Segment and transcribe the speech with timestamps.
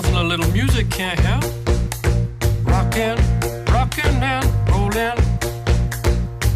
[0.00, 1.44] Nothing a little music can't help.
[2.64, 3.16] Rockin',
[3.70, 5.14] rockin' and rollin'.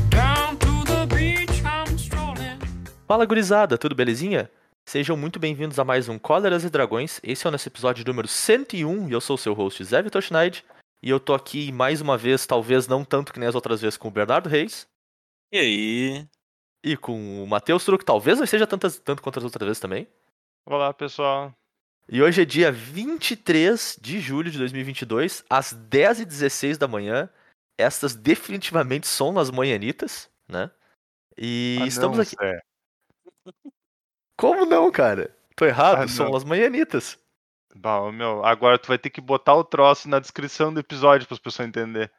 [0.08, 2.58] Down to the beach I'm strolling.
[3.06, 4.50] Fala gurizada, tudo belezinha?
[4.88, 7.20] Sejam muito bem-vindos a mais um Cóleras e Dragões.
[7.22, 10.22] Esse é o nosso episódio número 101 e eu sou o seu host Zé Vitor
[10.22, 10.64] Schneid.
[11.02, 13.98] E eu tô aqui mais uma vez, talvez não tanto que nem as outras vezes,
[13.98, 14.88] com o Bernardo Reis
[15.52, 16.26] E aí?
[16.82, 18.06] e com o Matheus Truc.
[18.06, 20.08] Talvez não seja tantas, tanto quanto as outras vezes também.
[20.66, 21.52] Olá, pessoal.
[22.08, 27.30] E hoje é dia 23 de julho de 2022, às 10h16 da manhã.
[27.78, 30.70] Estas definitivamente são as manhanitas, né?
[31.36, 32.36] E Ah, estamos não, aqui.
[32.36, 32.60] Zé.
[34.36, 35.34] Como não, cara?
[35.56, 36.36] Tô errado, Ah, são não.
[36.36, 37.18] as manhanitas.
[37.82, 41.34] Ô, meu, agora tu vai ter que botar o troço na descrição do episódio para
[41.34, 42.10] as pessoas entenderem.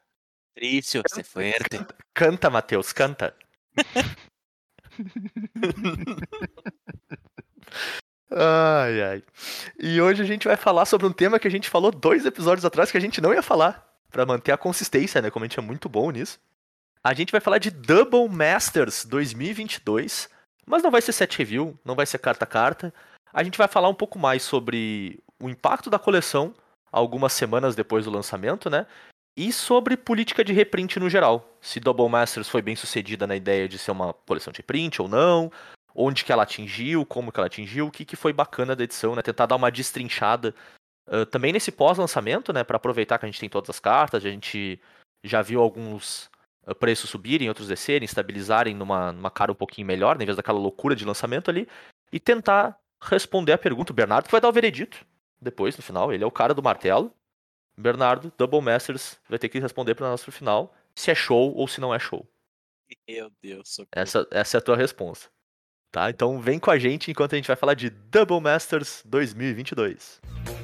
[0.55, 1.77] Trício, se fuerte.
[2.13, 3.35] Canta, Matheus, canta.
[8.31, 9.23] ai, ai.
[9.79, 12.65] E hoje a gente vai falar sobre um tema que a gente falou dois episódios
[12.65, 15.29] atrás que a gente não ia falar, Pra manter a consistência, né?
[15.29, 16.39] Como a gente é muito bom nisso.
[17.03, 20.29] A gente vai falar de Double Masters 2022,
[20.65, 22.93] mas não vai ser set review, não vai ser carta a carta.
[23.33, 26.55] A gente vai falar um pouco mais sobre o impacto da coleção
[26.91, 28.87] algumas semanas depois do lançamento, né?
[29.35, 31.57] E sobre política de reprint no geral.
[31.59, 35.09] Se Double Masters foi bem sucedida na ideia de ser uma coleção de reprint ou
[35.09, 35.51] não,
[35.95, 39.15] onde que ela atingiu, como que ela atingiu, o que, que foi bacana da edição,
[39.15, 39.21] né?
[39.21, 40.53] Tentar dar uma destrinchada
[41.07, 42.63] ah, também nesse pós-lançamento, né?
[42.63, 44.79] Para aproveitar que a gente tem todas as cartas, a gente
[45.23, 46.29] já viu alguns
[46.79, 50.57] preços subirem, outros descerem, estabilizarem numa, numa cara um pouquinho melhor, né, em vez daquela
[50.57, 51.67] loucura de lançamento ali,
[52.11, 53.91] e tentar responder a pergunta.
[53.91, 55.05] O Bernardo que vai dar o veredito
[55.39, 57.13] depois, no final, ele é o cara do martelo.
[57.77, 61.67] Bernardo, Double Masters, vai ter que responder para nós no final se é show ou
[61.67, 62.25] se não é show.
[63.07, 63.89] Meu Deus, socorro.
[63.91, 65.29] Essa, essa é a tua resposta.
[65.95, 66.09] Tá?
[66.09, 70.19] Então vem com a gente enquanto a gente vai falar de Double Masters 2022.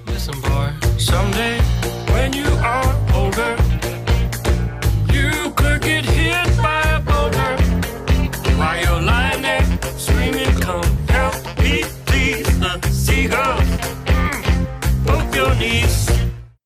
[0.08, 1.58] Listen, boy, someday
[2.12, 3.56] when you are older,
[5.10, 7.56] you could get hit by a boulder
[8.58, 9.64] while you're lying there
[9.98, 11.34] screaming, Come help
[11.64, 12.44] me, please.
[12.60, 13.64] The seagulls
[14.08, 16.08] mm, poke your knees.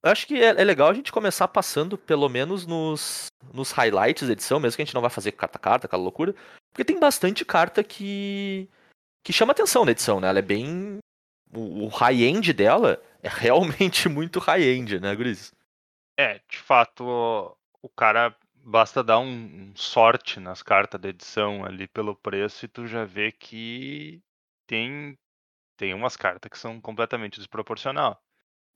[0.03, 4.27] Eu acho que é, é legal a gente começar passando, pelo menos nos, nos highlights
[4.27, 6.33] da edição, mesmo que a gente não vai fazer carta a carta, aquela loucura,
[6.75, 8.69] porque tem bastante carta que,
[9.23, 10.27] que chama atenção na edição, né?
[10.27, 10.97] Ela é bem.
[11.55, 15.53] O, high-end dela é realmente muito high-end, né, Gris?
[16.19, 17.05] É, de fato,
[17.81, 22.85] o cara basta dar um sorte nas cartas da edição ali pelo preço e tu
[22.87, 24.21] já vê que
[24.67, 25.17] tem,
[25.77, 28.21] tem umas cartas que são completamente desproporcional.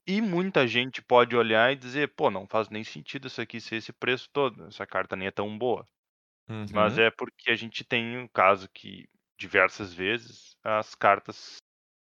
[0.06, 3.76] E muita gente pode olhar e dizer, pô, não faz nem sentido isso aqui ser
[3.76, 5.86] esse preço todo, essa carta nem é tão boa.
[6.72, 7.04] Mas Uhum.
[7.04, 9.08] é porque a gente tem um caso que
[9.38, 11.56] diversas vezes as cartas,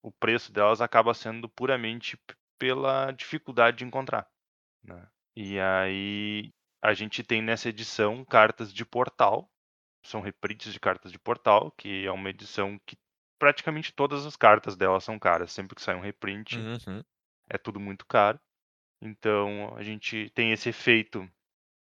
[0.01, 2.17] o preço delas acaba sendo puramente
[2.59, 4.27] pela dificuldade de encontrar.
[4.83, 5.09] né?
[5.35, 6.51] E aí
[6.81, 9.49] a gente tem nessa edição cartas de portal,
[10.05, 12.97] são reprints de cartas de portal, que é uma edição que
[13.39, 15.51] praticamente todas as cartas delas são caras.
[15.51, 17.03] Sempre que sai um reprint, Uhum.
[17.49, 18.39] é tudo muito caro.
[19.01, 21.29] Então a gente tem esse efeito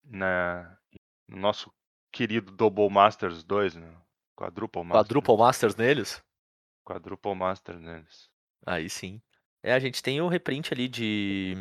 [0.05, 0.79] na,
[1.29, 1.73] no nosso
[2.15, 3.89] querido Double Masters 2, né?
[4.37, 5.03] Quadruple Masters.
[5.03, 6.23] Quadruple Masters neles?
[6.85, 8.31] Quadruple Masters neles.
[8.65, 9.21] Aí sim.
[9.63, 11.57] É, a gente tem o reprint ali de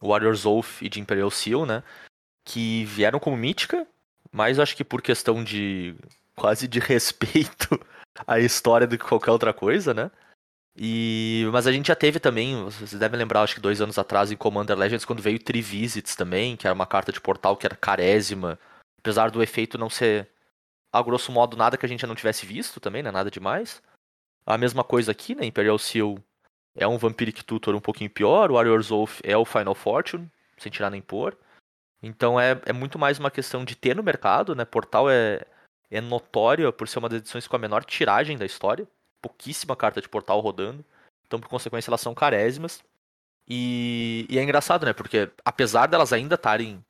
[0.00, 1.82] Warriors Oath e de Imperial Seal, né?
[2.44, 3.86] Que vieram como mítica,
[4.32, 5.94] mas acho que por questão de
[6.34, 7.78] quase de respeito
[8.26, 10.10] à história do que qualquer outra coisa, né?
[10.74, 14.32] E mas a gente já teve também, vocês devem lembrar, acho que dois anos atrás
[14.32, 17.76] em Commander Legends quando veio Trivisits também, que era uma carta de portal que era
[17.76, 18.58] carésima,
[19.00, 20.28] apesar do efeito não ser
[20.92, 23.10] a grosso modo nada que a gente já não tivesse visto também, né?
[23.10, 23.82] Nada demais.
[24.46, 25.44] A mesma coisa aqui, né?
[25.44, 26.18] Imperial Seal
[26.74, 30.70] é um Vampiric Tutor um pouquinho pior, o Warriors Oath é o Final Fortune, sem
[30.70, 31.36] tirar nem pôr.
[32.02, 34.64] Então é, é muito mais uma questão de ter no mercado, né?
[34.64, 35.46] Portal é,
[35.90, 38.86] é notório por ser uma das edições com a menor tiragem da história.
[39.22, 40.84] Pouquíssima carta de portal rodando.
[41.26, 42.82] Então, por consequência, elas são carésimas.
[43.48, 44.92] E, e é engraçado, né?
[44.92, 46.84] Porque apesar delas ainda estarem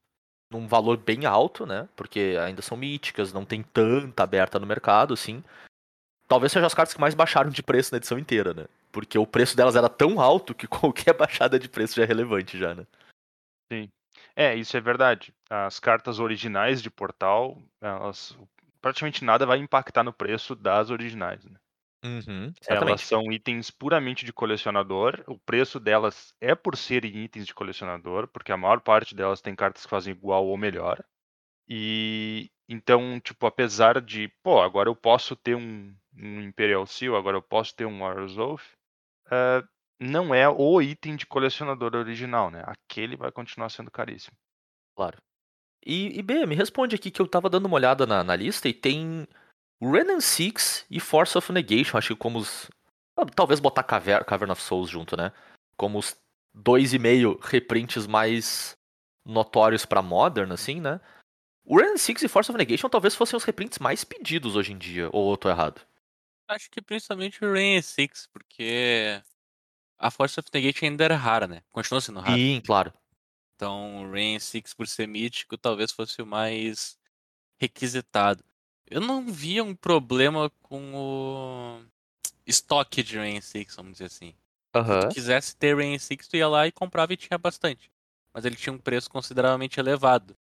[0.51, 1.89] num valor bem alto, né?
[1.95, 5.43] Porque ainda são míticas, não tem tanta aberta no mercado, assim.
[6.27, 8.67] Talvez sejam as cartas que mais baixaram de preço na edição inteira, né?
[8.93, 12.59] Porque o preço delas era tão alto que qualquer baixada de preço já é relevante
[12.59, 12.87] já, né?
[14.35, 15.33] É, isso é verdade.
[15.49, 18.37] As cartas originais de portal, elas
[18.81, 21.45] praticamente nada vai impactar no preço das originais.
[21.45, 21.60] Né?
[22.03, 25.23] Uhum, Elas são itens puramente de colecionador.
[25.27, 29.55] O preço delas é por serem itens de colecionador, porque a maior parte delas tem
[29.55, 31.03] cartas que fazem igual ou melhor.
[31.69, 37.37] E então, tipo, apesar de, pô, agora eu posso ter um, um Imperial Seal, agora
[37.37, 38.63] eu posso ter um Warriors Oath,
[39.31, 39.63] eh,
[40.01, 42.63] não é o item de colecionador original, né?
[42.65, 44.37] Aquele vai continuar sendo caríssimo.
[44.97, 45.19] Claro.
[45.85, 48.69] E, e B, me responde aqui que eu tava dando uma olhada na, na lista
[48.69, 49.27] e tem
[49.81, 52.71] Renan Six e Force of Negation, acho que como os.
[53.17, 55.33] ah, Talvez botar Caver Cavern of Souls junto, né?
[55.77, 56.17] Como os
[56.53, 58.77] dois e meio reprints mais
[59.25, 61.01] notórios pra Modern, assim, né?
[61.65, 64.79] O Renan Six e Force of Negation talvez fossem os reprints mais pedidos hoje em
[64.79, 65.81] dia, ou eu tô errado?
[66.49, 69.23] Acho que principalmente o Rain 6, porque
[69.97, 71.63] a Force of Negation ainda era rara, né?
[71.71, 72.37] Continua sendo rara.
[72.37, 72.93] Sim, claro.
[73.55, 76.99] Então, o Rain 6 por ser mítico talvez fosse o mais
[77.57, 78.43] requisitado.
[78.91, 81.83] Eu não via um problema com o
[82.47, 84.33] estoque de Rain 6, vamos dizer assim.
[84.33, 84.37] Se
[84.75, 85.01] Aham.
[85.09, 87.91] tu quisesse ter Rain 6, tu ia lá e comprava e tinha bastante.
[88.35, 90.37] Mas ele tinha um preço consideravelmente elevado.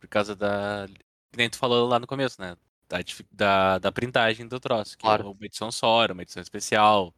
[0.00, 0.86] Por causa da.
[1.30, 2.56] Que nem tu falou lá no começo, né?
[2.88, 2.98] Da,
[3.30, 4.96] da, da printagem do troço.
[4.96, 5.22] Que Claro.
[5.22, 7.14] era uma edição só, era uma edição especial.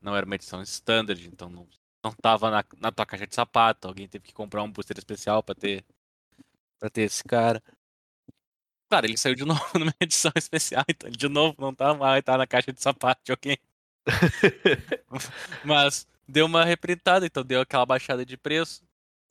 [0.00, 1.66] Não era uma edição standard, então não,
[2.04, 3.88] não tava na, na tua caixa de sapato.
[3.88, 5.84] Alguém teve que comprar um booster especial pra ter.
[6.78, 7.62] para ter esse cara.
[8.88, 12.22] Claro, ele saiu de novo numa edição especial, então ele de novo não tá mais,
[12.22, 13.58] tá na caixa de sapato de alguém.
[15.64, 18.82] Mas deu uma reprintada, então deu aquela baixada de preço.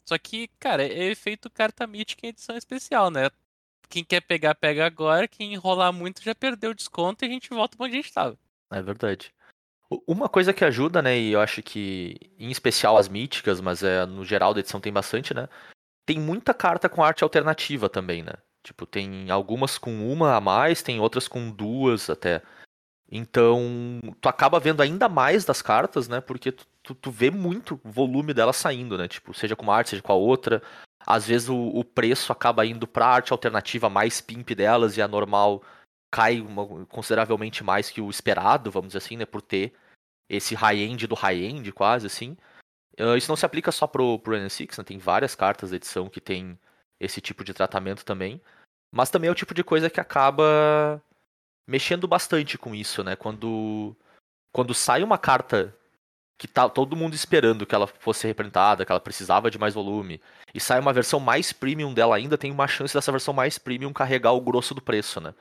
[0.05, 3.29] Só que, cara, é efeito carta mítica em edição especial, né?
[3.89, 5.27] Quem quer pegar, pega agora.
[5.27, 8.13] Quem enrolar muito já perdeu o desconto e a gente volta pra onde a gente
[8.13, 8.37] tava.
[8.71, 9.33] É verdade.
[10.05, 14.05] Uma coisa que ajuda, né, e eu acho que, em especial as míticas, mas é,
[14.05, 15.47] no geral da edição tem bastante, né?
[16.05, 18.33] Tem muita carta com arte alternativa também, né?
[18.67, 22.43] Tipo, tem algumas com uma a mais, tem outras com duas até.
[23.09, 26.19] Então, tu acaba vendo ainda mais das cartas, né?
[26.19, 29.07] Porque tu, tu, tu vê muito volume delas saindo, né?
[29.07, 30.61] Tipo, seja com uma arte, seja com a outra.
[31.05, 35.07] Às vezes o, o preço acaba indo pra arte alternativa mais pimp delas e a
[35.07, 35.63] normal
[36.11, 39.25] cai uma- consideravelmente mais que o esperado, vamos dizer assim, né?
[39.25, 39.73] Por ter
[40.29, 42.35] esse high-end do high-end, quase assim.
[42.99, 44.83] Ah, isso não se aplica só pro, pro NSX, né?
[44.83, 46.59] Tem várias cartas da edição que tem
[46.99, 48.41] esse tipo de tratamento também.
[48.91, 51.01] Mas também é o tipo de coisa que acaba
[51.67, 53.15] mexendo bastante com isso, né?
[53.15, 53.95] Quando,
[54.51, 55.75] quando sai uma carta
[56.37, 60.21] que tá todo mundo esperando que ela fosse reprintada, que ela precisava de mais volume,
[60.53, 63.91] e sai uma versão mais premium dela ainda, tem uma chance dessa versão mais premium
[63.91, 65.33] carregar o grosso do preço, né?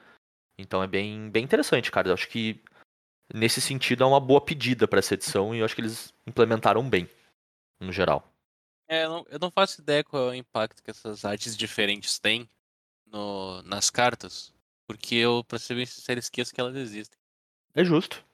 [0.58, 2.08] Então é bem, bem interessante, cara.
[2.08, 2.60] Eu acho que
[3.32, 6.88] nesse sentido é uma boa pedida pra essa edição e eu acho que eles implementaram
[6.88, 7.08] bem,
[7.78, 8.32] no geral.
[8.88, 12.18] É, eu não, eu não faço ideia qual é o impacto que essas artes diferentes
[12.18, 12.48] têm
[13.16, 14.52] no, nas cartas.
[14.86, 17.18] Porque eu, pra ser bem sincero, esqueço que elas existem.
[17.74, 18.24] É justo.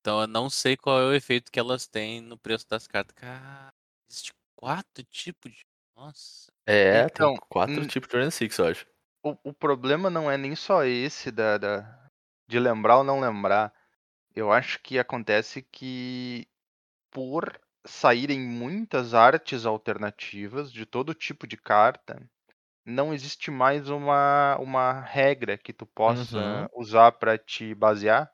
[0.00, 3.14] Então eu não sei qual é o efeito que elas têm no preço das cartas.
[3.14, 3.72] Cara,
[4.10, 5.60] existe quatro tipos de.
[5.96, 6.50] Nossa.
[6.66, 8.86] É, Então, tem quatro tipos de Iron Six, eu acho.
[9.22, 12.08] O, o problema não é nem só esse da, da-
[12.48, 13.72] de lembrar ou não lembrar.
[14.34, 16.46] Eu acho que acontece que
[17.10, 22.20] por saírem muitas artes alternativas de todo tipo de carta,
[22.84, 28.30] não existe mais uma, uma regra que tu possa usar para te basear,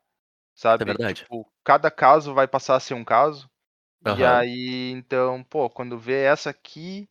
[0.55, 0.83] sabe?
[0.83, 1.25] É verdade.
[1.29, 3.49] Tipo, cada caso vai passar a ser um caso.
[4.05, 4.25] E Aham.
[4.25, 7.09] aí, então, pô, quando vê essa aqui,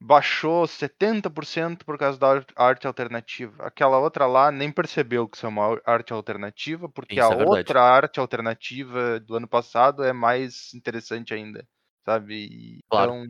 [0.00, 3.66] baixou 70% por causa da ar- arte alternativa.
[3.66, 7.30] Aquela outra lá nem percebeu que isso é uma ar- arte alternativa, porque Isso a
[7.32, 11.66] é outra arte alternativa do ano passado é mais interessante ainda,
[12.06, 12.34] sabe?
[12.46, 13.14] E Claro.
[13.14, 13.24] Então,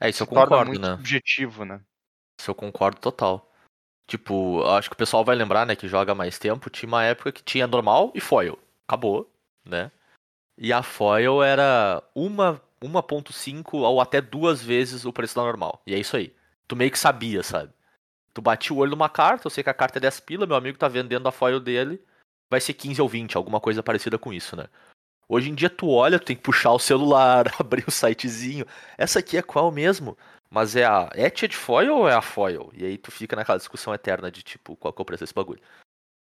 [0.00, 0.96] É, isso eu concordo, muito né?
[0.96, 1.82] subjetivo, né?
[2.42, 3.48] Isso eu concordo total.
[4.08, 7.30] Tipo, acho que o pessoal vai lembrar, né, que joga mais tempo, tinha uma época
[7.30, 8.58] que tinha normal e foil.
[8.86, 9.32] Acabou,
[9.64, 9.92] né?
[10.58, 15.80] E a foil era uma 1.5 ou até duas vezes o preço da normal.
[15.86, 16.34] E é isso aí.
[16.66, 17.72] Tu meio que sabia, sabe?
[18.34, 20.56] Tu batia o olho numa carta, eu sei que a carta é 10 pila, meu
[20.56, 22.02] amigo tá vendendo a foil dele,
[22.50, 24.66] vai ser 15 ou 20, alguma coisa parecida com isso, né?
[25.28, 28.66] Hoje em dia tu olha, tu tem que puxar o celular, abrir o sitezinho.
[28.98, 30.18] Essa aqui é qual mesmo?
[30.52, 32.70] Mas é a Etched Foil ou é a Foil?
[32.74, 35.32] E aí tu fica naquela discussão eterna de tipo, qual que é o preço desse
[35.32, 35.62] bagulho.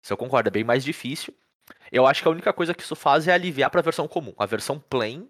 [0.04, 1.34] Isso eu concordo, é bem mais difícil.
[1.92, 4.32] Eu acho que a única coisa que isso faz é aliviar pra versão comum.
[4.38, 5.28] A versão plain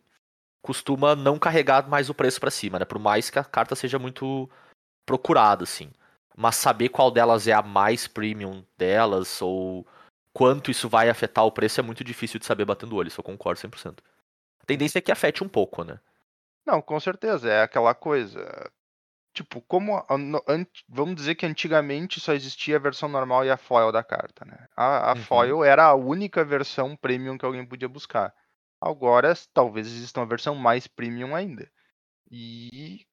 [0.62, 2.84] costuma não carregar mais o preço pra cima, né?
[2.84, 4.50] Por mais que a carta seja muito
[5.06, 5.94] procurada, assim.
[6.36, 9.88] Mas saber qual delas é a mais premium delas, ou
[10.34, 13.22] quanto isso vai afetar o preço, é muito difícil de saber batendo o olho, isso
[13.22, 14.04] eu concordo 100%.
[14.62, 16.02] A tendência é que afete um pouco, né?
[16.66, 18.70] Não, com certeza, é aquela coisa.
[19.40, 20.06] Tipo, como
[20.90, 24.68] vamos dizer que antigamente só existia a versão normal e a foil da carta, né?
[24.76, 25.24] A, a Uhum.
[25.24, 28.36] foil era a única versão premium que alguém podia buscar.
[28.82, 31.72] Agora, talvez exista uma versão mais premium ainda.
[32.30, 33.06] E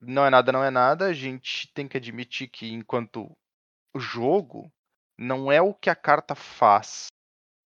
[0.00, 1.06] não é nada, não é nada.
[1.06, 3.36] A gente tem que admitir que enquanto
[3.92, 4.72] o jogo
[5.18, 7.06] não é o que a carta faz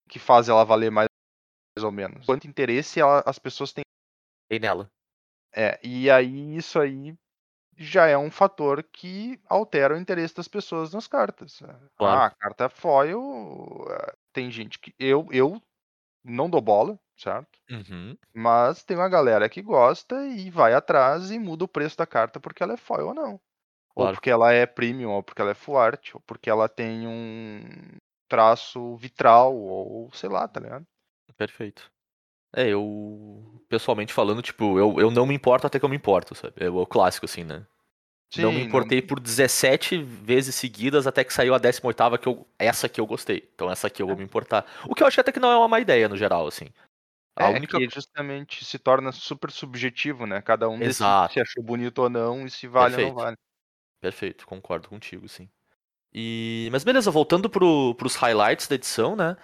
[0.09, 1.09] que faz ela valer mais
[1.83, 2.25] ou menos.
[2.26, 3.83] Quanto interesse ela- as pessoas têm
[4.49, 4.88] Tem nela.
[5.52, 7.16] É, e aí isso aí
[7.78, 11.61] já é um fator que altera o interesse das pessoas nas cartas.
[11.97, 12.23] Claro.
[12.23, 15.61] Ah, a carta foil, eh, tem gente que eu eu
[16.25, 17.59] não dou bola, certo?
[17.71, 18.19] Uhum.
[18.35, 22.40] Mas tem uma galera que gosta e vai atrás e muda o preço da carta
[22.40, 23.40] porque ela é foil ou não.
[23.97, 24.11] Ou Claro.
[24.11, 27.99] porque ela é premium, ou porque ela é full art, ou porque ela tem um
[28.28, 30.87] traço vitral, ou sei lá, tá ligado?
[31.37, 31.93] Perfeito.
[32.54, 33.42] É, eu.
[33.68, 36.54] Pessoalmente falando, tipo, eu, eu não me importo até que eu me importo, sabe?
[36.56, 37.66] É o clássico, assim, né?
[38.38, 42.46] não me Sim, importei por 17 vezes seguidas até que saiu a 18 que eu.
[42.58, 43.49] Essa que eu gostei.
[43.54, 44.66] Então essa aqui eu vou me importar.
[44.88, 46.66] O que eu acho até que não é uma má ideia no geral, assim.
[47.37, 47.78] A É única.
[47.78, 50.40] que justamente se torna super subjetivo, né?
[50.40, 51.34] Cada um decide Exato.
[51.34, 53.08] se achou bonito ou não e se vale ou Perfeito.
[53.08, 53.37] não vale.
[54.00, 55.49] Perfeito, concordo contigo, sim.
[56.12, 56.68] E...
[56.70, 59.37] Mas beleza, voltando pro, pros highlights da edição, né?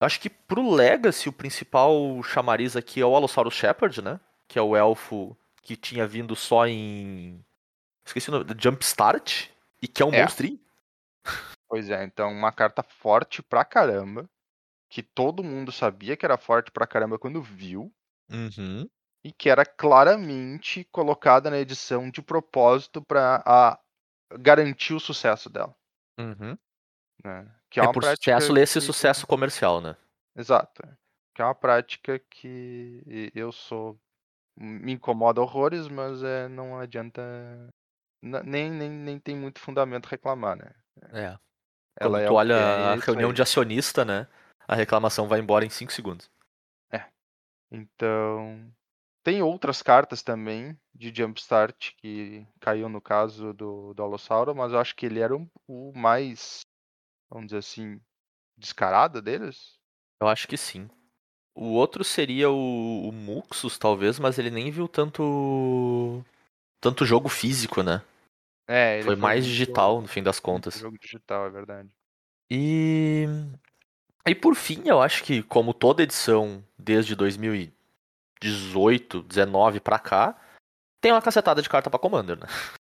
[0.00, 4.20] Acho que pro Legacy o principal chamariz aqui é o Allosaurus Shepherd, né?
[4.46, 7.44] Que é o elfo que tinha vindo só em.
[8.06, 8.46] Esqueci o nome.
[8.58, 9.48] Jumpstart.
[9.82, 10.22] E que é um É.
[10.22, 10.58] monstrinho.
[11.68, 14.28] Pois é, então uma carta forte pra caramba,
[14.88, 17.92] que todo mundo sabia que era forte pra caramba quando viu,
[18.30, 18.88] Uhum.
[19.22, 23.78] e que era claramente colocada na edição de propósito pra a-
[24.38, 25.74] garantir o sucesso dela.
[26.18, 26.56] Uhum.
[27.22, 27.54] Né?
[27.70, 29.96] Que É, uma por sucesso, lê esse que- sucesso comercial, né?
[30.36, 30.82] Exato.
[31.34, 33.98] Que é uma prática que eu sou.
[34.60, 37.22] Me incomoda horrores, mas é, não adianta.
[38.20, 40.74] Nem, nem, nem tem muito fundamento reclamar, né?
[41.12, 41.38] É.
[42.00, 43.34] Ela Quando é tu o olha é, a é reunião aí.
[43.34, 44.26] de acionista, né?
[44.66, 46.28] A reclamação vai embora em 5 segundos.
[47.70, 48.72] Então.
[49.22, 54.78] Tem outras cartas também de Jumpstart que caiu no caso do, do Alossauro, mas eu
[54.78, 56.60] acho que ele era o, o mais,
[57.30, 58.00] vamos dizer assim,
[58.56, 59.78] descarado deles.
[60.20, 60.88] Eu acho que sim.
[61.54, 66.24] O outro seria o, o Muxus, talvez, mas ele nem viu tanto.
[66.80, 68.02] tanto jogo físico, né?
[68.68, 70.78] É, ele Foi mais muito- digital, no fim das contas.
[70.78, 71.88] Jogo digital, é verdade.
[72.50, 73.26] E.
[74.26, 77.16] E por fim, eu acho que, como toda edição desde
[78.40, 80.38] 2018, 19 pra cá,
[81.00, 82.46] tem uma cacetada de carta pra Commander, né?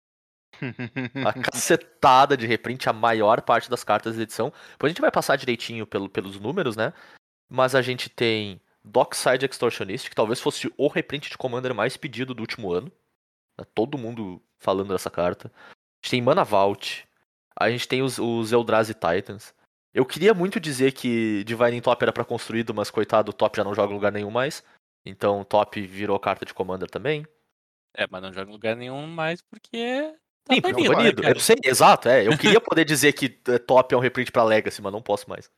[1.25, 4.51] A cacetada de reprint, a maior parte das cartas da edição.
[4.71, 6.93] Depois a gente vai passar direitinho pelo- pelos números, né?
[7.49, 12.33] Mas a gente tem Dockside Extortionist, que talvez fosse o reprint de Commander mais pedido
[12.33, 12.91] do último ano.
[13.57, 15.51] Tá Todo mundo falando dessa carta.
[15.55, 15.71] A
[16.03, 17.07] gente tem Mana Vault.
[17.57, 19.53] A gente tem os, os Eldrazi Titans.
[19.93, 23.63] Eu queria muito dizer que Divine Top era pra construído, mas coitado, o Top já
[23.63, 24.61] não joga em lugar nenhum mais.
[25.05, 27.25] Então Top virou carta de Commander também.
[27.95, 30.13] É, mas não joga em lugar nenhum mais porque.
[30.45, 31.23] Tá Sim, porque banido, é né, banido.
[31.23, 32.27] Eu sei, exato, é.
[32.27, 35.27] Eu queria poder dizer que é, top é um reprint pra Legacy, mas não posso
[35.27, 35.49] mais.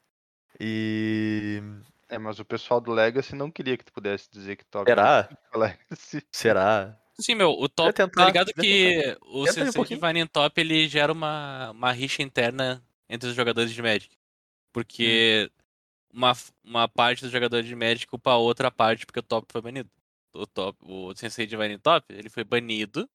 [0.59, 1.61] E.
[2.09, 5.27] É, mas o pessoal do Legacy não queria que tu pudesse dizer que top Será?
[5.53, 6.25] é Legacy.
[6.31, 6.97] Será?
[7.19, 7.91] Sim, meu, o top.
[7.93, 9.99] tentar, tá ligado que o um Sensei pouquinho.
[9.99, 14.15] Divine in Top ele gera uma, uma rixa interna entre os jogadores de Magic.
[14.71, 15.51] Porque
[16.13, 19.61] uma, uma parte dos jogadores de Magic culpa a outra parte porque o top foi
[19.61, 19.89] banido.
[20.33, 23.09] O, top, o Sensei Divine in Top ele foi banido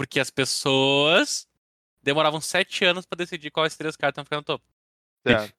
[0.00, 1.46] porque as pessoas
[2.02, 4.64] demoravam sete anos pra decidir quais três cartas iam ficar no topo.
[5.26, 5.54] Certo.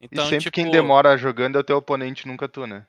[0.00, 2.86] Então, e sempre tipo, quem demora jogando é o teu oponente, nunca tu, né?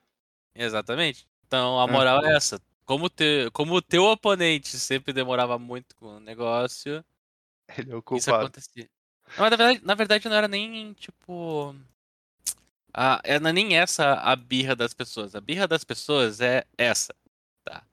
[0.55, 1.27] Exatamente.
[1.45, 2.27] Então a moral Uhum.
[2.27, 2.61] é essa.
[2.85, 7.03] Como, te, como o teu oponente sempre demorava muito com o negócio,
[7.77, 8.45] Ele é o isso culpado.
[8.45, 8.89] acontecia.
[9.35, 11.75] Não, mas na verdade, na verdade não era nem tipo.
[12.93, 15.35] A, é, não é nem essa a birra das pessoas.
[15.35, 17.13] A birra das pessoas é essa.
[17.65, 17.83] Tá?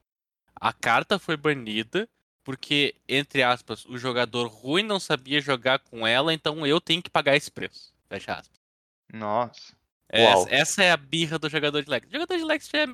[0.54, 2.09] A carta foi banida
[2.45, 7.11] porque, entre aspas, o jogador ruim não sabia jogar com ela, então eu tenho que
[7.11, 7.93] pagar esse preço.
[8.09, 8.61] Fecha aspas.
[9.13, 9.75] Nossa.
[10.15, 10.43] Uau.
[10.43, 12.09] Essa, essa é a birra do jogador de Lex.
[12.09, 12.87] O jogador de Lex já é,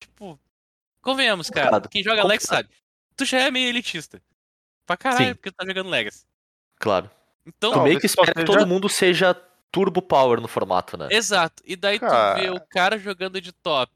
[0.00, 0.38] tipo.
[1.00, 1.66] Convenhamos, cara.
[1.66, 1.88] Complicado.
[1.90, 2.66] Quem joga Lex Complicado.
[2.68, 2.82] sabe.
[3.16, 4.20] Tu já é meio elitista.
[4.84, 5.34] Pra caralho, Sim.
[5.34, 6.24] porque tu tá jogando Legacy.
[6.78, 7.10] Claro.
[7.46, 9.34] Então, Tu meio que espera que todo mundo seja
[9.72, 11.08] turbo power no formato, né?
[11.10, 11.62] exato.
[11.66, 12.40] E daí tu Cara.
[12.40, 13.92] vê o cara jogando de top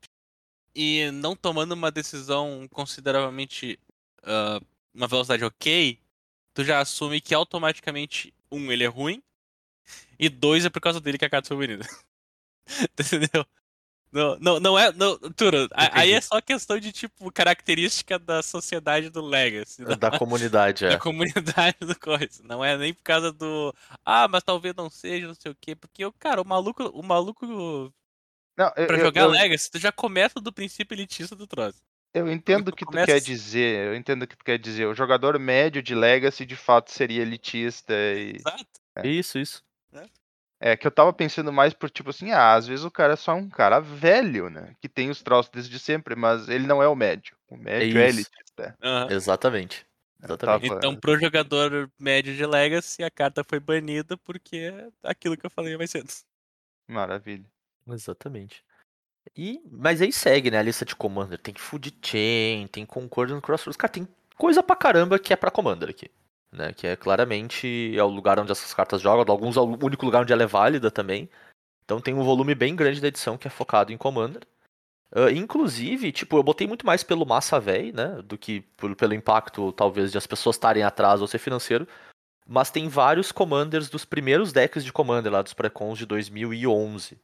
[0.75, 3.79] e não tomando uma decisão consideravelmente.
[4.25, 4.61] ah,
[4.95, 5.99] uma velocidade ok,
[6.55, 9.23] tu já assume que automaticamente, um, ele é ruim,
[10.19, 11.89] e dois, é por causa dele que a carta foi bonita.
[12.99, 13.45] Entendeu?
[14.13, 14.93] Não, não, não é.
[14.93, 19.85] Não, Turo, aí é só questão de, tipo, característica da sociedade do Legacy.
[19.85, 20.99] Da, Da comunidade, da é.
[20.99, 22.43] comunidade do coisa.
[22.43, 23.73] Não é nem por causa do.
[24.05, 25.77] Ah, mas talvez não seja, não sei o quê.
[25.77, 27.47] Porque, o cara, o maluco, o maluco
[28.57, 31.81] Não, eu, pra eu- jogar eu, Legacy, tu já começa do princípio elitista do troço.
[32.15, 33.87] Eu entendo o que tu começa quer dizer.
[33.89, 34.87] Eu entendo o que tu quer dizer.
[34.87, 38.37] O jogador médio de Legacy de fato seria elitista e.
[38.37, 38.67] Exato.
[38.97, 39.07] É.
[39.09, 39.63] Isso, isso.
[40.63, 43.17] É que eu tava pensando mais por tipo assim, ah, às vezes o cara é
[43.17, 44.75] só um cara velho, né?
[44.79, 47.35] Que tem os troços desde sempre, mas ele não é o médio.
[47.49, 48.19] O médio é, isso.
[48.19, 48.77] elitista.
[48.83, 49.09] Aham.
[49.11, 49.87] Exatamente.
[50.23, 50.69] Exatamente.
[50.69, 55.47] tava- Então, pro jogador médio de Legacy, a carta foi banida porque é aquilo que
[55.47, 56.13] eu falei mais cedo.
[56.87, 57.47] Maravilha.
[57.89, 58.63] Exatamente.
[59.37, 60.59] E, mas aí segue, né?
[60.59, 61.39] A lista de Commander.
[61.39, 63.77] Tem Food Chain, tem Concordant Crossroads.
[63.77, 66.11] Cara, tem coisa pra caramba que é pra Commander aqui.
[66.53, 66.73] Né?
[66.73, 69.25] Que é claramente é o lugar onde essas cartas jogam.
[69.33, 71.29] Alguns é o único lugar onde ela é válida também.
[71.85, 74.43] Então tem um volume bem grande da edição que é focado em Commander.
[75.13, 78.23] Ah, inclusive, tipo, eu botei muito mais pelo massa véi, né?
[78.23, 81.87] Do que por- pelo impacto, talvez, de as pessoas estarem atrás ou ser financeiro.
[82.47, 87.19] Mas tem vários Commanders dos primeiros decks de Commander lá dos Precons de 2011.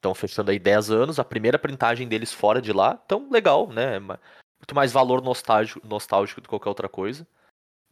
[0.00, 2.98] Estão fechando aí 10 anos, a primeira printagem deles fora de lá.
[3.04, 4.00] Então, legal, né?
[4.00, 7.26] Muito mais valor nostálgico, nostálgico do que qualquer outra coisa.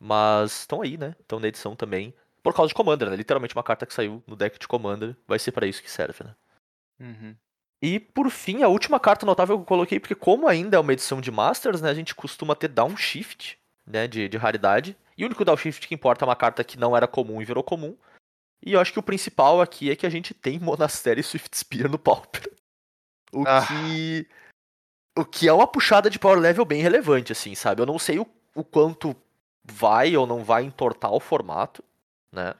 [0.01, 1.15] Mas estão aí, né?
[1.21, 2.15] Estão na edição também.
[2.43, 3.17] Por causa de Commander, né?
[3.17, 5.15] Literalmente uma carta que saiu no deck de Commander.
[5.27, 6.35] Vai ser pra isso que serve, né?
[6.99, 7.37] Uhum.
[7.83, 10.95] E por fim, a última carta notável que eu coloquei, porque como ainda é uma
[10.95, 14.97] edição de Masters, né, a gente costuma ter downshift, né, de, de raridade.
[15.17, 17.63] E o único downshift que importa é uma carta que não era comum e virou
[17.63, 17.95] comum.
[18.65, 21.89] E eu acho que o principal aqui é que a gente tem Monastery Swift Spear
[21.91, 22.51] no Pauper.
[23.33, 23.65] O Ah.
[23.67, 24.27] que.
[25.17, 27.83] O que é uma puxada de power level bem relevante, assim, sabe?
[27.83, 29.17] Eu não sei o, o quanto
[29.65, 31.83] vai ou não vai entortar o formato,
[32.33, 32.55] né?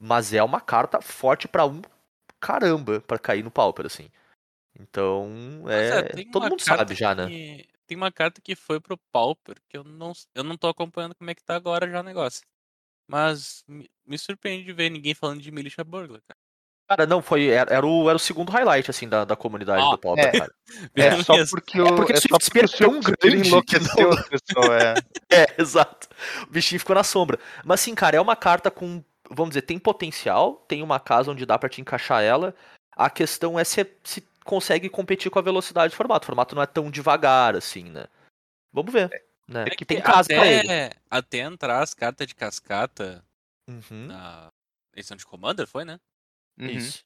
[0.00, 1.80] Mas é uma carta forte pra um
[2.40, 4.08] caramba pra cair no Pauper, assim.
[4.78, 6.02] Então, é.
[6.02, 7.28] tem todo mundo sabe já, né?
[7.28, 11.14] que- Tem uma carta que foi pro Pauper, que eu não, eu não tô acompanhando
[11.14, 12.42] como é que tá agora já o negócio.
[13.06, 16.38] Mas me, surpreende de ver ninguém falando de Militia Burglar, cara.
[16.88, 17.46] Cara, não, foi.
[17.48, 20.38] Era, era o, era o segundo highlight, assim, da, da comunidade Ah, do Pauper, é.
[20.38, 20.54] cara.
[20.94, 21.50] É só Beleza.
[21.50, 21.86] porque o.
[21.86, 24.28] É porque o só Swift Spear porque o é tão grande que enlouqueceu não- as
[24.28, 24.94] pessoas, é.
[25.30, 26.08] É, exato.
[26.42, 27.38] O bichinho ficou na sombra.
[27.64, 29.02] Mas assim, cara, é uma carta com.
[29.30, 32.54] Vamos dizer, tem potencial, tem uma casa onde dá pra te encaixar ela.
[32.94, 36.24] A questão é se, se consegue competir com a velocidade do formato.
[36.24, 38.04] O formato não é tão devagar, assim, né?
[38.70, 39.08] Vamos ver.
[39.48, 39.70] Né?
[39.70, 40.68] É que tem casa pra ele.
[40.68, 43.24] até, até entrar as cartas de cascata
[43.68, 44.50] Uhum, na
[44.96, 45.98] edição de Commander, foi, né?
[46.58, 46.92] Uhum.
[46.92, 47.04] Isso.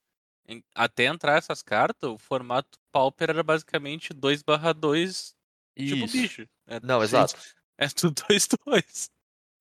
[0.48, 5.37] Em- Até entrar essas cartas, o formato Pauper era basicamente 2/2,
[5.84, 6.48] tipo bicho.
[6.68, 7.40] É, Não, sim, exato.
[7.78, 9.11] É tudo 2-2.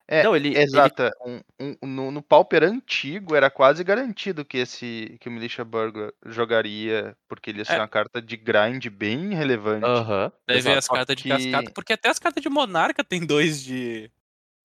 [0.08, 1.10] É, Não, ele- Exato.
[1.26, 6.12] Um, um- no, no Pauper antigo era quase garantido que esse que o Militia Burglar
[6.28, 7.80] jogaria, porque ele ia ser É.
[7.80, 9.84] uma carta de grind bem relevante.
[9.86, 10.32] Aham.
[10.48, 10.78] Daí veio exato.
[10.78, 14.12] as cartas de cascata, porque até as cartas de Monarca tem dois de.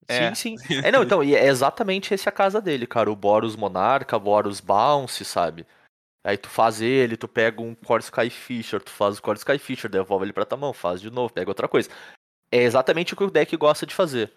[0.09, 0.35] É.
[0.35, 0.57] Sim, sim.
[0.89, 3.11] É, não, então, e é exatamente esse a casa dele, cara.
[3.11, 5.67] O Boros Monarca, Boros Bounce, sabe?
[6.23, 9.59] Aí tu faz ele, tu pega um Core Sky Fisher, tu faz o Core Sky
[9.59, 11.89] Fisher, devolve ele pra tua mão, faz de novo, pega outra coisa.
[12.53, 14.31] É exatamente o que o deck gosta de fazer.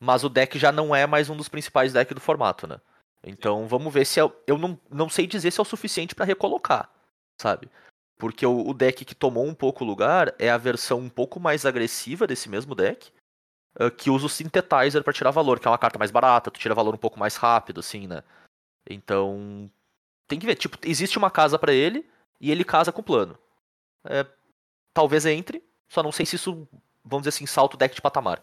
[0.00, 2.80] Mas o deck já não é mais um dos principais decks do formato, né?
[3.24, 4.32] Então vamos ver se é.
[4.46, 6.90] Eu não, não sei dizer se é o suficiente pra recolocar,
[7.40, 7.68] sabe?
[8.16, 11.66] Porque o, o deck que tomou um pouco lugar é a versão um pouco mais
[11.66, 13.12] agressiva desse mesmo deck,
[13.78, 16.58] ah, que usa o Synthetizer pra tirar valor, que é uma carta mais barata, tu
[16.58, 18.22] tira valor um pouco mais rápido, assim, né?
[18.88, 19.70] Então.
[20.26, 22.06] Tem que ver, tipo, existe uma casa pra ele
[22.40, 23.38] e ele casa com o plano.
[24.04, 24.26] É,
[24.92, 26.68] talvez entre, só não sei se isso,
[27.02, 28.42] vamos dizer assim, salta o deck de patamar.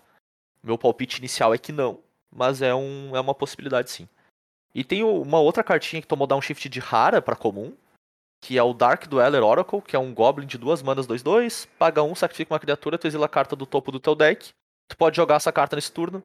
[0.65, 2.01] Meu palpite inicial é que não,
[2.31, 4.09] mas é, um, é uma possibilidade sim.
[4.73, 7.77] E tem uma outra cartinha que tomou downshift de rara pra comum,
[8.41, 12.01] que é o Dark Dweller Oracle, que é um Goblin de duas manas 2-2, paga
[12.01, 14.49] um, sacrifica uma criatura, tu exila a carta do topo do teu deck.
[14.87, 16.23] Tu pode jogar essa carta nesse turno,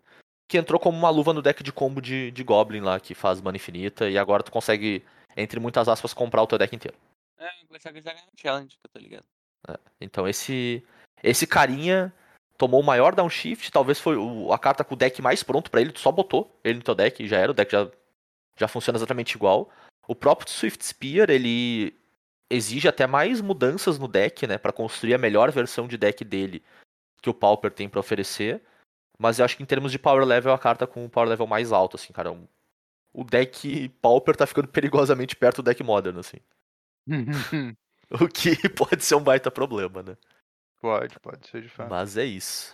[0.48, 3.40] que entrou como uma luva no deck de combo de, de Goblin lá, que faz
[3.40, 5.04] mana infinita, e agora tu consegue,
[5.36, 6.96] entre muitas aspas, comprar o teu deck inteiro.
[7.38, 7.48] É,
[7.78, 9.24] já ganhou um challenge, que eu tô ligado.
[10.00, 10.82] Então esse
[11.22, 12.12] esse carinha
[12.60, 14.16] tomou o maior downshift, talvez foi
[14.52, 16.94] a carta com o deck mais pronto pra ele, tu só botou ele no teu
[16.94, 17.90] deck e já era, o deck já,
[18.58, 19.70] já funciona exatamente igual.
[20.06, 21.96] O próprio Swift Spear, ele
[22.50, 26.62] exige até mais mudanças no deck, né, Pra construir a melhor versão de deck dele
[27.22, 28.60] que o Pauper tem pra oferecer.
[29.18, 31.28] Mas eu acho que em termos de power level, é a carta com o power
[31.30, 32.30] level mais alto, assim, cara.
[32.30, 32.46] Um-
[33.14, 36.36] O deck Pauper tá ficando perigosamente perto do deck Modern, assim.
[38.20, 40.16] O que pode ser um baita problema, né?
[40.80, 41.90] Pode, pode ser de fato.
[41.90, 42.72] Mas é isso.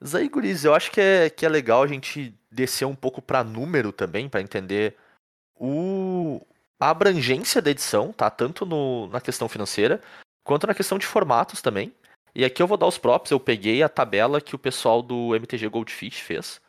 [0.00, 0.30] Mas aí,
[0.64, 4.28] eu acho que é, que é legal a gente descer um pouco pra número também,
[4.28, 4.96] pra entender
[5.54, 6.40] o,
[6.78, 8.30] a abrangência da edição, tá?
[8.30, 10.00] Tanto no, na questão financeira,
[10.42, 11.94] quanto na questão de formatos também.
[12.34, 15.34] E aqui eu vou dar os props, eu peguei a tabela que o pessoal do
[15.34, 16.60] MTG Goldfish fez,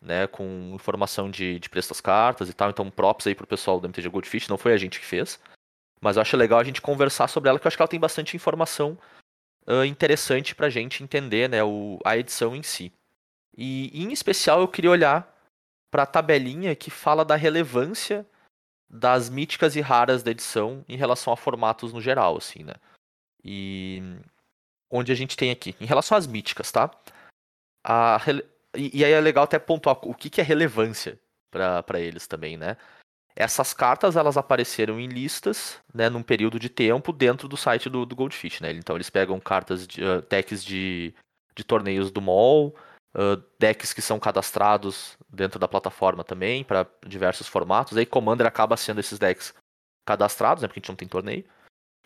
[0.00, 0.28] né?
[0.28, 2.70] Com informação de, de preço das cartas e tal.
[2.70, 5.40] Então, props aí pro pessoal do MTG Goldfish, não foi a gente que fez.
[6.00, 7.98] Mas eu acho legal a gente conversar sobre ela, que eu acho que ela tem
[7.98, 8.96] bastante informação
[9.66, 12.92] ah, interessante pra gente entender né, o, a edição em si.
[13.56, 15.34] E em especial eu queria olhar
[15.90, 18.26] pra tabelinha que fala da relevância
[18.88, 22.74] das míticas e raras da edição em relação a formatos no geral, assim, né?
[23.42, 24.02] E
[24.90, 26.90] onde a gente tem aqui, em relação às míticas, tá?
[27.84, 28.18] A
[28.76, 31.18] e, e aí é legal até pontuar o que, que é relevância
[31.50, 32.76] para eles também, né?
[33.36, 38.06] Essas cartas elas apareceram em listas, né, num período de tempo dentro do site do,
[38.06, 38.72] do Goldfish, né?
[38.72, 41.14] Então eles pegam cartas de uh, decks de,
[41.54, 42.74] de torneios do mall,
[43.14, 47.98] uh, decks que são cadastrados dentro da plataforma também para diversos formatos.
[47.98, 49.52] Aí Commander acaba sendo esses decks
[50.06, 51.44] cadastrados, né, porque a gente não tem torneio.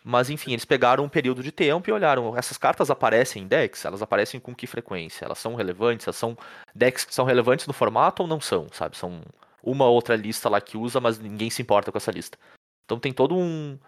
[0.02, 3.84] Mas enfim, eles pegaram um período de tempo e olharam, essas cartas aparecem em decks?
[3.84, 5.24] Elas aparecem com que frequência?
[5.24, 6.08] Elas são relevantes?
[6.08, 6.36] Elas são
[6.74, 8.96] decks que são relevantes no formato ou não são, sabe?
[8.96, 9.20] São
[9.62, 12.38] uma outra lista lá que usa, mas ninguém se importa com essa lista.
[12.84, 13.78] Então tem todo um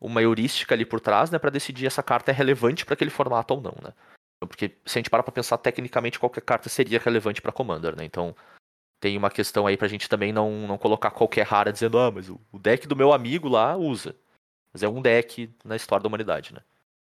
[0.00, 3.52] uma heurística ali por trás, né, para decidir essa carta é relevante para aquele formato
[3.52, 3.92] ou não, né?
[4.40, 8.04] Porque se a gente parar para pensar tecnicamente qualquer carta seria relevante para Commander, né?
[8.04, 8.34] Então
[8.98, 12.30] tem uma questão aí pra gente também não, não colocar qualquer rara dizendo, ah, mas
[12.30, 14.16] o, o deck do meu amigo lá usa.
[14.72, 16.62] Mas é um deck na história da humanidade, né?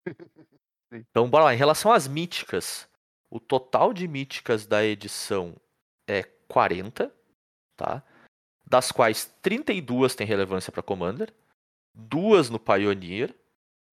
[0.93, 1.55] Então, bora lá.
[1.55, 2.89] Em relação às míticas,
[3.29, 5.57] o total de míticas da edição
[6.07, 7.13] é 40,
[7.77, 8.01] tá?
[8.67, 11.33] Das quais 32 têm relevância para Commander,
[11.95, 13.35] duas no Pioneer,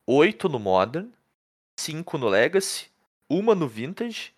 [0.08, 1.12] 8 no Modern,
[1.80, 2.90] 5 no Legacy,
[3.30, 4.34] uma no Vintage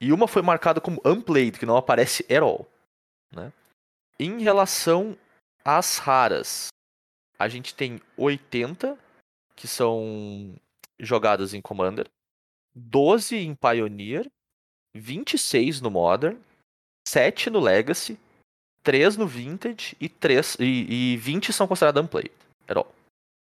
[0.00, 2.68] e uma foi marcada como Unplayed, que não aparece at all.
[3.32, 3.52] Né?
[4.18, 5.16] Em relação
[5.64, 6.68] às raras,
[7.38, 8.98] a gente tem 80
[9.56, 10.54] que são
[10.98, 12.08] jogadas em Commander,
[12.74, 14.30] 12 em Pioneer,
[14.94, 16.38] 26 no Modern,
[17.06, 18.18] 7 no Legacy,
[18.82, 22.30] 3 no Vintage e, 3, e, e 20 são consideradas Unplayed.
[22.68, 22.94] At all.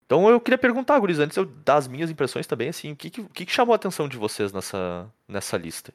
[0.04, 3.10] Então eu queria perguntar, Guris, antes eu dar as minhas impressões também, assim, o que,
[3.10, 5.92] que, que chamou a atenção de vocês nessa, nessa lista?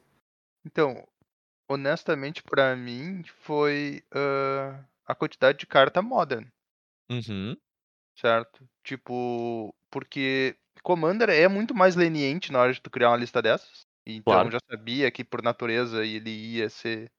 [0.64, 1.04] Então,
[1.68, 6.46] honestamente, pra mim, foi ah, a quantidade de carta modern,
[7.10, 7.56] Uhum.
[8.16, 8.64] certo?
[8.84, 13.84] Tipo, porque Commander é muito mais leniente na hora de tu criar uma lista dessas.
[14.06, 14.50] Então Claro.
[14.50, 17.10] já sabia que por natureza ele ia ser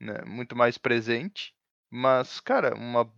[0.00, 1.54] né, muito mais presente.
[1.90, 3.10] Mas, cara, uma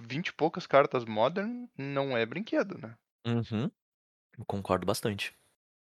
[0.00, 2.96] 20 e poucas cartas modern não é brinquedo, né?
[3.26, 3.70] Uhum.
[4.36, 5.34] Eu concordo bastante.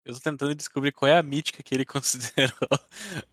[0.05, 2.69] Eu tô tentando descobrir qual é a mítica que ele considerou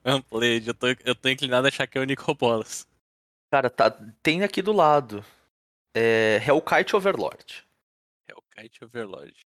[0.05, 0.67] Unplayed.
[0.67, 2.87] Eu tô, eu tô inclinado a achar que é o Nico Bolas.
[3.51, 3.91] Cara, tá,
[4.23, 5.23] tem aqui do lado.
[5.95, 7.63] É, Hellkite Overlord.
[8.27, 9.45] É o Kite Overlord.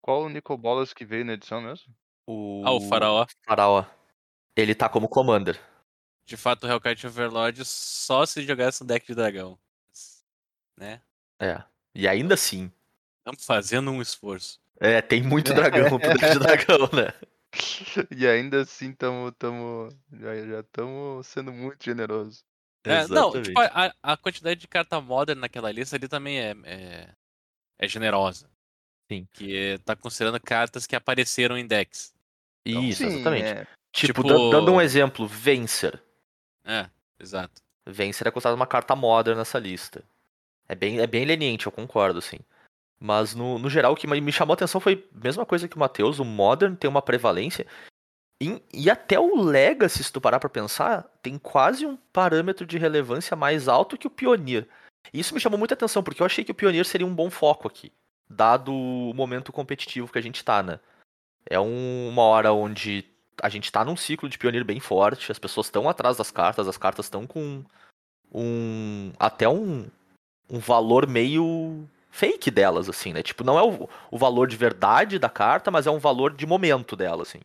[0.00, 1.92] Qual o Nicol Bolas que veio na edição mesmo?
[2.26, 2.62] O...
[2.64, 3.26] Ah, o Faraó.
[3.44, 3.84] Faraó.
[4.56, 5.60] Ele tá como Commander.
[6.28, 9.58] De fato, o Hellkite Overlord só se jogasse no deck de dragão.
[10.76, 11.00] Né?
[11.40, 11.62] É.
[11.94, 12.70] E ainda assim.
[13.20, 14.60] Estamos fazendo um esforço.
[14.78, 17.14] É, tem muito dragão pro deck de dragão, né?
[18.14, 22.44] e ainda assim tamo, tamo, já já estamos sendo muito generosos.
[22.84, 27.08] É, não, tipo, a, a quantidade de carta modern naquela lista ali também é, é,
[27.78, 28.50] é generosa.
[29.10, 29.26] Sim.
[29.32, 32.12] Que tá considerando cartas que apareceram em decks.
[32.66, 33.46] Isso, Sim, exatamente.
[33.46, 33.66] é.
[33.92, 36.02] Tipo, Tipo- dan- dando um exemplo, Vencer.
[36.68, 37.62] É, exato.
[37.86, 40.04] Vencer é considerado uma carta modern nessa lista.
[40.68, 42.38] É bem, é bem leniente, eu concordo, sim.
[43.00, 45.76] Mas no, no geral, o que me chamou a atenção foi a mesma coisa que
[45.76, 47.66] o Matheus, o Modern tem uma prevalência.
[48.40, 52.78] em- e até o Legacy, se tu parar pra pensar, tem quase um parâmetro de
[52.78, 54.68] relevância mais alto que o Pioneer.
[55.12, 57.30] E isso me chamou muita atenção, porque eu achei que o Pioneer seria um bom
[57.30, 57.92] foco aqui,
[58.30, 60.78] dado o momento competitivo que a gente tá, né?
[61.50, 63.04] É um- uma hora onde
[63.42, 66.68] a gente tá num ciclo de Pioneer bem forte, as pessoas estão atrás das cartas,
[66.68, 67.64] as cartas estão com
[68.32, 69.86] um até um,
[70.48, 73.22] um valor meio fake delas, assim, né?
[73.22, 76.46] Tipo, não é o, o valor de verdade da carta, mas é um valor de
[76.46, 77.40] momento dela, assim.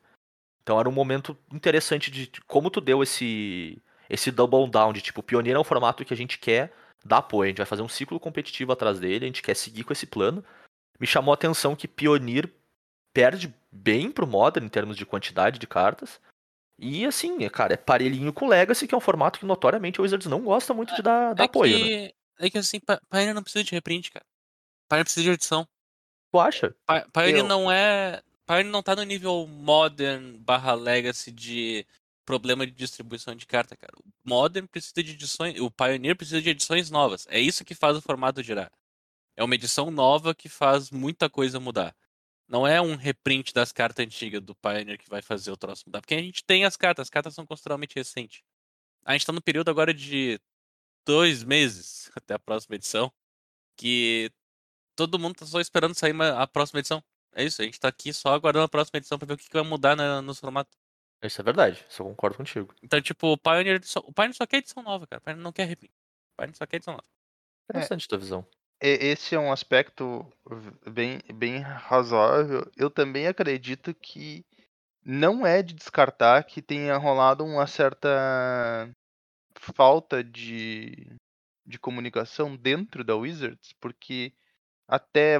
[0.62, 5.22] Então era um momento interessante de como tu deu esse esse double down de tipo,
[5.22, 6.72] o Pioneer é um formato que a gente quer
[7.04, 9.84] dar apoio, a gente vai fazer um ciclo competitivo atrás dele, a gente quer seguir
[9.84, 10.44] com esse plano.
[11.00, 12.50] Me chamou a atenção que Pioneer
[13.13, 16.19] perde bem pro Modern em termos de quantidade de cartas.
[16.78, 20.02] E assim, é, cara, é parelhinho com o Legacy, que é um formato que notoriamente
[20.02, 21.86] o Wizards não gosta muito de dar, dar é, apoio, né?
[21.86, 24.26] que, é que assim, Pioneer não precisa de reprint, cara.
[24.89, 25.67] Pioneer precisa de edição.
[26.32, 26.76] Tu acha?
[27.13, 28.21] Pioneer Eu- não é.
[28.45, 31.86] Pioneer não tá no nível Modern barra Legacy de
[32.26, 33.93] problema de distribuição de carta, cara.
[33.99, 35.60] O Modern precisa de edições.
[35.60, 37.28] O Pioneer precisa de edições novas.
[37.30, 38.71] É isso que faz o formato girar.
[39.36, 41.95] É uma edição nova que faz muita coisa mudar.
[42.54, 46.02] Não é um reprint das cartas antigas do Pioneer que vai fazer o troço mudar.
[46.02, 48.44] Porque a gente tem as cartas, as cartas são consideravelmente recentes.
[49.04, 50.39] A gente tá no período agora de
[51.04, 53.12] dois meses até a próxima edição.
[53.76, 54.32] Que
[54.96, 57.04] todo mundo tá só esperando sair a próxima edição.
[57.34, 59.48] É isso, a gente tá aqui só aguardando a próxima edição pra ver o que,
[59.48, 60.78] que vai mudar na, nos formatos.
[61.24, 62.76] Isso é verdade, isso eu concordo contigo.
[62.84, 65.20] Então, tipo, o Pioneer, só, o Pioneer só quer edição nova, cara.
[65.20, 65.92] O Pioneer não quer reprint.
[65.92, 67.06] O Pioneer só quer edição nova.
[67.68, 68.46] Interessante tua visão.
[68.89, 70.26] Esse é um aspecto
[70.86, 72.69] bem, bem razoável.
[72.76, 74.46] Eu também acredito que
[75.06, 78.89] não é de descartar que tenha rolado uma certa
[79.56, 81.15] falta de,
[81.65, 84.34] de comunicação dentro da Wizards, porque
[84.88, 85.39] até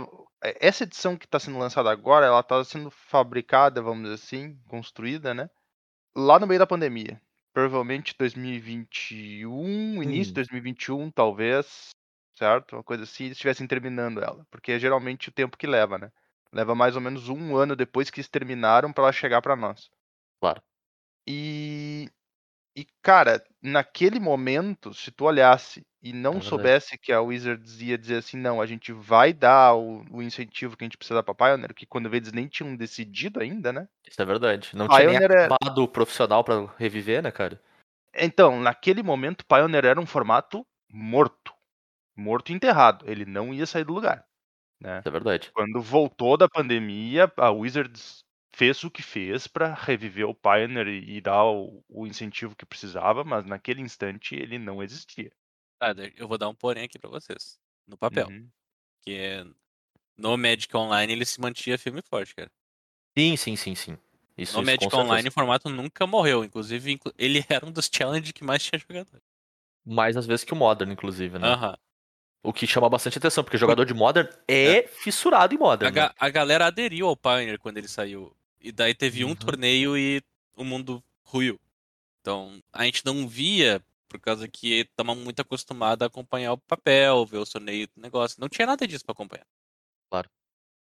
[0.60, 5.34] essa edição que está sendo lançada agora, ela está sendo fabricada, vamos dizer assim, construída,
[5.34, 5.50] né?
[6.16, 7.22] Lá no meio da pandemia.
[7.54, 11.92] Provavelmente 2021, início de 2021, talvez,
[12.36, 12.76] certo?
[12.76, 14.46] Uma coisa assim, estivessem terminando ela.
[14.50, 16.12] Porque é geralmente o tempo que leva, né?
[16.52, 19.90] Leva mais ou menos um ano depois que eles terminaram para ela chegar para nós.
[20.40, 20.62] Claro.
[21.28, 22.10] E,
[22.76, 27.98] e, cara, naquele momento, se tu olhasse e não É soubesse que a Wizards ia
[27.98, 31.24] dizer assim, não, a gente vai dar o, o incentivo que a gente precisa dar
[31.24, 33.88] pra Pioneer, que quando eles nem tinham decidido ainda, né?
[34.06, 34.72] Isso é verdade.
[34.74, 37.62] Não tinha nem Pioneer é- acabado o profissional pra reviver, né, cara?
[38.14, 41.53] Então, naquele momento, Pioneer era um formato morto.
[42.16, 43.10] Morto e enterrado.
[43.10, 44.26] Ele não ia sair do lugar.
[44.80, 45.02] Né?
[45.06, 45.52] É verdade.
[45.54, 48.24] Quando voltou da pandemia, a Wizards
[48.56, 53.24] fez o que fez para reviver o Pioneer e dar o, o incentivo que precisava,
[53.24, 55.32] mas naquele instante ele não existia.
[55.82, 57.58] Daí eu vou dar um porém aqui pra vocês.
[57.88, 58.28] No papel.
[58.30, 58.50] Uhum.
[59.04, 59.46] Que é.
[60.18, 62.52] No Magic Online ele se mantinha firme e forte, cara.
[63.18, 63.98] Sim, sim, sim, sim.
[64.38, 64.96] Isso, No isso, Magic.
[64.96, 66.44] Online o formato nunca morreu.
[66.44, 69.22] Inclusive, inclu- ele era um dos challenges que mais tinha jogador.
[69.86, 71.48] Mais às vezes que o Modern, inclusive, né?
[71.48, 71.78] Aham.
[72.46, 75.94] O que chama bastante atenção, porque jogador de Modern é, fissurado em A, Modern.
[75.94, 76.02] né?
[76.02, 78.36] ga- a galera aderiu ao Pioneer quando ele saiu.
[78.60, 79.32] E daí teve Uhum.
[79.32, 80.22] um torneio e
[80.56, 81.58] o mundo ruiu.
[82.22, 87.26] Então, a gente não via, por causa que estamos muito acostumado a acompanhar o papel,
[87.26, 88.40] ver o torneio do negócio.
[88.40, 89.48] Não tinha nada disso pra acompanhar.
[90.10, 90.30] Claro.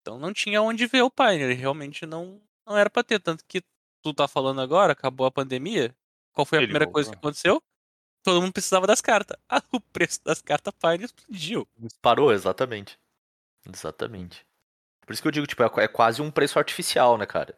[0.02, 1.58] Então não tinha onde ver o Pioneer.
[1.58, 3.20] Realmente não, não era pra ter.
[3.20, 3.62] Tanto que
[4.04, 5.96] tu tá falando agora, acabou a pandemia.
[6.32, 7.30] Qual foi a Ele primeira coisa que voltou.
[7.30, 7.64] aconteceu?
[8.26, 9.38] Todo mundo precisava das cartas.
[9.48, 11.68] Ah, o preço das cartas Pioneer explodiu.
[11.78, 12.98] Disparou, exatamente.
[13.72, 14.44] Exatamente.
[15.06, 17.56] Por isso que eu digo, tipo, é, é quase um preço artificial, né, cara?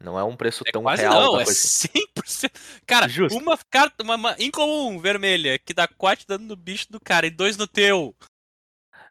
[0.00, 1.50] Não é um preço É tão quase real não, é coisa.
[1.50, 2.50] 100%.
[2.86, 3.36] Cara, Justo.
[3.36, 7.30] uma carta, uma, uma incomum vermelha, que dá 4 dano no bicho do cara e
[7.30, 8.14] dois no teu.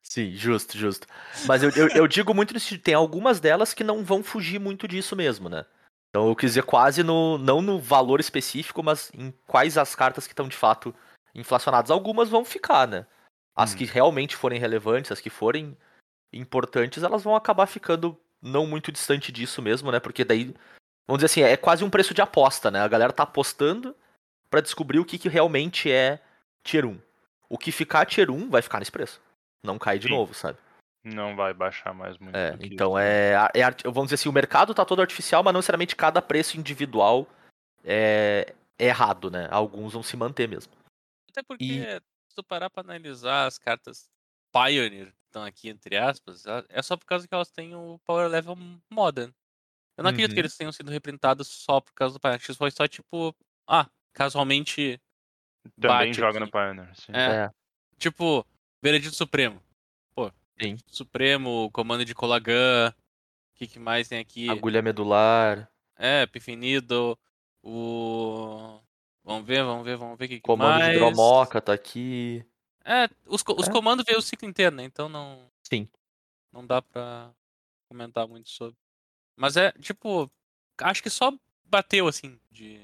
[0.02, 1.08] Sim, justo, justo.
[1.46, 4.88] Mas eu, eu, eu digo muito nisso, tem algumas delas que não vão fugir muito
[4.88, 5.66] disso mesmo, né?
[6.16, 7.38] Então eu quis dizer quase no.
[7.38, 10.96] não no valor específico, mas em quais as cartas que estão de fato
[11.36, 11.92] inflacionadas.
[11.92, 13.06] Algumas vão ficar, né?
[13.54, 13.78] As Hum.
[13.80, 15.78] que realmente forem relevantes, as que forem
[16.32, 20.00] importantes, elas vão acabar ficando não muito distante disso mesmo, né?
[20.00, 20.56] Porque daí,
[21.06, 22.80] vamos dizer assim, é quase um preço de aposta, né?
[22.80, 23.94] A galera tá apostando
[24.50, 26.22] pra descobrir o que, que realmente é
[26.64, 26.98] Tier 1.
[27.50, 29.20] O que ficar Tier 1 vai ficar nesse preço.
[29.62, 30.14] Não cai de Sim.
[30.14, 30.58] novo, sabe?
[31.06, 32.36] Não vai baixar mais muito.
[32.36, 32.98] É, então isso.
[33.00, 33.62] é, é.
[33.62, 37.28] art- Vamos dizer assim, o mercado tá todo artificial, mas não necessariamente cada preço individual
[37.84, 39.48] é, é errado, né?
[39.52, 40.74] Alguns vão se manter mesmo.
[41.30, 41.96] Até porque, E-
[42.30, 44.10] se tu parar pra analisar as cartas
[44.52, 48.28] Pioneer, que estão aqui entre aspas, é só por causa que elas têm o Power
[48.28, 48.58] Level
[48.92, 49.32] Modern.
[49.98, 50.42] Eu não acredito que Uhum.
[50.42, 52.38] eles tenham sido reprintados só por causa do Pioneer.
[52.38, 53.34] Acho que foi só tipo,
[53.68, 55.00] ah, casualmente.
[55.80, 56.40] Também bate joga aqui.
[56.40, 56.96] no Pioneer.
[56.96, 57.12] Sim.
[57.14, 57.50] É,
[57.98, 58.46] Tipo,
[58.84, 59.62] Veredito Supremo.
[60.62, 60.78] Sim.
[60.88, 62.90] Supremo, comando de Colagan.
[62.92, 64.50] O que, que mais tem aqui?
[64.50, 67.18] Agulha medular, É, Pifinido.
[67.64, 68.80] O.
[69.24, 70.92] Vamos ver, vamos ver, vamos ver o que, comando mais.
[70.92, 72.46] de hidromoca tá aqui.
[72.84, 73.72] É, os, os É.
[73.72, 74.84] comandos veio o ciclo inteiro, né?
[74.84, 75.50] Então não.
[75.64, 75.90] Sim.
[76.52, 77.32] Não dá pra
[77.90, 78.78] comentar muito sobre.
[79.36, 80.32] Mas é, tipo,
[80.80, 81.34] acho que só
[81.66, 82.82] bateu assim, de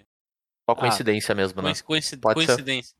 [0.67, 1.67] Só Ah, coincidência mesmo, né?
[1.69, 2.47] coinci- coinci- Pode ser.
[2.47, 2.97] coincidência.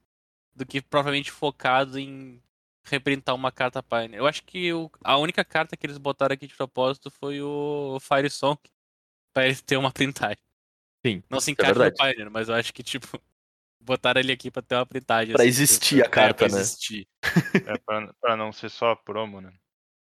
[0.56, 2.42] Do que provavelmente focado em
[2.84, 4.16] reprintar uma carta Pioneer.
[4.20, 7.98] Eu acho que o- a única carta que eles botaram aqui de propósito foi o
[8.00, 8.60] Fire Song.
[9.34, 10.38] Pra ele ter uma printagem.
[11.06, 11.98] Sim, Não se é encaixa no verdade.
[12.14, 13.08] Pioneer, mas eu acho que, tipo,
[13.80, 15.34] botaram ele aqui pra ter uma printagem.
[15.34, 16.60] Pra assim, existir a é, carta, pra né?
[16.62, 17.08] existir.
[17.76, 19.54] É pra, pra não ser só promo, né?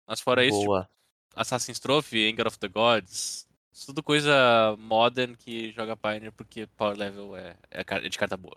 [0.07, 0.89] Mas fora isso, tipo, Boa.
[1.35, 6.97] Assassin's Trophy, Anger of the Gods, isso tudo coisa modern que joga Pioneer porque Power
[6.97, 8.57] Level é, é é de carta boa.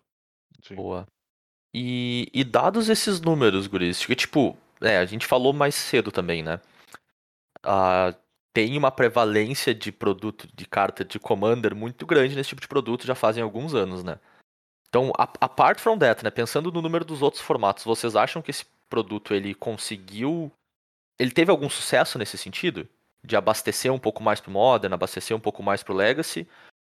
[0.62, 0.76] Sim.
[0.76, 1.08] Boa.
[1.74, 6.42] E, e dados esses números, Guris, que tipo, é, a gente falou mais cedo também,
[6.42, 6.60] né?
[7.64, 8.16] Ah,
[8.54, 13.06] tem uma prevalência de produto de carta de Commander muito grande nesse tipo de produto
[13.06, 14.20] já fazem alguns anos, né?
[14.90, 18.66] Então, apart from that, né, pensando no número dos outros formatos, vocês acham que esse
[18.90, 20.52] produto ele conseguiu
[21.20, 22.88] ele teve algum sucesso nesse sentido?
[23.24, 26.48] De abastecer um pouco mais pro Modern, abastecer um pouco mais pro Legacy?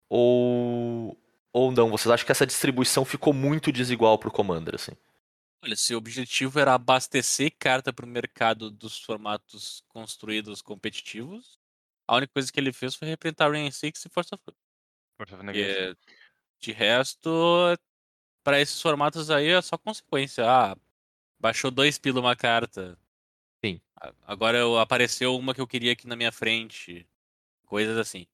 [0.09, 1.17] Ou
[1.59, 1.91] ou não?
[1.91, 4.93] Vocês acham que essa distribuição ficou muito desigual pro Commander, assim?
[5.63, 11.59] Olha, se o objetivo era abastecer carta pro mercado dos formatos construídos competitivos,
[12.07, 14.43] a única coisa que ele fez foi reprintar Rain 6 e Force of.
[15.17, 15.95] Força of Negation.
[16.61, 17.29] de resto,
[18.45, 20.45] para esses formatos aí é só consequência.
[20.49, 20.77] Ah,
[21.39, 22.99] baixou dois pila uma carta.
[23.65, 23.81] Sim.
[24.27, 27.07] Agora eu- apareceu uma que eu queria aqui na minha frente.
[27.67, 28.27] Coisas assim.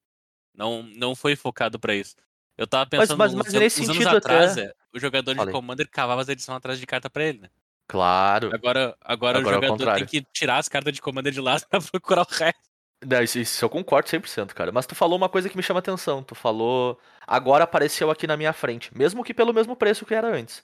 [0.53, 2.15] Não, não foi focado pra isso.
[2.57, 5.31] Eu tava Mas- pensando mas- mas an- nesse anos sentido atrás, até- é, o jogador
[5.33, 5.53] de Falei.
[5.53, 7.49] Commander cavava as edições atrás de carta pra ele, né?
[7.87, 8.49] Claro.
[8.53, 10.07] Agora, agora, Agora é o jogador contrário.
[10.07, 12.59] tem que tirar as cartas de Commander de lá pra procurar o resto.
[13.05, 14.71] Não, isso, isso eu concordo 100%, cara.
[14.71, 16.23] Mas tu falou uma coisa que me chama atenção.
[16.23, 16.97] Tu falou.
[17.27, 18.89] Agora apareceu aqui na minha frente.
[18.97, 20.63] Mesmo que pelo mesmo preço que era antes.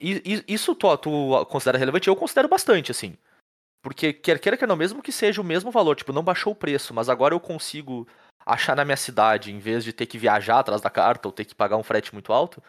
[0.00, 2.08] E- isso tu, tu considera relevante?
[2.08, 3.16] Eu considero bastante, assim.
[3.82, 6.56] Porque quer queira que não, mesmo que seja o mesmo valor, tipo, não baixou o
[6.56, 8.06] preço, mas agora eu consigo
[8.44, 11.44] achar na minha cidade, em vez de ter que viajar atrás da carta ou ter
[11.44, 12.62] que pagar um frete muito alto,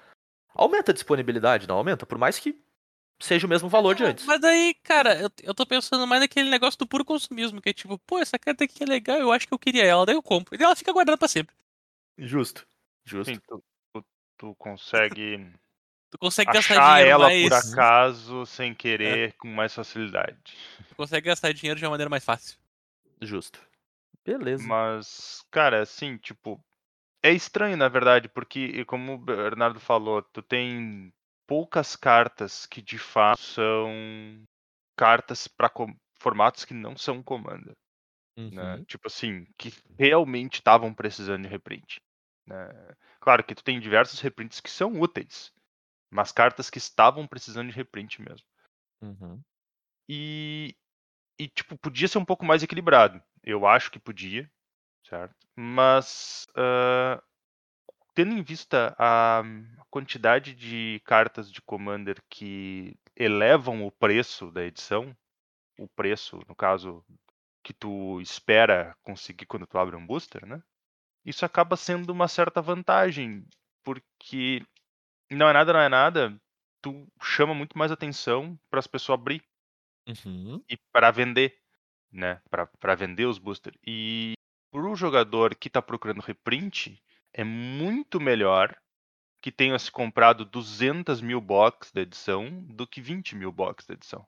[0.53, 2.05] aumenta a disponibilidade, não aumenta?
[2.05, 2.57] Por mais que
[3.19, 4.25] seja o mesmo valor de antes.
[4.25, 7.73] Mas daí, cara, eu, eu tô pensando mais naquele negócio do puro consumismo, que é
[7.73, 10.21] tipo, pô, essa carta aqui é legal, eu acho que eu queria ela, daí eu
[10.23, 10.59] compro.
[10.59, 11.55] E ela fica guardada pra sempre.
[12.17, 12.67] Justo.
[13.05, 13.33] Justo.
[13.33, 14.05] Sim, tu, tu-
[14.37, 15.37] tu consegue
[16.11, 17.41] Tu consegue gastar achar dinheiro ela mais.
[17.41, 20.55] por acaso sem querer com mais facilidade.
[20.87, 22.55] Tu consegue gastar dinheiro de uma maneira mais fácil.
[23.19, 23.59] Justo.
[24.25, 24.67] Beleza.
[24.67, 26.63] Mas, cara, assim, tipo,
[27.21, 31.13] é estranho na verdade, porque como o Bernardo falou, tu tem
[31.47, 34.43] poucas cartas que de fato são
[34.97, 35.71] cartas para
[36.19, 37.75] formatos que não são Commander,
[38.37, 38.75] né?
[38.75, 38.85] Uhum.
[38.85, 42.01] Tipo assim, que realmente estavam precisando de reprint.
[42.47, 42.69] né?
[43.19, 45.51] Claro que tu tem diversos reprints que são úteis,
[46.09, 48.47] mas cartas que estavam precisando de reprint mesmo.
[49.01, 49.41] Uhum.
[50.09, 50.75] E,
[51.39, 53.21] e, tipo, podia ser um pouco mais equilibrado.
[53.43, 54.49] Eu acho que podia,
[55.07, 55.35] certo?
[55.55, 57.21] Mas, ah,
[58.15, 59.43] tendo em vista a
[59.89, 65.15] quantidade de cartas de Commander que elevam o preço da edição,
[65.79, 67.05] o preço, no caso,
[67.63, 70.61] que tu espera conseguir quando tu abre um booster, né?
[71.25, 73.45] Isso acaba sendo uma certa vantagem,
[73.83, 74.65] porque
[75.31, 76.41] não é nada, não é nada,
[76.81, 79.43] tu chama muito mais atenção para as pessoas abrir
[80.07, 80.63] Uhum.
[80.69, 81.57] e para vender,
[82.13, 82.41] né?
[82.49, 83.77] Para vender os boosters.
[83.85, 84.33] E
[84.71, 87.01] para o jogador que está procurando reprint,
[87.33, 88.75] é muito melhor
[89.41, 93.93] que tenha se comprado 200 mil box da edição do que 20 mil box da
[93.93, 94.25] edição.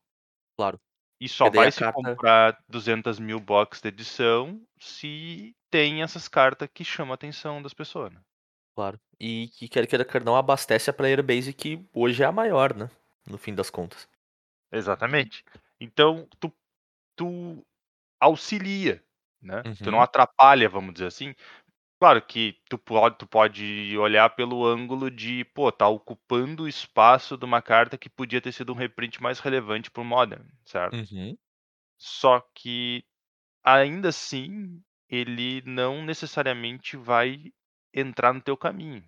[0.58, 0.80] Claro.
[1.22, 6.68] E só vai se carta- comprar 200 mil box da edição se tem essas cartas
[6.74, 8.12] que chamam a atenção das pessoas.
[8.12, 8.22] Né?
[8.76, 9.00] Claro.
[9.18, 12.76] E que quer queira quer não abastece a player base que hoje é a maior,
[12.76, 12.90] né?
[13.26, 14.10] No fim das contas.
[14.72, 15.46] Exatamente.
[15.80, 16.54] Então, tu,
[17.16, 17.66] tu
[18.26, 19.04] auxilia,
[19.42, 19.62] né?
[19.82, 20.04] Tu não Uhum.
[20.04, 21.34] atrapalha, vamos dizer assim.
[22.00, 27.38] Claro que tu pode, tu pode olhar pelo ângulo de, pô, tá ocupando o espaço
[27.38, 30.96] de uma carta que podia ter sido um reprint mais relevante pro Modern, certo?
[30.96, 31.38] Uhum.
[31.98, 33.06] Só que,
[33.64, 37.54] ainda assim, ele não necessariamente vai
[37.94, 39.04] entrar no teu caminho.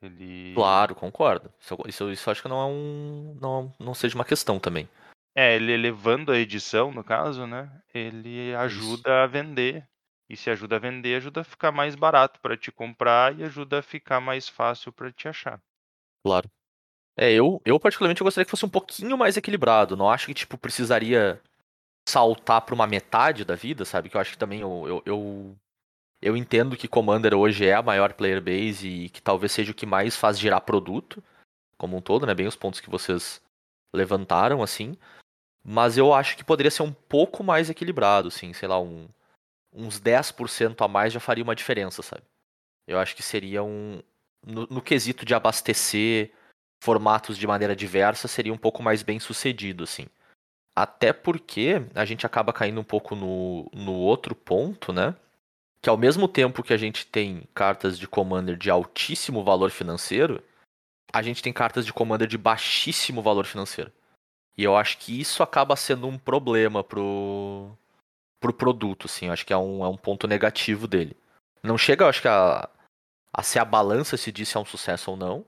[0.00, 0.54] Ele...
[0.54, 1.52] Claro, concordo.
[1.60, 3.38] Isso, isso, isso acho que não é um.
[3.40, 4.88] Não, não seja uma questão também.
[5.34, 7.70] É, ele elevando a edição, no caso, né?
[7.94, 9.86] Ele ajuda a vender.
[10.28, 13.80] E se ajuda a vender, ajuda a ficar mais barato para te comprar e ajuda
[13.80, 15.60] a ficar mais fácil para te achar.
[16.24, 16.48] Claro.
[17.16, 19.96] É, eu, eu particularmente eu gostaria que fosse um pouquinho mais equilibrado.
[19.96, 21.40] Não acho que, tipo, precisaria
[22.08, 24.08] saltar pra uma metade da vida, sabe?
[24.08, 25.56] Que eu acho que também eu, eu, eu,
[26.22, 29.74] eu entendo que Commander hoje é a maior player base e que talvez seja o
[29.74, 31.22] que mais faz girar produto
[31.76, 32.34] como um todo, né?
[32.34, 33.42] Bem os pontos que vocês
[33.92, 34.96] levantaram, assim.
[35.62, 39.08] Mas eu acho que poderia ser um pouco mais equilibrado, assim, sei lá, um,
[39.72, 42.22] uns 10% a mais já faria uma diferença, sabe?
[42.86, 44.02] Eu acho que seria um.
[44.44, 46.32] No, no quesito de abastecer
[46.82, 50.06] formatos de maneira diversa, seria um pouco mais bem sucedido, assim.
[50.74, 55.14] Até porque a gente acaba caindo um pouco no, no outro ponto, né?
[55.82, 60.42] Que ao mesmo tempo que a gente tem cartas de Commander de altíssimo valor financeiro,
[61.12, 63.92] a gente tem cartas de Commander de baixíssimo valor financeiro.
[64.56, 67.70] E eu acho que isso acaba sendo um problema pro,
[68.40, 69.26] pro produto, assim.
[69.26, 71.16] Eu acho que é um, é um ponto negativo dele.
[71.62, 72.68] Não chega, eu acho que, a,
[73.32, 75.44] a ser a balança se disse é um sucesso ou não,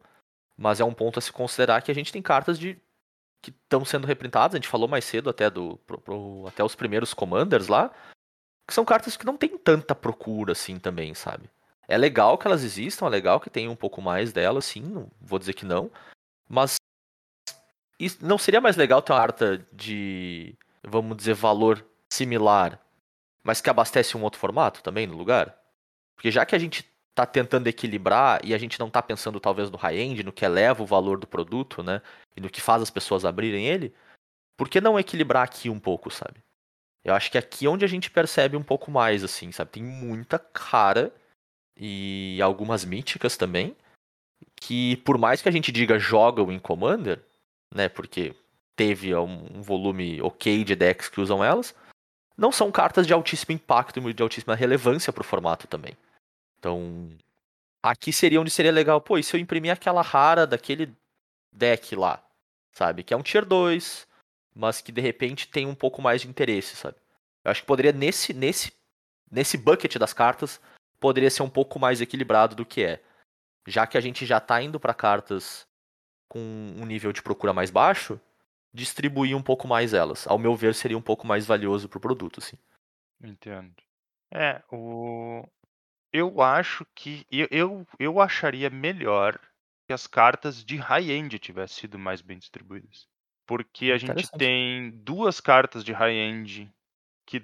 [0.56, 2.78] mas é um ponto a se considerar que a gente tem cartas de
[3.42, 6.76] que estão sendo reprintadas, a gente falou mais cedo até do pro- pro- até os
[6.76, 7.92] primeiros commanders lá,
[8.68, 11.50] que são cartas que não tem tanta procura assim também, sabe?
[11.88, 15.10] É legal que elas existam, é legal que tenha um pouco mais delas, sim, não
[15.20, 15.90] vou dizer que não,
[16.48, 16.76] mas
[18.04, 22.80] isso- não seria mais legal ter uma carta de, vamos dizer, valor similar,
[23.42, 25.56] mas que abastece um outro formato também no lugar?
[26.14, 29.70] Porque já que a gente tá tentando equilibrar e a gente não tá pensando talvez
[29.70, 32.00] no high-end, no que eleva o valor do produto, né?
[32.36, 33.94] E no que faz as pessoas abrirem ele,
[34.56, 36.42] por que não equilibrar aqui um pouco, sabe?
[37.04, 39.72] Eu acho que aqui é onde a gente percebe um pouco mais, assim, sabe?
[39.72, 41.12] Tem muita cara
[41.76, 43.76] e algumas míticas também,
[44.60, 47.20] que por mais que a gente diga jogam em Commander,
[47.72, 47.88] né?
[47.88, 48.34] Porque
[48.76, 51.74] teve um, um volume ok de decks que usam elas,
[52.36, 55.96] não são cartas de altíssimo impacto e de altíssima relevância pro formato também.
[56.58, 57.10] Então,
[57.82, 60.94] aqui seria onde seria legal, pô, e se eu imprimir aquela rara daquele
[61.52, 62.24] deck lá,
[62.72, 63.02] sabe?
[63.02, 64.06] Que é um tier 2,
[64.54, 66.96] mas que de repente tem um pouco mais de interesse, sabe?
[67.44, 68.72] Eu acho que poderia, nesse, nesse,
[69.30, 70.60] nesse bucket das cartas,
[71.00, 73.02] poderia ser um pouco mais equilibrado do que é.
[73.66, 75.66] Já que a gente já tá indo para cartas
[76.32, 76.38] com
[76.78, 78.18] um nível de procura mais baixo,
[78.72, 80.26] distribuir um pouco mais elas.
[80.26, 82.56] Ao meu ver, seria um pouco mais valioso pro produto, assim.
[83.22, 83.74] Entendo.
[84.32, 85.46] É, o...
[86.10, 87.26] eu acho que.
[87.30, 89.38] Eu, eu, eu acharia melhor
[89.86, 93.06] que as cartas de high-end tivessem sido mais bem distribuídas.
[93.46, 96.72] Porque a gente tem duas cartas de high-end
[97.26, 97.42] que.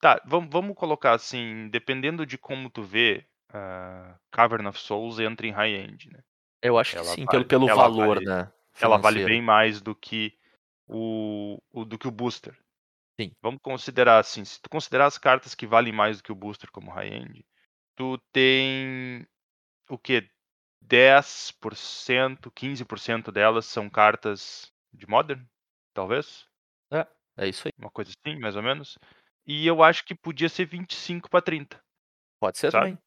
[0.00, 5.46] Tá, vamos, vamos colocar assim, dependendo de como tu vê, a Cavern of Souls entra
[5.46, 6.22] em high-end, né?
[6.62, 8.52] Eu acho que Ela sim, vale- pelo, pelo valor, vale- né?
[8.80, 9.28] ela vale financeiro.
[9.28, 10.36] bem mais do que
[10.86, 12.56] o, o- do que o booster.
[13.20, 13.32] Sim.
[13.42, 16.70] Vamos considerar assim, se tu considerar as cartas que valem mais do que o booster
[16.70, 17.44] como high-end,
[17.96, 19.26] tu tem
[19.88, 20.28] o que
[20.80, 25.44] 10%, 15% delas são cartas de modern,
[25.94, 26.46] talvez,
[27.40, 27.72] É isso aí.
[27.78, 28.98] uma coisa assim, mais ou menos.
[29.46, 31.80] E eu acho que podia ser 25 para 30.
[32.40, 32.86] Pode ser Sabe?
[32.86, 32.98] também.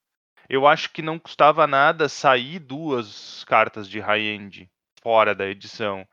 [0.50, 4.70] Eu acho que não custava nada sair duas cartas de high-end
[5.02, 6.08] fora da edição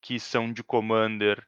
[0.00, 1.46] que são de Commander,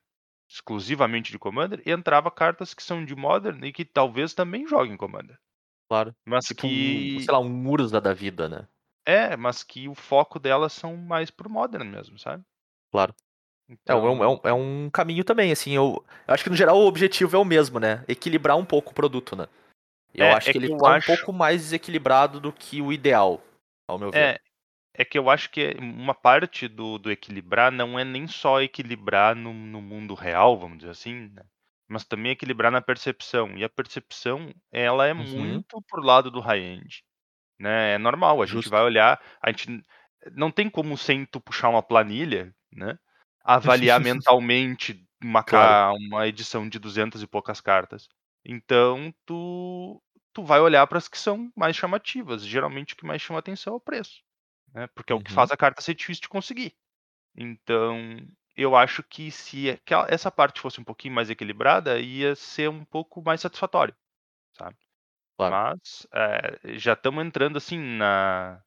[0.49, 4.97] exclusivamente de Commander, e entrava cartas que são de Modern e que talvez também joguem
[4.97, 5.37] Commander.
[5.89, 6.15] Claro.
[6.25, 7.21] Mas Tipo, um, que.
[7.21, 8.67] sei lá, um Urza da vida, né?
[9.05, 12.43] É, mas que o foco delas são mais pro Modern mesmo, sabe?
[12.91, 13.15] Claro.
[13.87, 16.51] É, um- é um, é, um, é um caminho também, assim, eu, eu acho que
[16.51, 18.05] no geral o objetivo é o mesmo, né?
[18.09, 19.47] Equilibrar um pouco o produto, né?
[20.17, 22.81] Eu É, acho é que ele que tá acho- um pouco mais desequilibrado do que
[22.83, 23.43] o ideal,
[23.89, 24.31] ao meu ver.
[24.35, 24.41] É,
[24.95, 29.35] é que eu acho que uma parte do, do equilibrar não é nem só equilibrar
[29.37, 31.43] no, no mundo real, vamos dizer assim, né?
[31.89, 33.57] mas também equilibrar na percepção.
[33.59, 35.25] E a percepção, ela é Uhum.
[35.25, 37.05] muito pro lado do high-end.
[37.61, 37.95] Né?
[37.95, 38.71] É normal, a gente Justo.
[38.71, 39.85] vai olhar, a gente
[40.33, 42.99] não tem como sem tu puxar uma planilha, né?
[43.45, 48.09] Avaliar mentalmente uma, ca- uma edição de 200 e poucas cartas.
[48.45, 50.03] Então, tu,
[50.37, 52.45] tu vai olhar para as que são mais chamativas.
[52.45, 54.23] Geralmente o que mais chama atenção é o preço.
[54.75, 54.87] Né?
[54.89, 55.35] Porque é o que Uhum.
[55.35, 56.77] faz a carta ser difícil de conseguir.
[57.35, 58.19] Então,
[58.55, 63.23] eu acho que se essa parte fosse um pouquinho mais equilibrada, ia ser um pouco
[63.23, 63.97] mais satisfatório,
[64.53, 64.77] sabe?
[65.39, 65.63] Claro.
[65.81, 68.63] Mas é, já estamos entrando assim na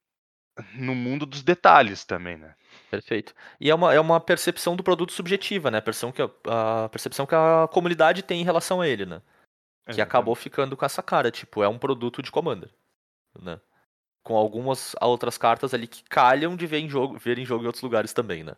[0.74, 2.56] no mundo dos detalhes também, né?
[2.90, 3.34] Perfeito.
[3.60, 5.78] E é uma, é uma percepção do produto subjetiva, né?
[5.78, 9.22] A percepção, que a, a percepção que a comunidade tem em relação a ele, né?
[9.94, 12.70] Que acabou ficando com essa cara, tipo, é um produto de Commander,
[13.42, 13.60] né?
[14.24, 17.68] Com algumas outras cartas ali que calham de ver em jogo, ver em jogo em
[17.68, 18.56] outros lugares também, né?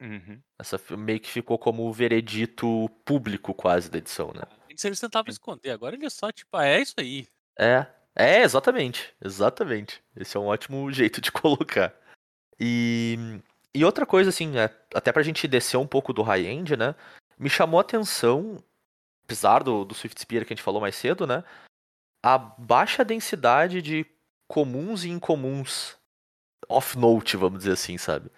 [0.00, 0.40] Uhum.
[0.58, 4.42] Essa meio que ficou como o veredito público quase da edição, né?
[4.70, 7.26] Antes eles tentavam esconder, agora ele é só, tipo, ah, é isso aí.
[7.58, 10.02] É, é, exatamente, exatamente.
[10.16, 11.94] Esse é um ótimo jeito de colocar.
[12.60, 13.40] E,
[13.74, 14.64] e outra coisa, assim, é,
[14.94, 16.94] até pra gente descer um pouco do high-end, né?
[17.38, 18.62] Me chamou a atenção,
[19.28, 21.44] apesar do, do Swift Spear que a gente falou mais cedo, né?
[22.24, 24.06] A baixa densidade de
[24.48, 25.98] comuns e incomuns
[26.66, 28.30] off-note, vamos dizer assim, sabe?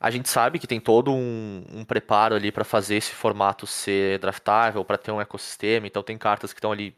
[0.00, 4.18] A gente sabe que tem todo um, um preparo ali pra fazer esse formato ser
[4.18, 6.96] draftável, pra ter um ecossistema, então tem cartas que estão ali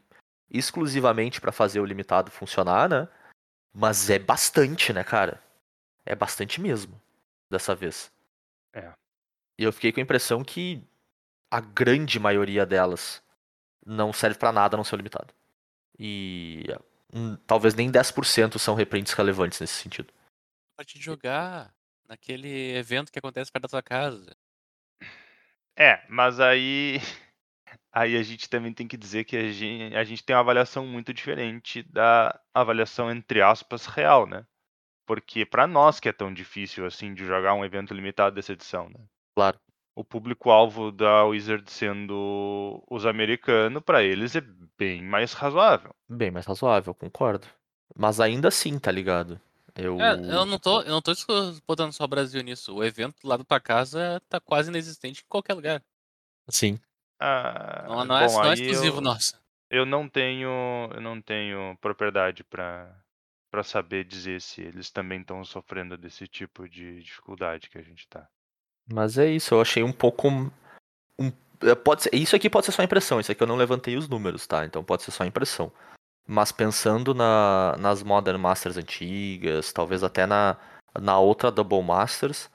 [0.49, 3.07] exclusivamente pra fazer o limitado funcionar, né?
[3.73, 5.43] Mas é bastante, né, cara?
[6.05, 6.99] É bastante mesmo,
[7.51, 8.09] dessa vez.
[8.73, 8.93] É.
[9.59, 10.81] E eu fiquei com a impressão que
[11.51, 13.21] a grande maioria delas
[13.85, 15.33] não serve pra nada a não ser limitado.
[15.97, 16.63] E
[17.13, 20.11] hum, talvez nem 10% são reprints relevantes nesse sentido.
[20.75, 21.73] Pode jogar
[22.07, 24.35] naquele evento que acontece perto da sua casa.
[25.77, 26.97] É, mas aí
[27.91, 30.85] aí a gente também tem que dizer que a gente, a gente tem uma avaliação
[30.85, 34.45] muito diferente da avaliação entre aspas real, né?
[35.05, 38.89] Porque pra nós que é tão difícil assim de jogar um evento limitado dessa edição,
[38.89, 38.99] né?
[39.35, 39.59] Claro.
[39.95, 44.41] O público-alvo da Wizard sendo os americanos, pra eles é
[44.77, 45.95] bem mais razoável.
[46.09, 47.47] Bem mais razoável, concordo.
[47.95, 49.39] Mas ainda assim, tá ligado?
[49.75, 49.99] Eu.
[49.99, 51.13] É, eu não tô, eu não tô
[51.65, 52.75] botando só o Brasil nisso.
[52.75, 55.81] O evento lá da tua casa tá quase inexistente em qualquer lugar.
[56.49, 56.79] Sim.
[57.19, 59.41] Ah, Não, não é, bom, não é exclusivo eu, nosso.
[59.69, 60.49] eu não tenho
[60.93, 62.93] eu não tenho propriedade pra
[63.49, 68.05] para saber dizer se eles também estão sofrendo desse tipo de dificuldade que a gente
[68.09, 68.27] tá.
[68.91, 70.27] Mas é isso, eu achei um pouco.
[70.27, 71.31] um-
[71.61, 74.07] é, pode ser, isso aqui pode ser só impressão, isso aqui eu não levantei os
[74.07, 74.65] números, tá?
[74.65, 75.71] Então pode ser só impressão.
[76.27, 80.57] Mas pensando na, nas Modern Masters antigas, talvez até na,
[80.99, 82.49] na outra Double Masters,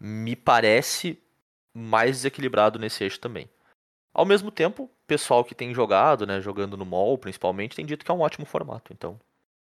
[0.00, 1.18] me parece
[1.74, 3.48] mais desequilibrado nesse eixo também.
[4.12, 8.10] Ao mesmo tempo, pessoal que tem jogado, né, jogando no mall principalmente, tem dito que
[8.10, 8.92] é um ótimo formato.
[8.92, 9.20] Então,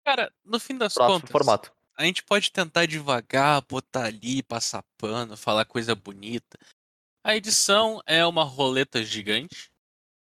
[0.05, 1.73] Cara, no fim das próximo contas, formato.
[2.01, 6.59] A gente pode tentar devagar, botar ali, passar pano, falar coisa bonita.
[7.25, 9.71] A edição é uma roleta gigante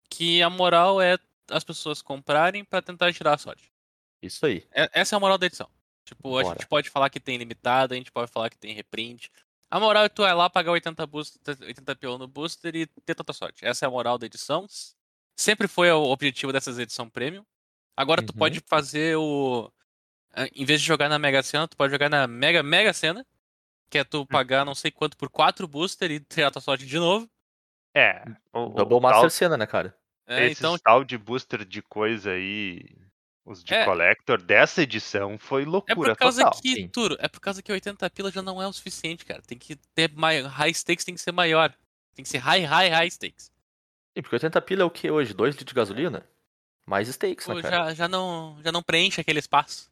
[0.09, 1.17] que a moral é
[1.51, 3.71] as pessoas comprarem pra tentar tirar a sorte.
[4.21, 4.65] Isso aí.
[4.71, 5.69] É- Essa é a moral da edição.
[6.05, 6.55] Tipo, a Bora.
[6.55, 9.29] gente pode falar que tem limitada, a gente pode falar que tem reprint.
[9.69, 13.13] A moral é tu ir lá pagar 80, booster, 80 pila no booster e ter
[13.13, 13.65] tanta sorte.
[13.65, 14.65] Essa é a moral da edição.
[15.37, 17.45] Sempre foi o objetivo dessas edições premium.
[17.95, 18.39] Agora tu Uhum.
[18.39, 19.71] pode fazer o.
[20.37, 23.25] ah, Em vez de jogar na Mega Sena, tu pode jogar na Mega Mega Sena.
[23.89, 26.97] Que é tu pagar não sei quanto por quatro booster e tirar tua sorte de
[26.99, 27.29] novo.
[27.95, 28.21] É.
[28.51, 29.95] O, o Double tal- Master Cena, né, cara?
[30.27, 32.83] É, esses então, tal de booster de coisa aí,
[33.45, 33.85] os de É.
[33.85, 36.61] collector dessa edição foi É loucura por causa total.
[36.61, 36.87] que, sim.
[36.89, 39.41] Turo, é por causa que 80 pila já não é o suficiente, cara.
[39.41, 40.41] Tem que ter mai...
[40.41, 41.73] high stakes, tem que ser maior.
[42.13, 43.45] Tem que ser high, high, high stakes.
[43.45, 45.33] Sim, porque 80 pila é o que hoje?
[45.33, 46.27] 2 litros de gasolina?
[46.85, 47.85] Mais stakes, Pô, né, cara?
[47.89, 49.89] já, já, não, já não preenche aquele espaço.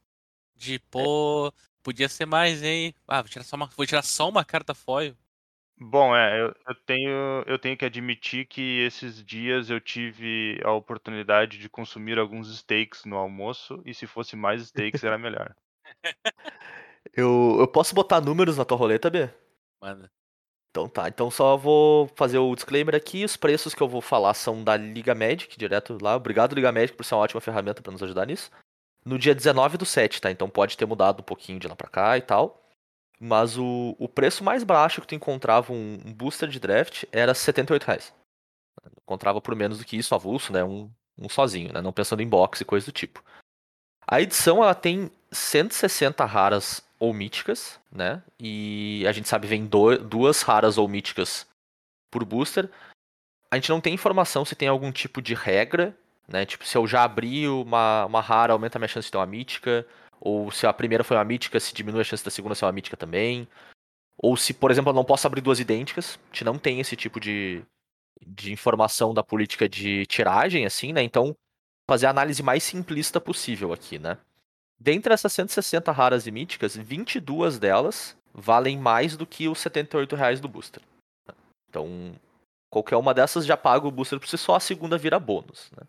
[0.56, 1.51] De, pô,
[1.84, 2.93] podia ser mais, hein?
[3.08, 5.16] Ah, vou tirar só uma, vou tirar só uma carta foil.
[5.78, 10.72] Bom, é, eu, eu tenho, eu tenho que admitir que esses dias eu tive a
[10.72, 15.53] oportunidade de consumir alguns steaks no almoço, e se fosse mais steaks era melhor.
[17.14, 19.30] Eu, eu posso botar números na tua roleta, B?
[19.82, 20.10] Mano,
[20.72, 23.24] Então tá, então só vou fazer o disclaimer aqui.
[23.24, 26.16] Os preços que eu vou falar são da Liga Magic, direto lá.
[26.16, 28.51] Obrigado, Liga Magic, por ser uma ótima ferramenta pra nos ajudar nisso.
[29.06, 30.32] No dia 19 do 7, tá?
[30.32, 32.62] Então pode ter mudado um pouquinho de lá pra cá e tal.
[33.20, 37.34] Mas o, o preço mais baixo que tu encontrava um, um booster de draft era
[37.34, 38.14] 78 reais.
[39.03, 40.64] Encontrava por menos do que isso, avulso, né?
[40.64, 41.82] Um, um sozinho, né?
[41.82, 43.24] Não pensando em box e coisa do tipo.
[44.08, 48.22] A edição ela tem 160 raras ou míticas, né?
[48.39, 51.47] E a gente sabe vem do- duas raras ou míticas
[52.12, 52.70] por booster.
[53.51, 55.97] A gente não tem informação se tem algum tipo de regra,
[56.28, 56.45] né?
[56.45, 59.26] Tipo, se eu já abri uma, uma rara, aumenta a minha chance de ter uma
[59.26, 59.86] mítica.
[60.19, 62.71] Ou se a primeira foi uma mítica, se diminui a chance da segunda ser uma
[62.71, 63.47] mítica também.
[64.17, 66.19] Ou se, por exemplo, eu não posso abrir duas idênticas.
[66.23, 67.61] A gente não tem esse tipo de,
[68.26, 71.03] de informação da política de tiragem, assim, né?
[71.03, 71.36] Então,
[71.88, 74.17] fazer a análise mais simplista possível aqui, né?
[74.80, 80.41] Dentre essas 160 raras e míticas, 22 delas valem mais do que os 78 reais
[80.41, 80.82] do booster.
[81.69, 82.13] Então,
[82.69, 85.71] qualquer uma dessas já paga o booster por si só, a segunda vira bônus.
[85.71, 85.88] Né?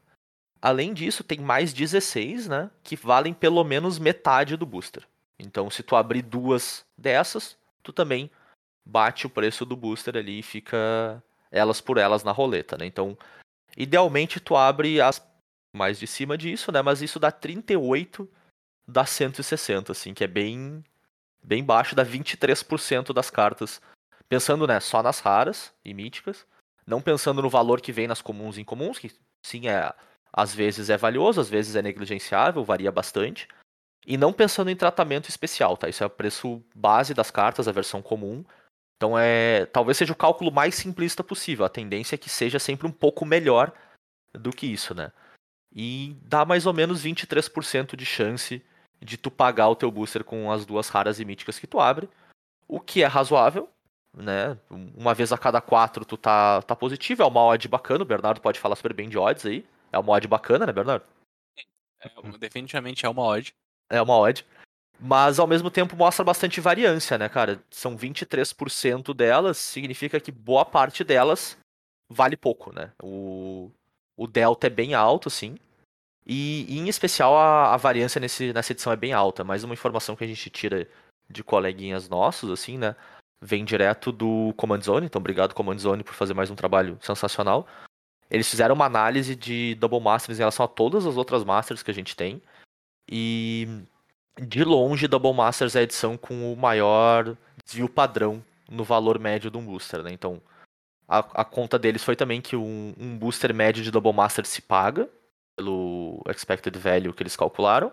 [0.60, 2.70] Além disso, tem mais 16, né?
[2.82, 5.06] Que valem pelo menos metade do booster.
[5.38, 8.30] Então, se tu abrir duas dessas, tu também
[8.84, 12.86] bate o preço do booster ali e fica elas por elas na roleta, né?
[12.86, 13.16] Então,
[13.76, 15.24] idealmente tu abre as
[15.72, 16.80] mais de cima disso, né?
[16.80, 18.28] Mas isso dá 38
[18.86, 20.84] dá 160, assim, que é bem
[21.42, 23.80] bem baixo, dá 23% das cartas.
[24.28, 26.44] Pensando, né, só nas raras e míticas,
[26.84, 29.94] não pensando no valor que vem nas comuns e incomuns, que sim, é
[30.36, 33.48] às vezes é valioso, às vezes é negligenciável, varia bastante.
[34.06, 35.88] E não pensando em tratamento especial, tá?
[35.88, 38.44] Isso é o preço base das cartas, a versão comum.
[38.96, 41.64] Então é, talvez seja o cálculo mais simplista possível.
[41.64, 43.72] A tendência é que seja sempre um pouco melhor
[44.34, 45.10] do que isso, né?
[45.74, 48.62] E dá mais ou menos 23% de chance
[49.00, 52.08] de tu pagar o teu booster com as duas raras e míticas que tu abre,
[52.68, 53.68] o que é razoável,
[54.14, 54.56] né?
[54.70, 58.40] Uma vez a cada quatro tu tá, tá positivo, é uma odd bacana, o Bernardo
[58.40, 59.66] pode falar super bem de odds aí.
[59.96, 61.04] É uma odd bacana, né, Bernardo?
[62.00, 63.54] é, definitivamente é uma odd.
[63.90, 64.44] É uma odd.
[64.98, 67.62] Mas ao mesmo tempo mostra bastante variância, né, cara?
[67.70, 71.58] São 23% delas, significa que boa parte delas
[72.08, 72.92] vale pouco, né?
[73.02, 73.70] O,
[74.16, 75.56] o delta é bem alto, sim.
[76.26, 79.44] E, e, em especial a, a variância nesse, nessa edição é bem alta.
[79.44, 80.88] Mais uma informação que a gente tira
[81.28, 82.96] de coleguinhas nossos, assim, né?
[83.42, 85.06] Vem direto do Command Zone.
[85.06, 87.66] Então, obrigado, Command Zone, por fazer mais um trabalho sensacional.
[88.30, 91.90] Eles fizeram uma análise de Double Masters em relação a todas as outras Masters que
[91.90, 92.42] a gente tem.
[93.08, 93.68] E
[94.40, 99.50] de longe, Double Masters é a edição com o maior desvio padrão no valor médio
[99.50, 100.10] de um booster, né?
[100.12, 100.42] Então,
[101.08, 104.60] a, a conta deles foi também que um, um, booster médio de Double Master se
[104.60, 105.08] paga
[105.56, 107.92] pelo expected value que eles calcularam,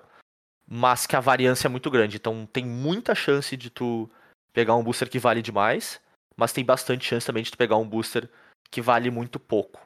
[0.67, 2.17] mas que a variância é muito grande.
[2.17, 4.09] Então, tem muita chance de tu
[4.51, 6.01] pegar um booster que vale demais,
[6.35, 8.29] mas tem bastante chance também de tu pegar um booster
[8.69, 9.79] que vale muito pouco,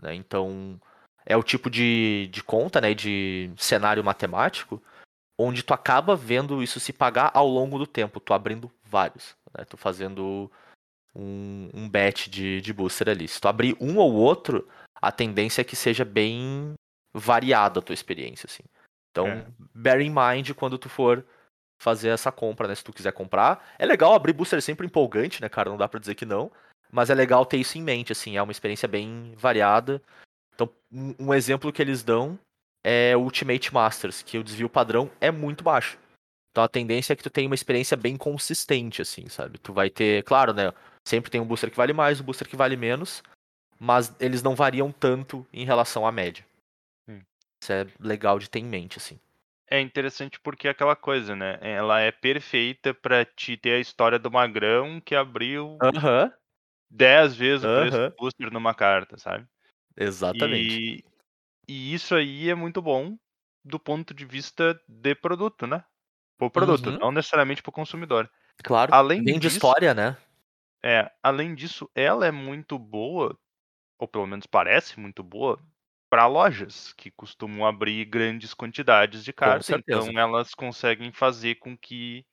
[0.00, 0.14] né?
[0.14, 0.80] Então,
[1.26, 4.82] é o tipo de, de conta, né, de cenário matemático
[5.38, 9.64] onde tu acaba vendo isso se pagar ao longo do tempo, tu abrindo vários, né?
[9.64, 10.50] Tu fazendo
[11.14, 13.26] um, um bet de, de booster ali.
[13.26, 14.68] Se tu abrir um ou outro,
[15.00, 16.74] a tendência é que seja bem
[17.12, 18.62] variada a tua experiência, assim.
[19.10, 19.46] Então, é.
[19.74, 21.24] bear in mind quando tu for
[21.80, 22.74] fazer essa compra, né?
[22.74, 23.74] Se tu quiser comprar.
[23.78, 25.70] É legal abrir booster sempre empolgante, né, cara?
[25.70, 26.50] Não dá pra dizer que não.
[26.94, 30.00] Mas é legal ter isso em mente, assim, é uma experiência bem variada.
[30.54, 30.70] Então,
[31.18, 32.38] um, exemplo que eles dão
[32.84, 35.98] é o Ultimate Masters, que o desvio padrão é muito baixo.
[36.52, 39.58] Então a tendência é que tu tenha uma experiência bem consistente, assim, sabe?
[39.58, 40.72] Tu vai ter, claro, né?
[41.04, 43.24] Sempre tem um booster que vale mais, um booster que vale menos,
[43.76, 46.46] mas eles não variam tanto em relação à média.
[47.08, 47.22] Hum.
[47.60, 49.18] Isso é legal de ter em mente, assim.
[49.68, 51.58] É interessante porque é aquela coisa, né?
[51.60, 56.32] Ela é perfeita pra te ter a história do magrão que abriu Aham,
[56.94, 59.46] 10 vezes o preço do booster numa carta, sabe?
[59.96, 60.80] exatamente.
[60.80, 61.04] E,
[61.68, 63.18] e isso aí é muito bom
[63.64, 65.84] do ponto de vista de produto, né?
[66.38, 66.98] Pro produto, Uhum.
[67.00, 68.30] não necessariamente pro consumidor.
[68.64, 70.16] Claro, além vem de disso- história, né?
[70.84, 73.38] É, além disso, ela é muito boa,
[73.98, 75.60] ou pelo menos parece muito boa,
[76.10, 82.26] para lojas que costumam abrir grandes quantidades de cartas, então elas conseguem fazer com que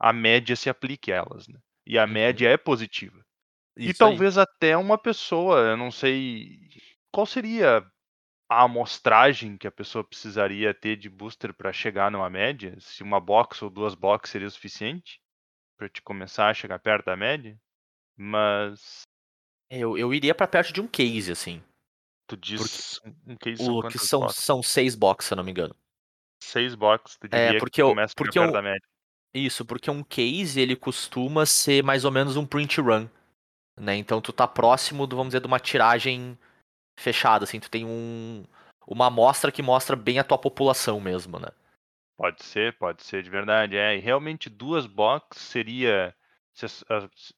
[0.00, 1.60] a média se aplique a elas, né?
[1.86, 2.12] E a Uhum.
[2.12, 3.24] média é positiva.
[3.78, 4.10] E Isso aí.
[4.10, 6.58] talvez até uma pessoa, eu não sei
[7.12, 7.84] qual seria
[8.50, 13.20] a amostragem que a pessoa precisaria ter de booster para chegar numa média, se uma
[13.20, 15.20] box ou duas boxes seria o suficiente
[15.76, 17.56] para te começar a chegar perto da média.
[18.16, 19.02] Mas
[19.70, 21.62] Eu, eu iria pra perto de um case, assim.
[22.26, 24.44] tu diz um case são O, são, boxes?
[24.44, 25.76] são seis boxes, se eu não me engano.
[26.42, 28.70] Seis boxes, tu É, diria porque que eu- começa a porque chegar eu- perto da
[28.70, 28.88] média.
[29.34, 33.06] Isso, porque um case ele costuma ser mais ou menos um print run,
[33.80, 33.96] né?
[33.96, 36.38] Então tu tá próximo do, vamos dizer, de uma tiragem
[36.98, 38.44] fechada, assim, tu tem um
[38.86, 41.48] uma amostra que mostra bem a tua população mesmo, né?
[42.16, 43.76] Pode ser, pode ser de verdade.
[43.76, 46.14] É, e realmente duas boxes seria.
[46.54, 46.84] se s-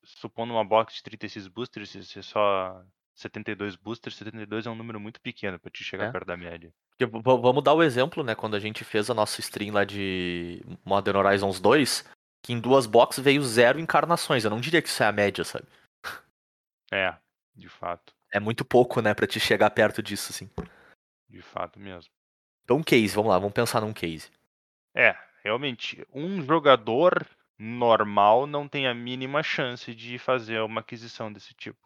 [0.04, 2.80] supondo uma box de 36 boosters, se é só
[3.14, 6.10] 72 boosters, 72 é um número muito pequeno pra te chegar É.
[6.12, 6.72] perto da média.
[7.22, 11.18] Vamos dar o exemplo, né, quando a gente fez a nossa stream lá de Modern
[11.18, 12.04] Horizons 2,
[12.42, 14.44] que em duas boxes veio zero encarnações.
[14.44, 15.66] Eu não diria que isso é a média, sabe?
[16.90, 17.16] É,
[17.54, 18.14] de fato.
[18.32, 20.50] É muito pouco, né, pra te chegar perto disso, assim.
[21.28, 22.12] De fato mesmo.
[22.64, 24.30] Então um case, vamos lá, vamos pensar num case.
[24.94, 27.26] É, realmente, um jogador
[27.58, 31.78] normal não tem a mínima chance de fazer uma aquisição desse tipo.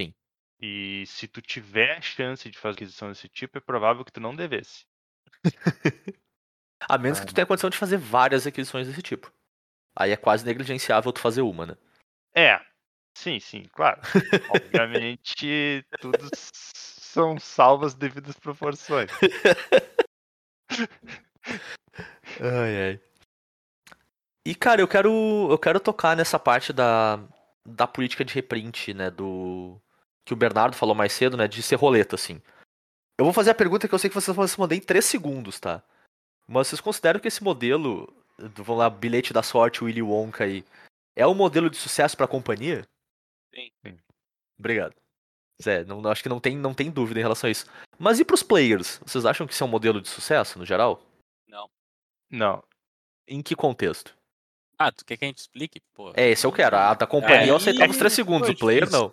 [0.00, 0.14] Sim.
[0.60, 4.34] E se tu tiver chance de fazer aquisição desse tipo, é provável que tu não
[4.34, 4.86] devesse.
[6.88, 9.32] A menos que tu tenha condição de fazer várias aquisições desse tipo.
[9.96, 11.76] Aí é quase negligenciável tu fazer uma, né?
[12.34, 12.64] É,
[13.18, 14.00] sim, sim, claro.
[14.50, 19.10] Obviamente, tudo são salvas devidas proporções.
[22.40, 23.00] Ai, ai.
[24.46, 27.18] E, cara, eu quero, eu quero tocar nessa parte da,
[27.66, 29.10] da política de reprint, né?
[29.10, 29.80] Do.
[30.24, 31.48] Que o Bernardo falou mais cedo, né?
[31.48, 32.40] De ser roleta, assim.
[33.18, 35.58] Eu vou fazer a pergunta que eu sei que vocês vão responder em 3 segundos,
[35.58, 35.82] tá?
[36.46, 38.08] Mas vocês consideram que esse modelo,
[38.38, 40.64] vamos lá, bilhete da sorte, Willy Wonka aí,
[41.16, 42.86] é um modelo de sucesso pra companhia?
[43.54, 43.70] Sim.
[43.84, 43.98] Sim.
[44.58, 44.94] Obrigado.
[45.62, 47.66] Zé, não, acho que não tem, não tem dúvida em relação a isso.
[47.98, 48.98] Mas e pros players?
[49.04, 51.02] Vocês acham que isso é um modelo de sucesso, no geral?
[51.46, 51.68] Não.
[52.30, 52.62] Não,
[53.26, 54.16] Em que contexto?
[54.78, 55.80] Ah, tu quer que a gente explique?
[55.94, 56.12] Pô.
[56.14, 56.76] É, esse eu quero.
[56.76, 59.12] A da companhia É, eu aceitava os e- 3 segundos, o player não.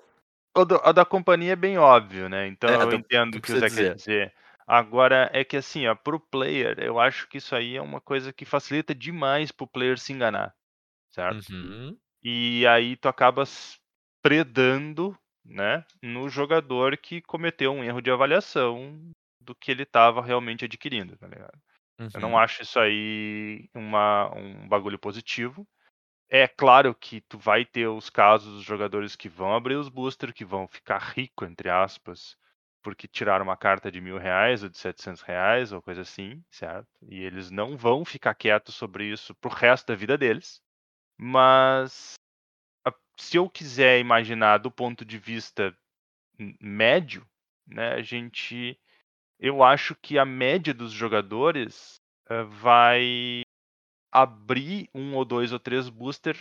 [0.55, 2.47] o, do- a da companhia é bem óbvio, né?
[2.47, 4.33] Então É, eu do- entendo do o que que o você Zé quer dizer.
[4.67, 8.31] Agora, é que assim, ó, pro player, eu acho que isso aí é uma coisa
[8.33, 10.55] que facilita demais pro player se enganar,
[11.11, 11.49] certo?
[11.51, 11.97] Uhum.
[12.23, 13.77] E aí tu acaba s-
[14.25, 15.15] predando,
[15.45, 18.99] né, no jogador que cometeu um erro de avaliação
[19.39, 21.55] do que ele estava realmente adquirindo, tá ligado?
[21.99, 22.21] Eu uhum.
[22.21, 25.63] não acho isso aí uma, um bagulho positivo.
[26.27, 30.33] É claro que tu vai ter os casos dos jogadores que vão abrir os boosters,
[30.33, 32.35] que vão ficar rico, entre aspas,
[32.81, 36.89] porque tiraram uma carta de mil reais ou de 700 reais ou coisa assim, certo?
[37.07, 40.59] E eles não vão ficar quietos sobre isso pro resto da vida deles.
[41.15, 42.15] Mas
[43.17, 45.75] se eu quiser imaginar do ponto de vista
[46.61, 47.25] médio,
[47.67, 48.79] né, a gente,
[49.39, 53.43] eu acho que a média dos jogadores eh, vai
[54.11, 56.37] abrir um ou dois ou três booster,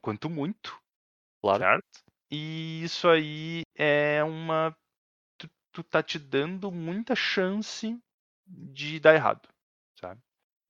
[0.00, 0.78] quanto muito,
[1.40, 1.60] Claro.
[1.60, 2.04] certo?
[2.30, 4.76] E isso aí é uma.
[5.38, 7.98] Tu, tu tá te dando muita chance
[8.46, 9.48] de dar errado,
[10.00, 10.20] sabe?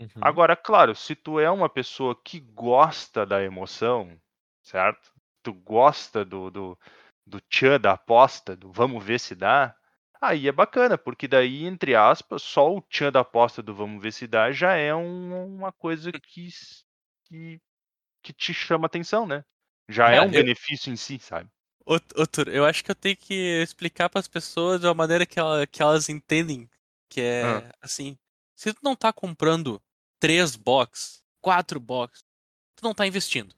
[0.01, 0.11] Uhum.
[0.21, 4.21] Agora, claro, se tu é uma pessoa que gosta da emoção,
[4.63, 5.14] certo?
[5.45, 6.79] Tu gosta do, do,
[7.27, 9.77] do tchan da aposta, do vamos ver se dá,
[10.19, 14.11] aí é bacana, porque daí, entre aspas, só o tchan da aposta do vamos ver
[14.13, 16.49] se dá já é um- uma coisa que,
[17.27, 17.61] que,
[18.23, 19.45] que te chama atenção, né?
[19.87, 21.51] Já é, É, um eu- benefício em si, sabe?
[22.33, 25.39] Tur, eu acho que eu tenho que explicar para as pessoas de uma maneira que,
[25.39, 26.67] ela- que elas entendem.
[27.11, 27.73] Que é Ah.
[27.83, 28.17] assim:
[28.57, 29.79] se tu não tá comprando
[30.19, 32.25] três box, quatro box,
[32.75, 33.55] tu não tá investindo.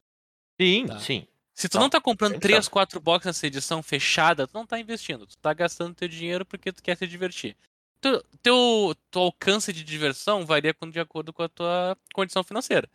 [0.60, 0.98] Sim, Tá.
[0.98, 1.28] sim.
[1.56, 2.40] Se tu Não, não tá comprando 100%.
[2.40, 5.26] 3, 4 boxes nessa edição fechada, tu não tá investindo.
[5.26, 7.56] Tu tá gastando teu dinheiro porque tu quer se divertir.
[7.98, 12.86] Tu, teu, teu alcance de diversão varia de acordo com a tua condição financeira.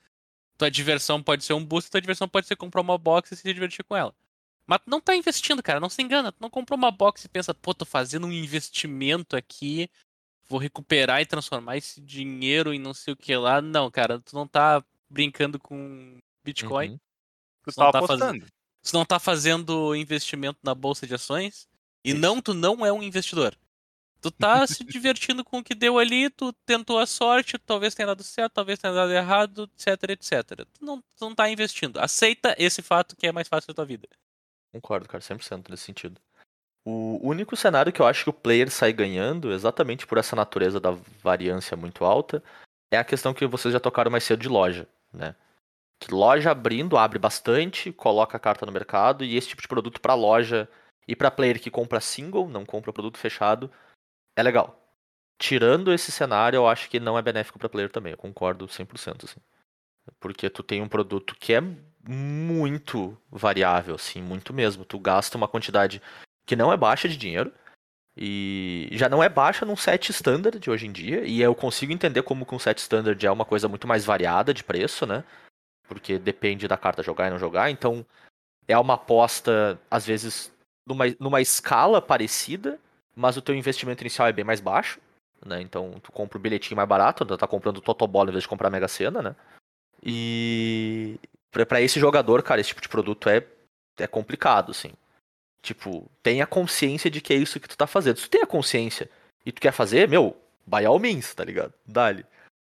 [0.60, 3.52] Tua diversão pode ser um boost, tua diversão pode ser comprar uma box e se
[3.52, 4.14] divertir com ela.
[4.68, 6.32] Mas tu não tá investindo, cara, não se engana.
[6.32, 9.90] Tu não comprou uma box e pensa, pô, tô fazendo um investimento aqui,
[10.48, 13.60] vou recuperar e transformar esse dinheiro em não sei o que lá.
[13.60, 16.92] Não, cara, tu não tá brincando com Bitcoin.
[16.92, 17.00] Uhum.
[17.64, 18.46] Tu tá fazendo- apostando.
[18.84, 21.68] Tu não tá fazendo investimento na bolsa de ações.
[22.04, 23.56] E não, tu não é um investidor.
[24.20, 28.08] Tu tá se divertindo com o que deu ali, tu tentou a sorte, talvez tenha
[28.08, 30.66] dado certo, talvez tenha dado errado, etc, etc.
[30.74, 32.00] Tu não, tu não tá investindo.
[32.00, 34.08] Aceita esse fato que é mais fácil da tua vida.
[34.74, 36.20] Concordo, cara, 100% nesse sentido.
[36.84, 40.80] O único cenário que eu acho que o player sai ganhando, exatamente por essa natureza
[40.80, 40.92] da
[41.22, 42.44] variância muito alta,
[42.92, 45.36] é a questão que vocês já tocaram mais cedo de loja, né?
[46.02, 50.02] Que loja abrindo abre bastante, coloca a carta no mercado e esse tipo de produto
[50.02, 50.68] pra loja
[51.08, 53.72] e pra player que compra single, não compra produto fechado,
[54.36, 54.82] é legal.
[55.38, 59.26] Tirando esse cenário, eu acho que não é benéfico pra player também, eu concordo 100%,
[59.26, 59.40] assim.
[60.20, 61.62] Porque tu tem um produto que é
[62.08, 64.84] muito variável, assim, muito mesmo.
[64.84, 66.02] Tu gasta uma quantidade
[66.48, 67.54] que não é baixa de dinheiro.
[68.18, 71.24] E já não é baixa num set standard de hoje em dia.
[71.26, 74.64] E eu consigo entender como com set standard é uma coisa muito mais variada de
[74.64, 75.24] preço, né?
[75.92, 77.70] Porque depende da carta jogar e não jogar.
[77.70, 78.06] Então
[78.66, 80.50] é uma aposta, às vezes,
[80.88, 82.80] numa, numa escala parecida,
[83.14, 85.02] mas o teu investimento inicial é bem mais baixo.
[85.46, 85.62] Né?
[85.62, 88.70] Então tu compra o bilhetinho mais barato, tu tá comprando Totobola em vez de comprar
[88.70, 89.36] Mega Sena, né?
[90.02, 91.20] E
[91.52, 93.46] pra esse jogador, cara, esse tipo de produto é,
[93.98, 94.94] é complicado, assim.
[95.62, 98.18] Tipo, tenha consciência de que é isso que tu tá fazendo.
[98.18, 99.10] Se tu tem a consciência
[99.46, 101.74] e tu quer fazer, meu, by all means, tá ligado?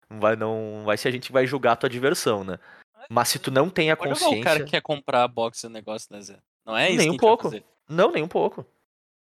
[0.10, 2.58] Não vai, não vai ser a gente vai julgar a tua diversão, né?
[3.12, 4.40] Mas se tu não tem a consciência.
[4.40, 6.40] o cara que quer comprar a box do negócio, né, Zé?
[6.66, 7.52] Não é isso Nem um pouco.
[7.88, 8.64] Não, nem um pouco.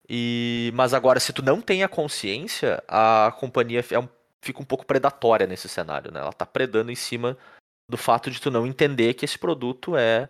[0.09, 4.09] E mas agora se tu não tem a consciência, a companhia é um-
[4.43, 6.21] fica um pouco predatória nesse cenário, né?
[6.21, 7.37] Ela tá predando em cima
[7.89, 10.29] do fato de tu não entender que esse produto é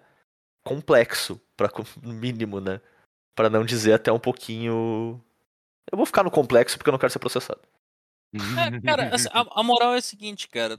[0.65, 1.69] complexo, para
[2.03, 2.81] no mínimo, né?
[3.35, 5.21] Pra não dizer até um pouquinho
[5.91, 7.61] Eu vou ficar no complexo porque eu não quero ser processado.
[8.77, 10.79] É, cara, assim, a, a moral é a seguinte, cara.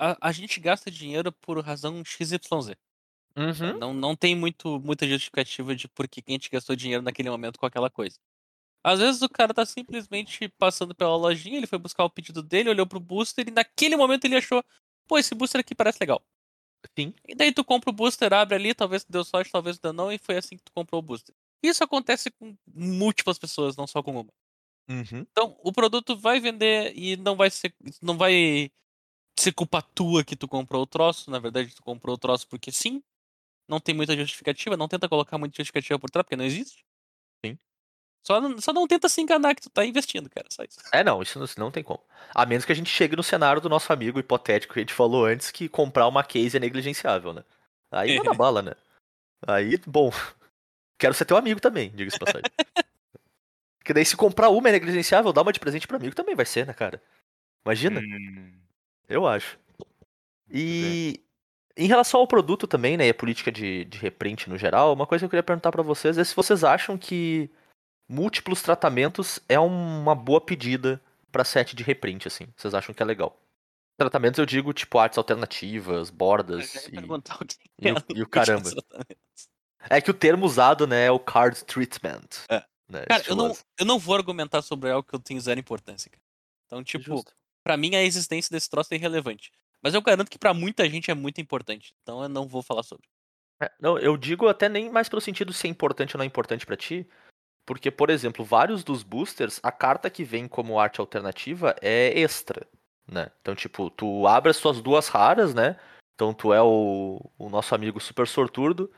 [0.00, 2.40] A, a gente gasta dinheiro por razão XYZ.
[3.36, 3.78] Uhum.
[3.78, 7.58] Não, não tem muito, muita justificativa de por que a gente gastou dinheiro naquele momento
[7.58, 8.18] com aquela coisa.
[8.82, 12.70] Às vezes o cara tá simplesmente passando pela lojinha, ele foi buscar o pedido dele,
[12.70, 14.64] olhou pro booster e naquele momento ele achou,
[15.06, 16.22] pô, esse booster aqui parece legal.
[16.98, 17.12] Sim.
[17.28, 20.16] E daí tu compra o booster, abre ali, talvez deu sorte, talvez deu não, e
[20.16, 21.34] foi assim que tu comprou o booster.
[21.62, 24.26] Isso acontece com múltiplas pessoas, não só com uma.
[24.88, 25.26] Uhum.
[25.30, 27.74] Então, o produto vai vender e não vai ser.
[28.00, 28.70] Não vai
[29.40, 31.30] ser culpa tua que tu comprou o troço.
[31.30, 33.02] Na verdade, tu comprou o troço porque sim.
[33.68, 34.76] Não tem muita justificativa.
[34.76, 36.84] Não tenta colocar muita justificativa por trás, porque não existe.
[37.44, 37.56] Sim.
[38.26, 40.46] Só não, só não tenta se enganar que tu tá investindo, cara.
[40.50, 40.80] Só isso.
[40.92, 42.02] É, não, isso não, isso não tem como.
[42.34, 44.92] A menos que a gente chegue no cenário do nosso amigo hipotético que a gente
[44.94, 47.44] falou antes, que comprar uma case é negligenciável, né?
[47.90, 48.74] Aí manda bala, né?
[49.46, 50.10] Aí, bom,
[50.98, 52.50] quero ser teu amigo também, diga-se passagem.
[53.78, 56.44] Porque daí se comprar uma é negligenciável, dá uma de presente pro amigo também vai
[56.44, 57.02] ser, né, cara?
[57.64, 58.60] Imagina, Hum,
[59.10, 59.58] eu acho.
[60.48, 61.20] E
[61.76, 65.06] em relação ao produto também, né, e a política de, de reprint no geral, uma
[65.06, 67.50] coisa que eu queria perguntar pra vocês é se vocês acham que
[68.08, 71.00] múltiplos tratamentos é uma boa pedida
[71.30, 72.46] pra set de reprint, assim.
[72.56, 73.40] Vocês acham que é legal?
[73.96, 78.22] Tratamentos eu digo, tipo, artes alternativas, bordas e, perguntar o que e o- é e
[78.22, 78.70] o caramba.
[79.88, 82.28] É que o termo usado, né, é o card treatment.
[82.50, 82.64] É.
[82.88, 86.10] Né, Cara, eu não, eu não vou argumentar sobre algo que eu tenho zero importância,
[86.10, 86.22] cara.
[86.66, 87.32] Então, tipo, Justo.
[87.62, 89.50] Pra mim a existência desse troço é irrelevante.
[89.82, 91.94] Mas eu garanto que pra muita gente é muito importante.
[92.02, 93.08] Então eu não vou falar sobre.
[93.62, 96.26] É, não, eu digo até nem mais pelo sentido se é importante ou não é
[96.26, 97.06] importante pra ti,
[97.66, 102.66] porque, por exemplo, vários dos boosters, a carta que vem como arte alternativa é extra,
[103.06, 103.30] né?
[103.40, 105.78] Então, tipo, tu abre as tuas duas raras, né?
[106.14, 108.90] Então, tu é o, o nosso amigo super sortudo,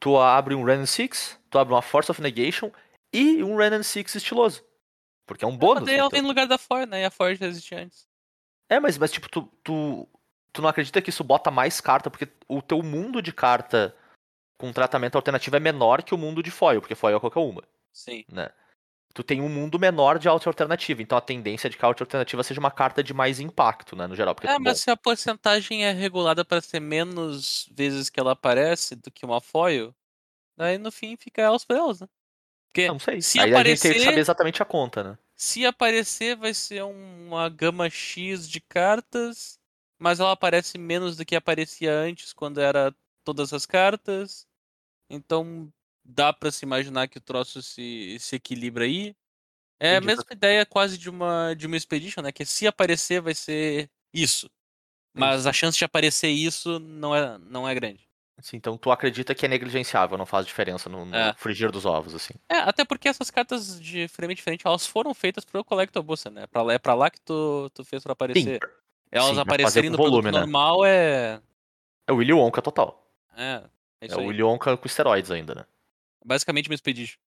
[0.00, 2.70] tu abre um Renan Six, tu abre uma Force of Negation
[3.12, 4.64] e um Renan Six estiloso.
[5.26, 5.84] Porque é um Mas bônus.
[5.84, 7.02] daí né, ela vem no lugar da Ford, né?
[7.02, 8.06] E a Ford já existia antes.
[8.68, 10.08] É, mas, mas tipo, tu, tu,
[10.52, 13.94] tu não acredita que isso bota mais carta, porque o teu mundo de carta
[14.58, 17.62] com tratamento alternativo é menor que o mundo de foil, porque foil é qualquer uma,
[17.92, 18.24] Sim.
[18.30, 18.50] né?
[19.14, 21.88] Tu tem um mundo menor de arte alternativa, então a tendência é de que a
[21.88, 24.34] arte alternativa seja uma carta de mais impacto, né, no geral.
[24.34, 28.32] Porque, É, bom, mas se a porcentagem é regulada para ser menos vezes que ela
[28.32, 29.94] aparece do que uma foil,
[30.54, 32.08] daí no fim fica elas por elas, né?
[32.76, 33.20] Porque não sei.
[33.22, 35.18] se Aí a gente tem que aparecer- saber exatamente a conta, né?
[35.38, 39.58] se aparecer vai ser uma gama X de cartas,
[39.98, 44.46] mas ela aparece menos do que aparecia antes quando era todas as cartas.
[45.10, 45.70] Então
[46.04, 49.14] dá pra se imaginar que o troço se, se equilibra aí.
[49.78, 50.06] É a Entendi.
[50.06, 52.32] mesma ideia quase de uma de uma Expedition, né?
[52.32, 54.48] Que se aparecer vai ser isso.
[55.14, 58.05] Mas a chance de aparecer isso não é, não é grande.
[58.38, 61.32] Assim, então tu acredita que é negligenciável, não faz diferença no, no É.
[61.34, 62.34] frigir dos ovos, assim.
[62.50, 66.46] É, até porque essas cartas de frame diferente, elas foram feitas pro Collector Booster, né?
[66.46, 68.60] Pra lá, é pra lá que tu, tu fez pra aparecer.
[69.10, 70.40] Elas sim, aparecerem no volume, produto né?
[70.40, 71.40] normal é.
[72.06, 73.10] É o Willy Wonka total.
[73.34, 73.62] É,
[74.02, 74.26] é É o aí.
[74.26, 75.64] Willy Wonka com esteroides ainda, né?
[76.24, 77.18] Basicamente uma Expedition.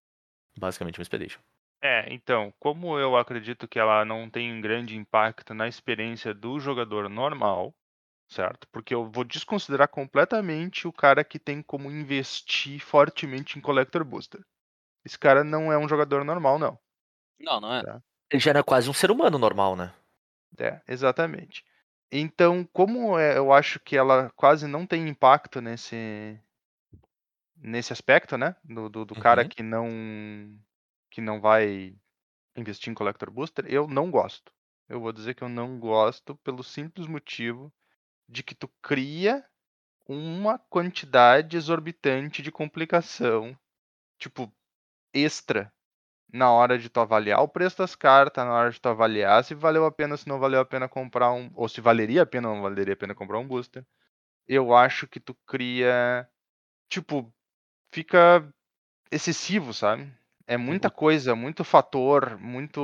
[0.56, 1.40] Basicamente uma Expedition.
[1.82, 6.60] É, então, como eu acredito que ela não tem um grande impacto na experiência do
[6.60, 7.74] jogador normal,
[8.30, 8.68] certo?
[8.68, 14.40] Porque eu vou desconsiderar completamente o cara que tem como investir fortemente em Collector Booster.
[15.04, 16.78] Esse cara não é um jogador normal, não.
[17.40, 17.82] Não, não é.
[18.30, 19.92] Ele já era quase um ser humano normal, né?
[20.58, 21.64] É, exatamente.
[22.12, 26.40] Então, como é, eu acho que ela quase não tem impacto nesse
[27.56, 28.56] nesse aspecto, né?
[28.64, 29.48] Do, do, do cara Uhum.
[29.48, 30.58] que não
[31.10, 31.96] que não vai
[32.56, 34.52] investir em Collector Booster, eu não gosto.
[34.88, 37.72] Eu vou dizer que eu não gosto pelo simples motivo
[38.30, 39.44] de que tu cria
[40.08, 43.56] uma quantidade exorbitante de complicação,
[44.18, 44.52] tipo,
[45.14, 45.72] extra
[46.32, 49.54] na hora de tu avaliar o preço das cartas, na hora de tu avaliar se
[49.54, 52.48] valeu a pena, se não valeu a pena comprar um, ou se valeria a pena
[52.50, 53.84] ou não valeria a pena comprar um booster.
[54.48, 56.28] Eu acho que tu cria,
[56.90, 57.32] tipo,
[57.94, 58.48] fica
[59.12, 60.12] excessivo, sabe?
[60.46, 62.80] É muita coisa, muito fator, muito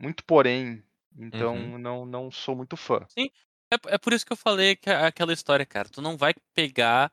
[0.00, 0.84] muito porém.
[1.18, 1.78] Então Uhum.
[1.78, 3.06] não não sou muito fã.
[3.72, 5.88] É, é por isso que eu falei que é aquela história, cara.
[5.88, 7.10] Tu não vai pegar,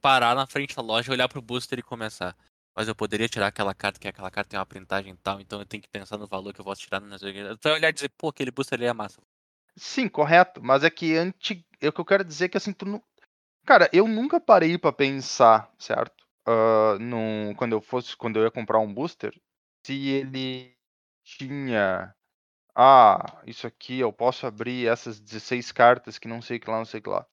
[0.00, 2.36] parar na frente da loja, olhar pro booster e começar.
[2.76, 5.66] Mas eu poderia tirar aquela carta, que aquela carta tem uma printagem tal, então eu
[5.66, 7.00] tenho que pensar no valor que eu posso tirar.
[7.00, 7.56] Quê.
[7.60, 9.22] Tu vai olhar e dizer, pô, aquele booster ali é massa.
[9.76, 10.60] Sim, correto.
[10.62, 11.64] Mas é que anti...
[11.80, 13.02] é o que eu quero dizer que assim, tu não.
[13.64, 16.24] Cara, eu nunca parei pra pensar, certo?
[17.00, 17.54] Num...
[17.54, 19.32] Quando eu fosse, quando eu ia comprar um booster,
[19.86, 20.76] se ele
[21.24, 22.14] tinha.
[22.74, 26.84] Ah, isso aqui eu posso abrir essas 16 cartas que não sei que lá, não
[26.84, 27.26] sei que lá.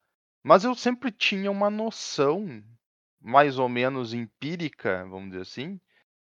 [0.43, 2.63] Mas eu sempre tinha uma noção,
[3.19, 5.79] mais ou menos empírica, vamos dizer assim,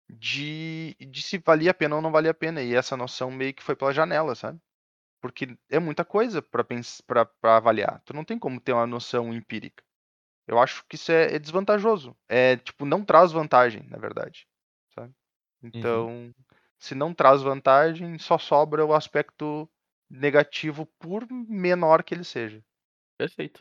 [0.08, 2.62] de, de se valia a pena ou não valia a pena.
[2.62, 4.60] E essa noção meio que foi pela janela, sabe?
[5.20, 8.02] Porque é muita coisa para avaliar.
[8.04, 9.82] Tu não tem como ter uma noção empírica.
[10.46, 12.16] Eu acho que isso é, é desvantajoso.
[12.28, 14.48] É tipo não traz vantagem, na verdade,
[14.94, 15.14] sabe?
[15.62, 16.32] Então,
[16.78, 19.68] se não traz vantagem, só sobra o aspecto
[20.08, 22.62] negativo por menor que ele seja.
[23.18, 23.60] Perfeito.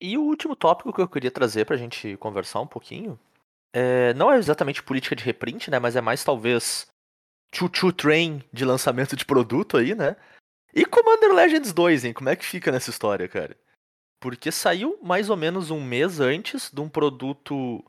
[0.00, 3.18] E o último tópico que eu queria trazer pra gente conversar um pouquinho
[3.74, 5.78] é, não é exatamente política de reprint, né?
[5.78, 6.86] Mas é mais talvez
[7.54, 10.16] choo-choo train de lançamento de produto aí, né?
[10.72, 12.12] E Commander Legends 2, hein?
[12.12, 13.56] Como é que fica nessa história, cara?
[14.20, 17.84] Porque saiu mais ou menos um mês antes de um produto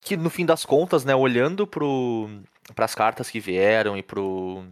[0.00, 2.28] que, no fim das contas, né, olhando pro,
[2.74, 4.64] pras cartas que vieram e pro.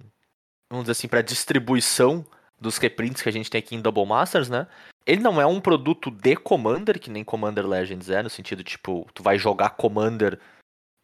[0.71, 2.25] Vamos dizer assim, pra distribuição
[2.61, 4.67] dos reprints que a gente tem aqui em Double Masters, né?
[5.07, 9.07] Ele não é um produto de Commander, que nem Commander Legends é, no sentido, tipo,
[9.13, 10.41] tu vai jogar Commander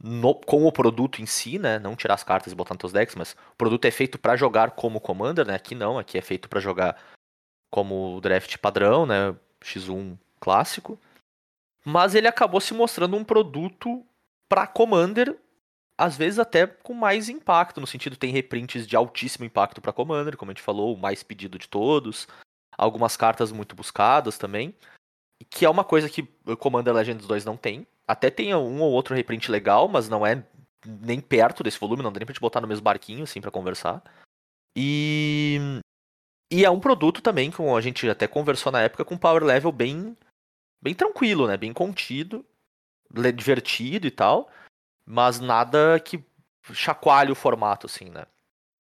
[0.02, 1.78] no- com o produto em si, né?
[1.78, 4.36] Não tirar as cartas e botar nos teus decks, mas o produto é feito pra
[4.36, 5.54] jogar como Commander, né?
[5.54, 6.96] Aqui não, aqui é feito pra jogar
[7.70, 9.36] como draft padrão, né?
[9.62, 10.98] X1 clássico.
[11.84, 14.04] Mas ele acabou se mostrando um produto
[14.48, 15.36] pra Commander,
[16.00, 20.34] às vezes até com mais impacto, no sentido tem reprints de altíssimo impacto pra Commander,
[20.34, 22.26] como a gente falou, o mais pedido de todos.
[22.78, 24.74] Algumas cartas muito buscadas também.
[25.50, 26.22] Que é uma coisa que
[26.58, 27.86] Commander Legends 2 não tem.
[28.08, 30.42] Até tem um ou outro reprint legal, mas não é
[30.86, 33.50] nem perto desse volume, não dá nem pra te botar no mesmo barquinho, assim, pra
[33.50, 34.02] conversar.
[34.74, 35.58] E.
[36.50, 39.70] E é um produto também, como a gente até conversou na época, com power level
[39.70, 40.16] bem.
[40.82, 41.58] bem tranquilo, né?
[41.58, 42.44] Bem contido,
[43.36, 44.50] divertido e tal.
[45.10, 46.22] Mas nada que
[46.72, 48.26] chacoalhe o formato, assim, né?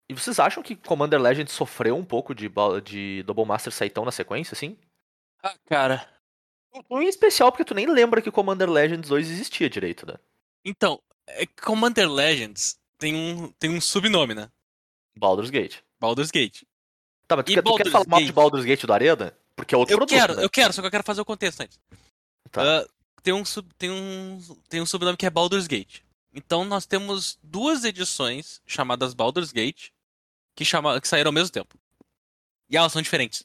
[0.08, 2.50] E vocês acham que Commander Legends sofreu um pouco de,
[2.84, 4.76] de Double Master sair tão na sequência, assim?
[5.40, 6.04] Ah, cara.
[6.90, 10.14] Um em especial porque tu nem lembra que Commander Legends 2 existia direito, né?
[10.64, 14.50] Então, é que Commander Legends tem um, tem um subnome, né?
[15.16, 15.78] Baldur's Gate.
[16.00, 16.64] Baldur's Gate.
[17.28, 18.32] Tá, mas tu, quer, tu quer falar mal de?
[18.32, 19.32] Baldur's Gate do Arena?
[19.54, 20.44] Porque é outro Eu produto, quero, né?
[20.44, 21.78] eu quero, só que eu quero fazer o contexto antes.
[22.50, 22.80] Tá.
[22.80, 22.86] Ah,
[23.22, 26.05] tem, um sub, tem, um, tem um subnome que é Baldur's Gate.
[26.36, 29.88] Então nós temos duas edições chamadas Baldur's Gate
[30.54, 31.74] que, chama, que saíram ao mesmo tempo.
[32.68, 33.42] E elas são diferentes.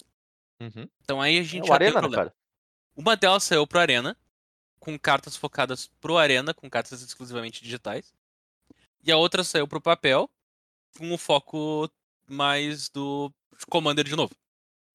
[0.59, 0.87] Uhum.
[1.01, 2.23] Então aí a É gente o já tem um Arena, né, problema.
[2.25, 2.35] cara?
[2.95, 4.17] Uma delas saiu pro Arena,
[4.79, 8.13] com cartas focadas pro Arena, com cartas exclusivamente digitais.
[9.03, 10.29] E a outra saiu pro papel,
[10.97, 11.89] com o foco
[12.27, 13.31] mais do
[13.69, 14.35] Commander de novo.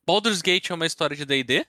[0.07, 1.67] Baldur's Gate é uma história de D&D,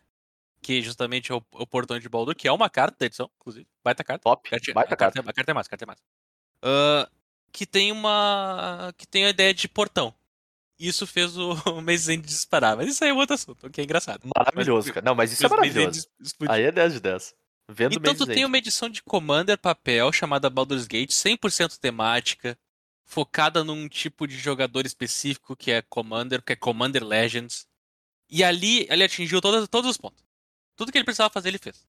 [0.62, 3.68] que justamente é o, o portão de Baldur, que é uma carta da edição, inclusive.
[3.84, 4.24] Baita carta.
[4.24, 4.50] Top.
[4.50, 5.20] Carta- Baita a, carta, carta.
[5.20, 6.02] é- a carta é massa, a carta é massa.
[6.62, 7.10] Ah,
[7.52, 8.94] que tem uma.
[8.98, 10.14] que tem a ideia de portão.
[10.80, 12.78] Isso fez o, o Maze End disparar.
[12.78, 14.30] Mas isso aí é outro assunto, que é engraçado.
[14.38, 15.06] Maravilhoso, Mas- cara.
[15.06, 16.08] Não, mas isso é Mas maravilhoso.
[16.50, 17.36] Aí é 10 de 10.
[17.70, 18.46] Vendo Então tu Maze tem End.
[18.46, 22.58] uma edição de Commander papel chamada Baldur's Gate, 100% temática,
[23.04, 27.68] focada num tipo de jogador específico que é Commander, que é Commander Legends.
[28.30, 30.24] E ali ele atingiu todas, todos os pontos.
[30.76, 31.86] Tudo que ele precisava fazer, ele fez.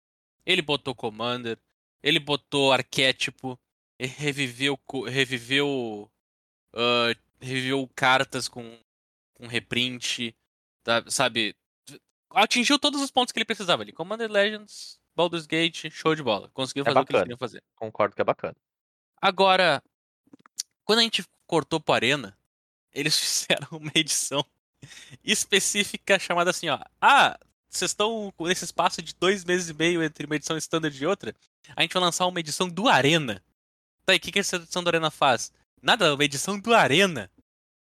[0.47, 1.59] Ele botou Commander,
[2.03, 3.59] ele botou arquétipo,
[4.07, 6.11] reviveu, reviveu,
[6.75, 8.79] ah, reviveu cartas com,
[9.35, 10.35] com reprint,
[10.83, 11.57] tá- sabe?
[12.31, 13.93] Atingiu todos os pontos que ele precisava ali.
[13.93, 16.51] Commander Legends, Baldur's Gate, show de bola.
[16.53, 17.63] Conseguiu É fazer o que eles queriam fazer.
[17.75, 18.57] Concordo que é bacana.
[19.21, 19.83] Agora,
[20.85, 22.39] quando a gente cortou pro Arena,
[22.93, 24.45] eles fizeram uma edição
[25.25, 26.79] específica chamada assim, ó.
[27.01, 27.39] Ah,
[27.69, 31.35] vocês estão nesse espaço de dois meses e meio entre uma edição standard e outra?
[31.77, 33.43] A gente vai lançar uma edição do Arena.
[34.09, 35.53] Tá, e o que, que essa edição do Arena faz?
[35.83, 37.31] Nada, é uma edição do Arena.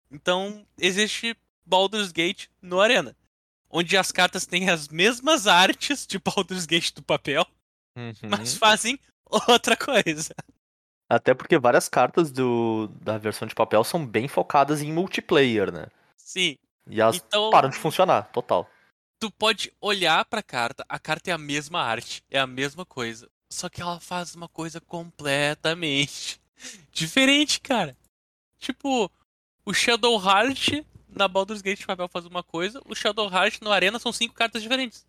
[0.10, 3.16] Então, existe Baldur's Gate no Arena.
[3.70, 7.46] Onde as cartas têm as mesmas artes de Baldur's Gate do papel,
[7.96, 8.14] Uhum.
[8.28, 9.00] mas fazem
[9.48, 10.34] outra coisa.
[11.08, 15.86] Até porque várias cartas do, da versão de papel são bem focadas em multiplayer, né?
[16.18, 16.58] Sim.
[16.90, 18.68] E elas Então, param de funcionar, total.
[19.20, 23.30] tu pode olhar pra carta, a carta é a mesma arte, é a mesma coisa.
[23.50, 26.40] Só que ela faz uma coisa completamente
[26.92, 27.96] diferente, cara.
[28.58, 29.12] Tipo,
[29.66, 33.72] o Shadow Heart na Baldur's Gate de papel faz uma coisa, o Shadow Heart no
[33.72, 35.06] Arena são cinco cartas diferentes.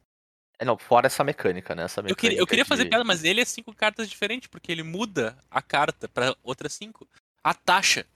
[0.59, 1.83] É, não, fora essa mecânica, né?
[1.85, 4.49] Essa Eu mecânica queria, eu queria de- fazer piada, mas ele é cinco cartas diferentes,
[4.49, 7.07] porque ele muda a carta pra outras cinco.
[7.43, 8.07] A taxa.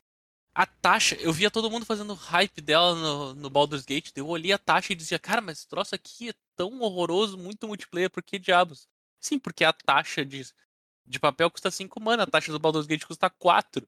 [0.55, 4.53] A taxa, eu via todo mundo fazendo hype dela no, no Baldur's Gate, eu olhei
[4.53, 8.23] a taxa e dizia, cara, mas esse troço aqui é tão horroroso, muito multiplayer, por
[8.23, 8.89] que diabos?
[9.21, 10.43] Sim, porque a taxa de,
[11.07, 13.87] de papel custa 5 mana, a taxa do Baldur's Gate custa 4.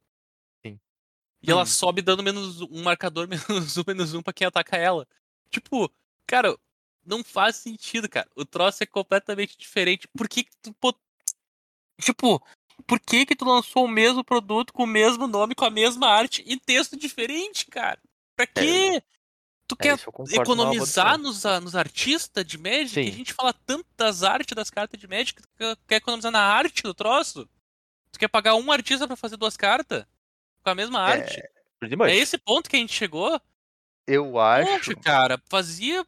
[0.64, 0.78] Sim.
[1.42, 1.66] E ela Hum.
[1.66, 3.26] sobe dando menos um marcador,
[3.66, 5.08] menos um, menos um pra quem ataca ela.
[5.50, 5.90] Tipo,
[6.26, 6.56] cara,
[7.04, 8.28] não faz sentido, cara.
[8.36, 10.06] O troço é completamente diferente.
[10.08, 10.72] Por que, que tu.
[10.74, 10.94] pô-
[12.00, 12.44] Tipo,
[12.86, 16.08] por que que tu lançou o mesmo produto com o mesmo nome, com a mesma
[16.08, 18.00] arte e texto diferente, cara?
[18.34, 19.02] Pra quê?
[19.66, 22.90] Tu É, quer é economizar nos, nos artistas de Magic?
[22.90, 23.08] Sim.
[23.08, 25.48] A gente fala tanto das artes das cartas de Magic, tu
[25.86, 27.48] quer- economizar na arte do troço?
[28.10, 30.04] Tu quer pagar um artista pra fazer duas cartas?
[30.62, 31.42] Com a mesma arte?
[31.80, 32.10] Pretty much.
[32.10, 33.40] É esse ponto que a gente chegou?
[34.06, 34.70] Eu acho.
[34.70, 36.06] Poxa, cara, fazia.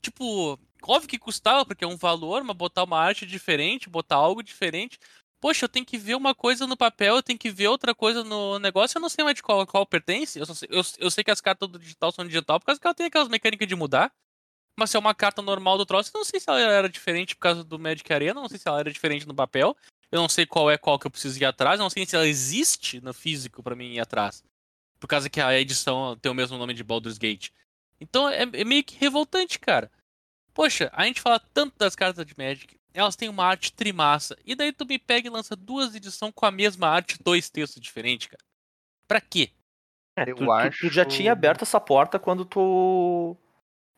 [0.00, 4.42] Tipo, óbvio que custava, porque é um valor, mas botar uma arte diferente, botar algo
[4.42, 4.98] diferente.
[5.40, 8.24] Poxa, eu tenho que ver uma coisa no papel, eu tenho que ver outra coisa
[8.24, 10.38] no negócio, eu não sei mais de qual, qual pertence.
[10.38, 12.86] Eu, sei, eu, eu sei que as cartas do digital são digital por causa que
[12.86, 14.12] ela tem aquelas mecânicas de mudar.
[14.78, 17.34] Mas se é uma carta normal do troço, eu não sei se ela era diferente
[17.34, 19.76] por causa do Magic Arena, não sei se ela era diferente no papel.
[20.10, 22.14] Eu não sei qual é qual que eu preciso ir atrás, eu não sei se
[22.14, 24.44] ela existe no físico pra mim ir atrás.
[25.00, 27.50] Por causa que a edição tem o mesmo nome de Baldur's Gate.
[28.00, 29.90] Então é, é meio que revoltante, cara.
[30.54, 34.54] Poxa, a gente fala tanto das cartas de Magic, elas têm uma arte trimassa, e
[34.54, 38.26] daí tu me pega e lança duas edições com a mesma arte, dois textos diferentes,
[38.28, 38.42] cara.
[39.06, 39.50] Pra quê?
[40.16, 43.36] É, Eu tu, tu- tu já acho- tinha aberto essa porta quando tu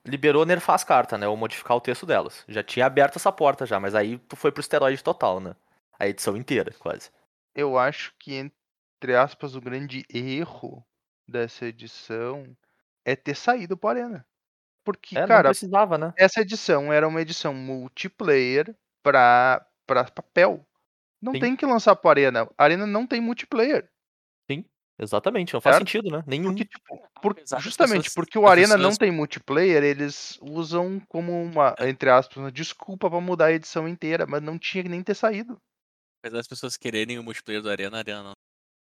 [0.04, 1.28] liberou nerfar as cartas, né?
[1.28, 2.44] Ou modificar o texto delas.
[2.48, 5.54] Já tinha aberto essa porta já, mas aí tu foi pro esteroide total, né?
[5.98, 7.10] A edição inteira, quase.
[7.54, 10.84] Eu acho que, entre aspas, o grande erro
[11.28, 12.56] dessa edição
[13.04, 14.26] é ter saído pro Arena.
[14.84, 16.12] Porque, É, não cara, precisava, né?
[16.16, 20.64] essa edição era uma edição multiplayer pra, pra papel.
[21.20, 21.40] Não Sim.
[21.40, 22.48] tem que lançar pro Arena.
[22.56, 23.90] Arena não tem multiplayer.
[25.00, 25.86] Exatamente, não faz Certo?
[25.88, 26.24] sentido, né?
[26.26, 26.48] Nenhum.
[26.48, 31.40] Porque, tipo, por- justamente pessoas- porque o Arena não pessoas- tem multiplayer, eles usam como
[31.40, 35.00] uma, entre aspas, uma desculpa pra mudar a edição inteira, mas não tinha que nem
[35.00, 35.56] ter saído.
[36.20, 38.32] Apesar das pessoas quererem o multiplayer do Arena, a Arena não.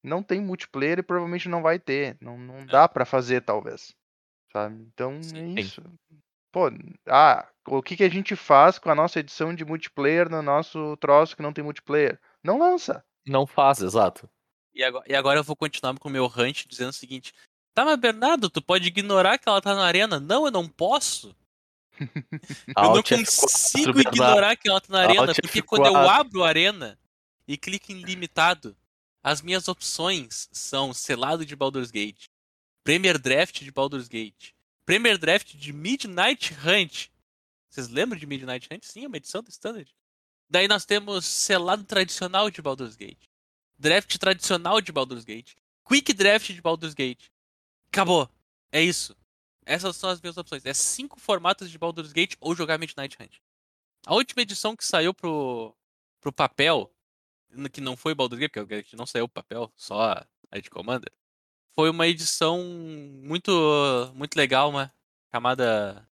[0.01, 2.15] Não tem multiplayer e provavelmente não vai ter.
[2.21, 2.37] Não, É.
[2.37, 3.93] não dá pra fazer, talvez.
[4.53, 4.81] Sabe?
[4.93, 5.57] Então Sim.
[5.57, 5.83] é isso.
[6.49, 6.69] Pô,
[7.09, 7.45] ah,
[7.77, 11.35] o que, que a gente faz com a nossa edição de multiplayer no nosso troço
[11.35, 12.19] que não tem multiplayer?
[12.43, 13.03] Não lança.
[13.25, 14.29] Não faz, exato.
[14.73, 17.33] E agora, e agora eu vou continuar com o meu ranch dizendo o seguinte:
[17.73, 20.19] Tá, mas Bernardo, tu pode ignorar que ela tá na arena?
[20.19, 21.35] Não, eu não posso.
[21.99, 24.15] Eu não Alt F4, consigo Bernardo.
[24.15, 25.65] ignorar que ela tá na arena, Alt porque F4.
[25.65, 26.97] quando eu abro a arena
[27.45, 28.75] e clico em limitado,
[29.21, 32.27] as minhas opções são selado de Baldur's Gate,
[32.85, 34.51] Premier Draft de Baldur's Gate,
[34.85, 37.09] Premier Draft de Midnight Hunt.
[37.69, 38.83] Vocês lembram de Midnight Hunt?
[38.83, 39.93] Sim, é uma edição do Standard.
[40.49, 43.27] Daí nós temos selado tradicional de Baldur's Gate,
[43.77, 45.53] draft tradicional de Baldur's Gate,
[45.87, 47.29] Quick Draft de Baldur's Gate.
[47.91, 48.29] Acabou.
[48.71, 49.15] É isso.
[49.65, 50.65] Essas são as minhas opções.
[50.65, 53.37] É cinco formatos de Baldur's Gate ou jogar Midnight Hunt.
[54.05, 55.75] A última edição que saiu pro,
[56.19, 56.91] pro papel,
[57.71, 60.69] que não foi Baldur's Gate, porque a não saiu pro papel, só a, a de
[60.69, 61.11] Commander,
[61.75, 62.63] foi uma edição
[63.23, 64.91] muito muito legal, né?
[65.31, 66.07] Chamada.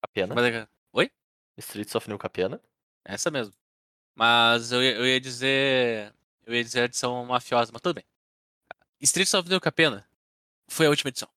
[0.00, 0.34] Capiana.
[0.34, 1.10] chamada Oi?
[1.58, 2.60] Streets of New Capiana.
[3.04, 3.54] Essa mesmo.
[4.14, 6.14] Mas eu, ia- eu ia dizer.
[6.44, 8.04] Eu ia dizer a edição mafiosa, mas tudo bem.
[9.00, 10.06] Streets of New Capena
[10.68, 11.28] foi a última edição.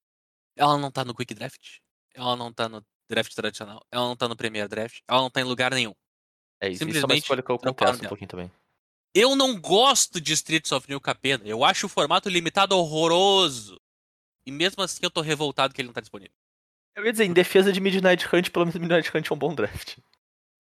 [0.56, 1.80] Ela não tá no Quick Draft.
[2.14, 3.86] Ela não tá no draft tradicional.
[3.92, 5.02] Ela não tá no Premier Draft.
[5.08, 5.94] Ela não tá em lugar nenhum.
[6.62, 6.76] É isso.
[6.76, 8.52] Isso é uma Simplesmente escolha que eu contesto um pouquinho também.
[9.14, 11.44] Eu não gosto de Streets of New Capena.
[11.46, 13.80] Eu acho o formato limitado horroroso.
[14.46, 16.36] E mesmo assim eu tô revoltado que ele não tá disponível.
[16.96, 19.54] Eu ia dizer, em defesa de Midnight Hunt, pelo menos Midnight Hunt é um bom
[19.54, 19.98] draft.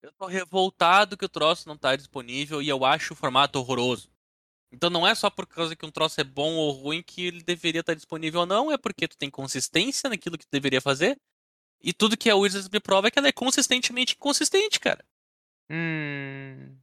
[0.01, 4.09] Eu tô revoltado que o troço não tá disponível e eu acho o formato horroroso.
[4.71, 7.41] Então não é só por causa que um troço é bom ou ruim que ele
[7.41, 11.17] deveria estar disponível ou não, é porque tu tem consistência naquilo que tu deveria fazer.
[11.81, 15.03] E tudo que a Wizards me prova é que ela é consistentemente inconsistente, cara.
[15.69, 16.75] Hum.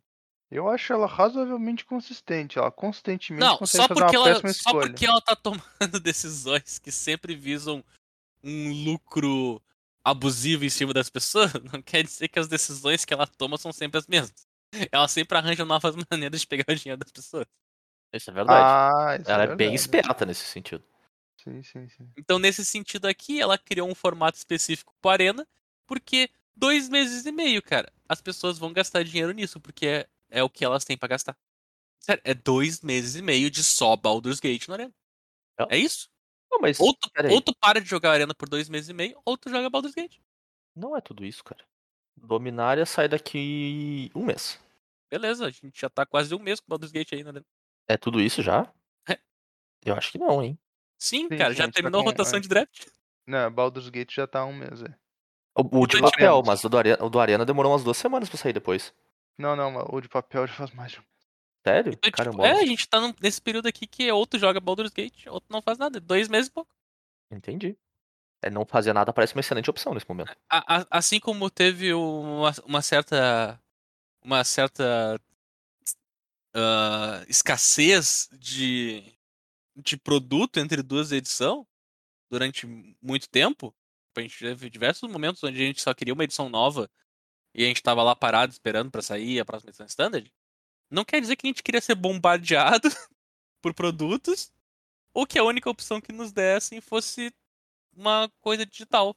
[0.50, 2.59] Eu acho ela razoavelmente consistente.
[2.59, 4.86] Ela consistentemente Não, consegue só fazer porque, uma ela, péssima só escolha.
[4.90, 7.84] porque ela tá tomando decisões que sempre visam
[8.43, 9.62] um lucro
[10.05, 13.72] abusivo em cima das pessoas, não quer dizer que as decisões que ela toma são
[13.72, 14.47] sempre as mesmas.
[14.90, 17.47] Ela sempre arranja novas maneiras de pegar o dinheiro das pessoas.
[18.12, 18.66] Isso é verdade.
[18.66, 20.84] Ah, isso Ela é, é bem esperta nesse sentido.
[21.43, 22.09] Sim, sim, sim.
[22.16, 25.49] Então, nesse sentido aqui, ela criou um formato específico para Arena,
[25.86, 30.43] porque dois meses e meio, cara, as pessoas vão gastar dinheiro nisso, porque é, é
[30.43, 31.36] o que elas têm pra gastar.
[31.99, 34.95] Sério, é dois meses e meio de só Baldur's Gate no Arena.
[35.59, 35.76] É.
[35.76, 36.11] É isso?
[36.53, 39.18] Não, mas Ou tu, ou tu para de jogar Arena por dois meses e meio,
[39.24, 40.18] ou tu joga Baldur's Gate.
[40.76, 41.64] não é tudo isso, cara.
[42.14, 44.61] Dominária sai daqui um mês.
[45.11, 47.46] Beleza, a gente já tá quase um mês com Baldur's Gate aí na Arena.
[47.88, 48.70] É tudo isso já?
[49.09, 49.18] É.
[49.84, 50.59] Eu acho que não, hein?
[50.98, 52.40] Sim, Sim, cara, já tá terminou a rotação é.
[52.40, 52.86] de draft.
[53.26, 54.94] Não, Baldur's Gate já tá um mês, é.
[55.59, 56.46] O, o de Então, papel, tivemos.
[56.46, 58.94] mas o do, Arena, o do Arena demorou umas duas semanas pra sair depois.
[59.38, 61.03] Não, não, mas o de papel já faz mais de um
[61.66, 61.92] Sério?
[61.92, 64.90] Então, Cara, tipo, é, a gente tá nesse período aqui que ou tu joga Baldur's
[64.92, 66.00] Gate, ou tu não faz nada.
[66.00, 66.74] Dois meses e pouco.
[67.30, 67.76] Entendi.
[68.42, 70.34] É, não fazer nada parece uma excelente opção nesse momento.
[70.50, 73.60] A- a- assim como teve uma, uma certa
[74.24, 75.20] uma certa
[76.54, 79.02] ah, escassez de,
[79.76, 81.64] de produto entre duas edições
[82.30, 82.66] durante
[83.00, 83.74] muito tempo,
[84.16, 86.90] a gente teve diversos momentos onde a gente só queria uma edição nova
[87.54, 90.32] e a gente tava lá parado esperando pra sair a próxima edição standard.
[90.93, 92.88] Não quer dizer que a gente queria ser bombardeado
[93.62, 94.53] por produtos
[95.14, 97.32] ou que a única opção que nos dessem fosse
[97.97, 99.16] uma coisa digital.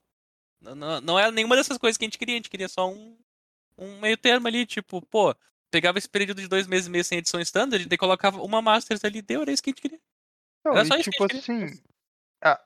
[0.62, 2.90] Não, não, não era nenhuma dessas coisas que a gente queria, a gente queria só
[2.90, 3.18] um,
[3.78, 5.36] um meio termo ali, tipo, pô,
[5.70, 9.04] pegava esse período de dois meses e meio sem edição standard e colocava uma Masters
[9.04, 10.00] ali, deu, era isso que a gente queria.
[10.64, 11.66] Não, Era e só isso que tipo a gente queria.
[11.66, 11.84] assim,
[12.42, 12.62] ah,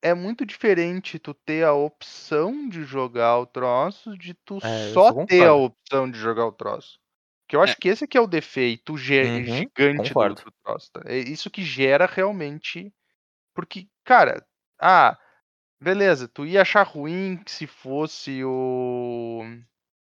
[0.00, 5.26] é muito diferente tu ter a opção de jogar o troço de tu É, só
[5.26, 6.98] ter a opção de jogar o troço.
[7.48, 10.42] Que eu acho que esse aqui é o defeito Uhum, gigante do, concordo.
[10.44, 10.90] do troço.
[10.92, 11.02] tá?
[11.06, 12.92] É isso que gera realmente.
[13.54, 14.46] Porque, cara,
[14.80, 15.18] ah,
[15.80, 19.42] beleza, tu ia achar ruim que se fosse o.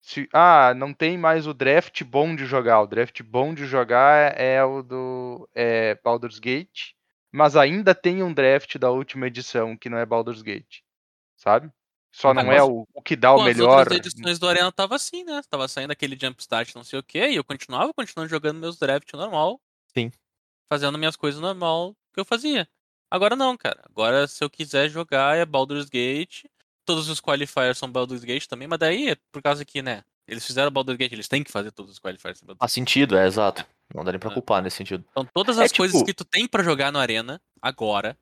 [0.02, 2.82] Se, ah, não tem mais o draft bom de jogar.
[2.82, 6.94] O draft bom de jogar é o do é Baldur's Gate,
[7.32, 10.82] mas ainda tem um draft da última edição que não é Baldur's Gate,
[11.38, 11.72] sabe?
[12.12, 13.80] Só não é as- o, o que dá o as melhor.
[13.80, 15.41] outras edições do Arena tava assim, né?
[15.49, 19.14] Tava saindo aquele Jumpstart não sei o que, e eu continuava continuando jogando meus draft
[19.14, 19.60] normal.
[19.95, 20.12] Sim.
[20.72, 22.68] Fazendo minhas coisas normal que eu fazia.
[23.12, 23.81] Agora não, cara.
[23.90, 26.45] Agora se eu quiser jogar é Baldur's Gate.
[26.86, 30.03] Todos os qualifiers são Baldur's Gate também, mas daí é por causa que, né?
[30.27, 32.41] Eles fizeram Baldur's Gate, eles têm que fazer todos os qualifiers.
[32.57, 33.65] Faz sentido, é exato.
[33.94, 34.34] Não dá nem pra É.
[34.34, 35.03] culpar nesse sentido.
[35.11, 38.18] Então todas É, as coisas tipo- que tu tem pra jogar no Arena, agora,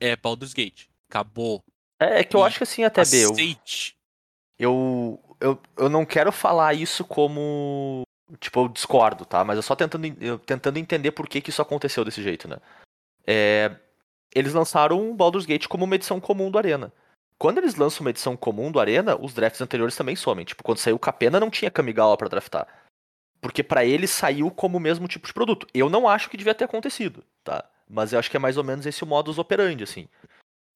[0.00, 0.86] é Baldur's Gate.
[1.08, 1.62] Acabou.
[2.00, 3.34] É, é que eu acho que assim, até B, eu,
[4.58, 8.02] eu, eu, eu não quero falar isso como.
[8.40, 9.42] Tipo, eu discordo, tá?
[9.44, 12.46] Mas eu só tentando, en- eu tentando entender por que, que isso aconteceu desse jeito,
[12.46, 12.58] né?
[13.26, 13.74] É,
[14.34, 16.92] eles lançaram o Baldur's Gate como uma edição comum do Arena.
[17.38, 20.44] Quando eles lançam uma edição comum do Arena, os drafts anteriores também somem.
[20.44, 22.66] Tipo, quando saiu o Capena, não tinha Kamigawa pra draftar.
[23.40, 25.66] Porque pra eles saiu como o mesmo tipo de produto.
[25.72, 27.64] Eu não acho que devia ter acontecido, tá?
[27.88, 30.08] Mas eu acho que é mais ou menos esse o modus operandi, assim.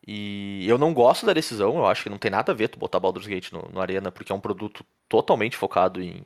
[0.07, 2.79] E eu não gosto da decisão, eu acho que não tem nada a ver tu
[2.79, 6.25] botar Baldur's Gate no, no Arena, porque é um produto totalmente focado em,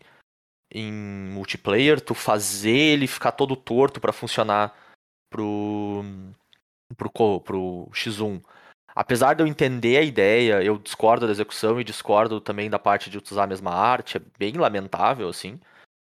[0.70, 4.74] em multiplayer, tu fazer ele ficar todo torto pra funcionar
[5.30, 6.02] pro,
[6.96, 8.42] pro, pro X1.
[8.94, 13.10] Apesar de eu entender a ideia, eu discordo da execução e discordo também da parte
[13.10, 15.60] de usar a mesma arte, é bem lamentável, assim.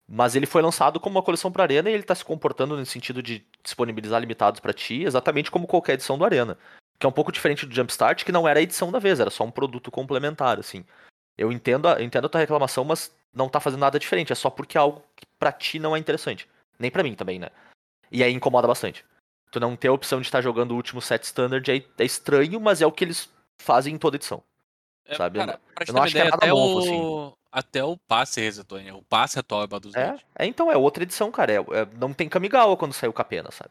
[0.08, 2.86] Mas ele foi lançado como uma coleção para Arena e ele tá se comportando no
[2.86, 6.56] sentido de disponibilizar limitados pra ti, exatamente como qualquer edição do Arena.
[6.98, 9.30] Que é um pouco diferente do Jumpstart, que não era a edição da vez, era
[9.30, 10.84] só um produto complementar, assim.
[11.36, 14.34] Eu entendo a, eu entendo a tua reclamação, mas não tá fazendo nada diferente, é
[14.34, 16.48] só porque é algo que pra ti não é interessante.
[16.78, 17.48] Nem pra mim também, né?
[18.10, 19.04] E aí incomoda bastante.
[19.50, 22.60] Tu não ter a opção de estar jogando o último set standard é, é estranho,
[22.60, 23.30] mas é o que eles
[23.60, 24.42] fazem em toda edição.
[25.06, 27.38] É, Sabe, eu cara, eu não acho que é ideia, nada até novo, o...
[27.50, 28.92] Até o passe resetou, né?
[28.92, 30.22] O passe atual é Baldur's É, Gate.
[30.38, 31.52] é, então, é outra edição, cara.
[31.52, 33.70] É, é- não tem Kamigawa quando saiu Capena, sabe?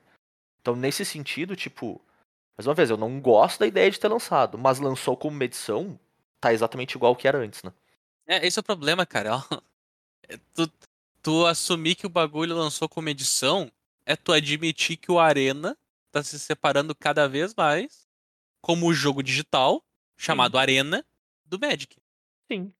[0.60, 2.02] Então, nesse sentido, tipo.
[2.58, 5.46] Mais uma vez, eu não gosto da ideia de ter lançado, mas lançou como uma
[5.46, 6.00] edição,
[6.40, 7.72] tá exatamente igual que era antes, né?
[8.28, 9.36] É, esse é o problema, cara.
[9.38, 9.62] ó.
[10.30, 10.70] É Tu,
[11.22, 13.72] tu assumir que o bagulho lançou como edição
[14.06, 15.78] é tu admitir que o Arena
[16.12, 18.08] tá se separando cada vez mais
[18.62, 19.84] como o jogo digital,
[20.18, 21.06] chamado Arena,
[21.46, 21.96] do Magic.
[22.52, 22.74] Sim.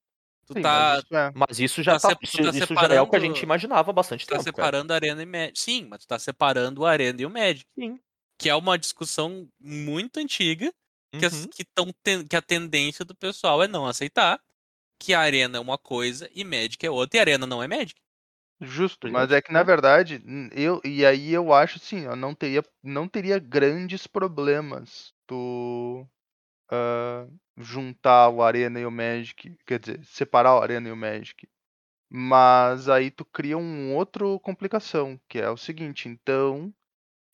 [0.46, 1.32] Tu Sim, tá, mas isso é.
[1.34, 3.90] Mas isso já, Tá tá, isso, tá isso já é o que a gente imaginava
[3.90, 4.44] há bastante tá tempo.
[4.44, 4.54] cara.
[4.56, 5.58] separando Arena e Magic.
[5.58, 7.66] Sim, mas tu tá separando o Arena e o Magic.
[7.74, 7.98] Sim.
[8.38, 10.72] Que é uma discussão muito antiga
[11.18, 11.48] que, as- Uhum.
[11.48, 14.40] que, tão ten- que a tendência do pessoal é não aceitar
[15.00, 18.00] que a Arena é uma coisa e Magic é outra, e Arena não é Magic.
[18.60, 20.20] Justo, Justo, mas é que na verdade,
[20.52, 26.06] eu e aí eu acho assim, ó, não teria não teria grandes problemas tu
[26.70, 27.26] ah,
[27.58, 31.48] juntar o Arena e o Magic, quer dizer, separar o Arena e o Magic.
[32.10, 36.72] Mas aí tu cria um outro complicação, que é o seguinte, então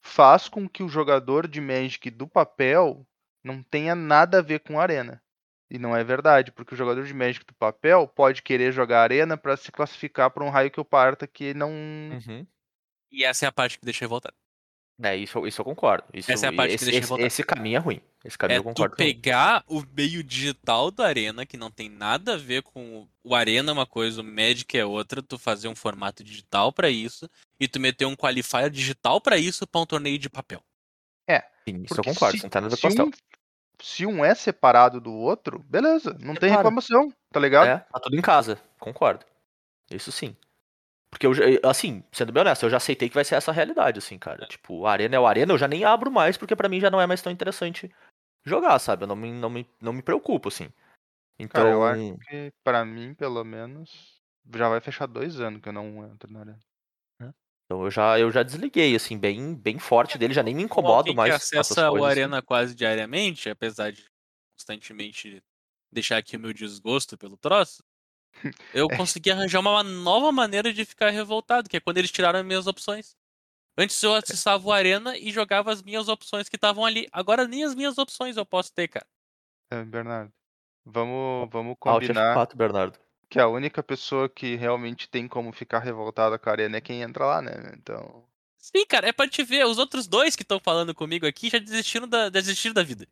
[0.04, 3.06] faz com que o jogador de Magic do papel
[3.42, 5.20] não tenha nada a ver com Arena.
[5.70, 9.36] E não é verdade, porque o jogador de Magic do papel pode querer jogar Arena
[9.36, 11.70] para se classificar para um raio que eu parta que não.
[11.70, 12.46] Uhum.
[13.10, 14.36] E essa é a parte que deixa revoltado.
[15.02, 16.04] É, isso, isso eu concordo.
[16.14, 18.00] Isso, Essa é a parte que esse, deixa esse, esse caminho é ruim.
[18.24, 18.96] Esse caminho É eu tu concordo.
[18.96, 19.12] também.
[19.14, 23.70] pegar o meio digital do Arena, que não tem nada a ver com o- Arena
[23.70, 27.66] é uma coisa, o Magic é outra, tu fazer um formato digital pra isso e
[27.66, 30.62] tu meter um qualifier digital pra isso pra um torneio de papel.
[31.66, 32.36] Sim, isso eu concordo.
[32.38, 33.10] se- tem nada ver se um,
[33.82, 36.56] se um é separado do outro, beleza, não tem Separa.
[36.56, 37.66] reclamação, tá ligado?
[37.66, 38.60] É, tá tudo em casa.
[38.78, 39.24] Concordo.
[39.90, 40.36] Isso sim.
[41.14, 43.54] Porque eu, já- assim, sendo bem honesto, eu já aceitei que vai ser essa a
[43.54, 44.44] realidade, assim, cara.
[44.46, 46.90] Tipo, o Arena é o Arena, eu já nem abro mais, porque pra mim já
[46.90, 47.88] não é mais tão interessante
[48.44, 49.04] jogar, sabe?
[49.04, 50.72] Eu não me, não me, não me preocupo, assim.
[51.38, 54.20] Então, Cara, eu acho que pra mim, pelo menos,
[54.56, 56.60] já vai fechar dois anos que eu não entro na arena.
[57.66, 60.96] então eu, já, eu já desliguei, assim, bem, bem forte dele, já nem me incomodo
[60.98, 62.04] Alguém mais que essas acessa o assim.
[62.06, 64.04] Arena quase diariamente, apesar de
[64.58, 65.42] constantemente
[65.92, 67.82] deixar aqui o meu desgosto pelo troço,
[68.74, 68.96] eu É.
[68.96, 72.66] consegui arranjar uma nova maneira de ficar revoltado, que é quando eles tiraram as minhas
[72.66, 73.16] opções.
[73.76, 77.08] Antes eu acessava o Arena e jogava as minhas opções que estavam ali.
[77.12, 79.06] Agora nem as minhas opções eu posso ter, cara.
[79.70, 80.32] É, Bernardo,
[80.84, 82.98] vamos, vamos Alt combinar F4, Bernardo.
[83.28, 87.02] que a única pessoa que realmente tem como ficar revoltada com a arena é quem
[87.02, 87.72] entra lá, né?
[87.76, 88.24] Então.
[88.58, 89.66] Sim, cara, é pra te ver.
[89.66, 93.08] Os outros dois que estão falando comigo aqui já desistiram da, desistiram da vida.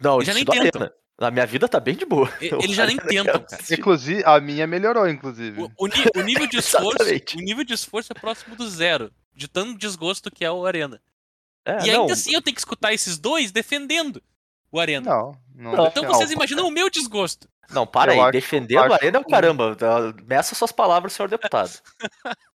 [0.00, 0.82] Não, já nem tentam.
[0.82, 0.94] Arena.
[1.18, 2.32] Na minha vida tá bem de boa.
[2.40, 3.62] Eles já nem quero tentam, cara.
[3.70, 5.62] Inclusive, a minha melhorou, inclusive.
[5.62, 7.02] O, o o nível de esforço,
[7.36, 11.00] o nível de esforço é próximo do zero, de tanto desgosto que é o Arena.
[11.64, 14.22] É, e não, ainda assim eu tenho que escutar esses dois defendendo
[14.70, 15.10] o Arena.
[15.10, 15.72] Não, não.
[15.72, 17.48] Não, então vocês imaginam o meu desgosto.
[17.70, 18.32] Não, para Eu aí.
[18.32, 19.76] Defendendo acho a Arena é o caramba.
[20.24, 21.78] Meça suas palavras, senhor deputado.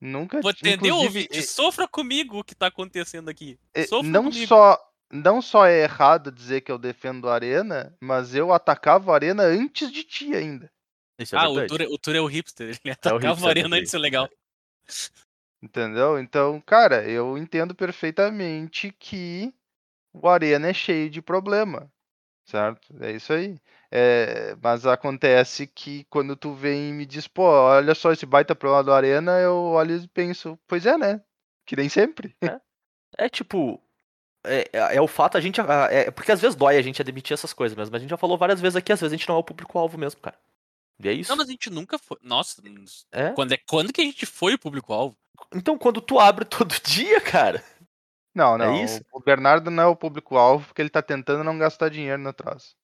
[0.00, 3.58] Nunca Vou entender, inclusive, ouvinte, sofra comigo o que tá acontecendo aqui.
[3.88, 4.46] Sofra não comigo.
[4.46, 4.78] só
[5.12, 9.44] não só é errado dizer que eu defendo a arena, mas eu atacava a arena
[9.44, 10.70] antes de ti ainda.
[11.18, 11.66] Isso é ah, o.
[11.66, 13.78] Tour, o Tour é o hipster, ele atacava hipster o Arena também.
[13.78, 14.28] antes de ser legal.
[15.62, 16.18] Entendeu?
[16.18, 19.52] Então, cara, eu entendo perfeitamente que
[20.12, 21.90] o Arena é cheio de problema,
[22.44, 22.94] certo?
[23.00, 23.58] É isso aí.
[23.90, 28.54] É, mas acontece que quando tu vem e me diz, pô, olha só esse baita
[28.54, 31.22] problema do Arena, eu olho e penso, pois é, né?
[31.64, 32.36] Que nem sempre.
[33.16, 33.82] É tipo.
[34.46, 35.60] É, é- é o fato a gente.
[35.60, 37.92] ah, É, porque às vezes dói a gente admitir essas coisas mesmo.
[37.92, 39.44] Mas a gente já falou várias vezes aqui, às vezes a gente não é o
[39.44, 40.36] público-alvo mesmo, cara.
[41.02, 41.30] E é isso.
[41.30, 42.16] Não, mas a gente nunca foi.
[42.22, 42.62] Nossa,
[43.12, 43.30] É.
[43.32, 45.16] quando, é, quando que a gente foi o público-alvo?
[45.54, 47.62] Então quando tu abre todo dia, cara.
[48.34, 48.82] Não, não.
[48.82, 49.00] isso?
[49.12, 52.74] O Bernardo não é o público-alvo porque ele tá tentando não gastar dinheiro no troço.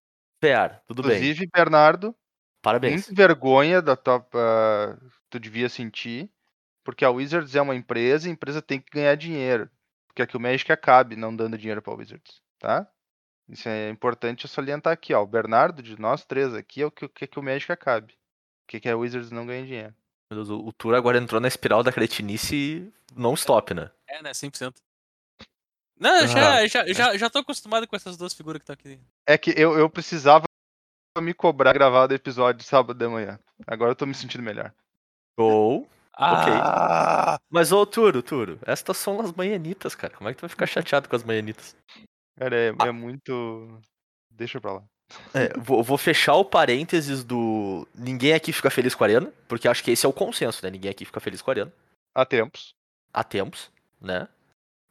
[0.43, 1.13] Fer, tudo bem.
[1.13, 2.15] Inclusive, Bernardo,
[2.63, 3.07] Parabéns.
[3.09, 4.97] Muita vergonha da tua, ah,
[5.29, 6.31] tu devia sentir,
[6.85, 9.69] porque a Wizards é uma empresa, e a empresa tem que ganhar dinheiro.
[10.13, 12.87] Porque aqui o Magic acabe não dando dinheiro pra Wizards, tá?
[13.49, 15.23] Isso é importante eu salientar aqui, ó.
[15.23, 18.15] O Bernardo, de nós três aqui, é o que quer que o Magic acabe.
[18.67, 19.95] Que que a Wizards não ganhe dinheiro.
[20.31, 23.91] Meu Deus, o, o Tour agora entrou na espiral da cretinice não stop, né?
[24.07, 24.31] É, né?
[24.31, 24.75] 100%.
[25.99, 29.01] Não, eu já, já, já, já tô acostumado com essas duas figuras que estão aqui.
[29.27, 30.45] É que eu, eu precisava
[31.21, 33.39] me cobrar gravar o episódio de sábado de manhã.
[33.67, 34.73] Agora eu tô me sentindo melhor.
[35.37, 35.89] Ou.
[36.15, 40.15] Ah, Mas ô, Turo, Turo, estas são as manhanitas, cara.
[40.15, 41.77] Como é que tu vai ficar chateado com as manhanitas?
[42.39, 43.81] Cara, é, é muito.
[44.31, 44.83] Deixa pra lá.
[45.35, 47.87] É, vou, vou fechar o parênteses do.
[47.95, 50.71] Ninguém aqui fica feliz com a Arena, porque acho que esse é o consenso, né?
[50.71, 51.73] Ninguém aqui fica feliz com a Arena.
[52.15, 52.75] Há tempos.
[53.13, 53.71] Há tempos,
[54.01, 54.29] né?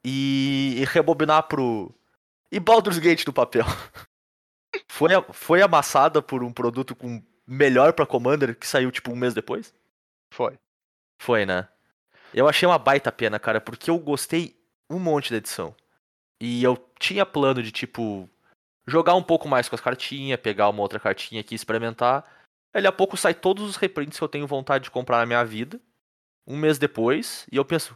[0.03, 1.93] E, e rebobinar pro.
[2.51, 3.65] E Baldur's Gate do papel.
[4.87, 9.33] foi, foi amassada por um produto com melhor pra Commander que saiu tipo um mês
[9.33, 9.73] depois?
[10.33, 10.57] Foi.
[11.21, 11.67] Foi, né?
[12.33, 15.75] Eu achei uma baita pena, cara, porque eu gostei um monte da edição.
[16.41, 18.27] E eu tinha plano de, tipo,
[18.87, 22.25] jogar um pouco mais com as cartinhas, pegar uma outra cartinha aqui experimentar.
[22.73, 25.45] Ele a pouco sai todos os reprints que eu tenho vontade de comprar na minha
[25.45, 25.79] vida.
[26.47, 27.95] Um mês depois, e eu penso,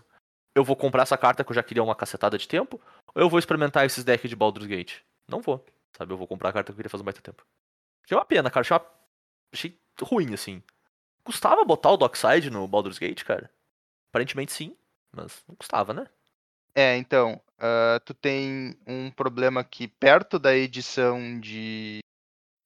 [0.53, 2.79] eu vou comprar essa carta que eu já queria uma cacetada de tempo,
[3.15, 4.99] ou eu vou experimentar esses decks de Baldur's Gate?
[5.27, 5.65] Não vou,
[5.97, 6.13] sabe?
[6.13, 7.43] Eu vou comprar a carta que eu queria fazer baita tempo.
[8.03, 8.61] Achei uma pena, cara.
[8.61, 8.85] Achei, uma...
[9.51, 10.61] achei ruim, assim.
[11.25, 13.51] Custava botar o Dockside no Baldur's Gate, cara?
[14.11, 14.77] Aparentemente sim,
[15.11, 16.07] mas não custava, né?
[16.73, 21.99] É, então, ah, tu tem um problema que perto da edição de.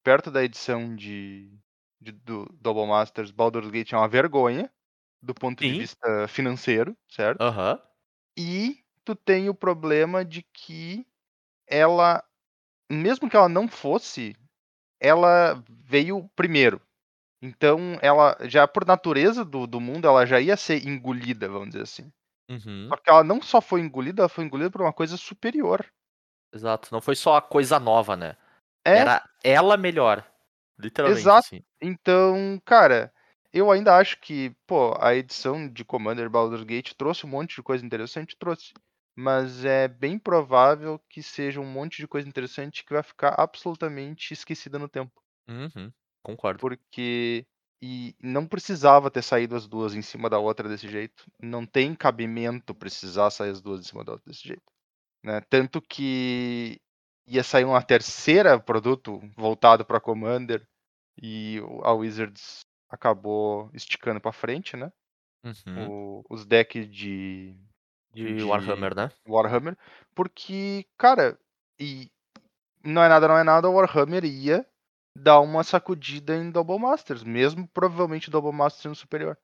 [0.04, 1.52] Perto da edição de.
[2.00, 4.72] de- do Double Masters, Baldur's Gate é uma vergonha
[5.22, 5.78] do ponto de Sim.
[5.78, 7.40] vista financeiro, certo?
[7.40, 7.80] Aham.
[8.38, 11.06] E tu tem o problema de que
[11.66, 12.24] ela,
[12.90, 14.36] mesmo que ela não fosse,
[15.00, 16.80] ela veio primeiro.
[17.42, 21.82] Então, ela já por natureza do, do mundo, ela já ia ser engolida, vamos dizer
[21.82, 22.12] assim.
[22.50, 22.88] Uhum.
[22.88, 25.86] Só que ela não só foi engolida, ela foi engolida por uma coisa superior.
[26.52, 26.88] Exato.
[26.92, 28.36] Não foi só a coisa nova, né?
[28.84, 30.26] É, Era ela melhor.
[30.78, 31.46] Literalmente, Exato.
[31.46, 31.62] assim.
[31.80, 33.12] então, cara,
[33.52, 37.62] eu ainda acho que, pô, a edição de Commander Baldur's Gate trouxe um monte de
[37.62, 38.72] coisa interessante, trouxe.
[39.16, 44.32] Mas é bem provável que seja um monte de coisa interessante que vai ficar absolutamente
[44.32, 45.12] esquecida no tempo.
[45.48, 45.92] Uhum.
[46.22, 46.60] Concordo.
[46.60, 47.46] Porque.
[47.82, 51.24] E não precisava ter saído as duas em cima da outra desse jeito.
[51.42, 54.70] Não tem cabimento precisar sair as duas em cima da outra desse jeito.
[55.24, 55.40] Né?
[55.48, 56.78] Tanto que
[57.26, 60.62] ia sair uma terceira produto voltado para Commander
[61.22, 64.92] e a Wizards acabou esticando para frente, né?
[65.42, 65.88] Uhum.
[65.88, 67.56] O- os decks de
[68.12, 69.10] De de- Warhammer, né?
[69.26, 69.78] Warhammer,
[70.14, 71.38] porque, cara,
[71.78, 72.10] e
[72.84, 74.66] não é nada, não é nada, o Warhammer ia
[75.16, 79.36] dar uma sacudida em Double Masters, mesmo provavelmente Double Masters sendo superior.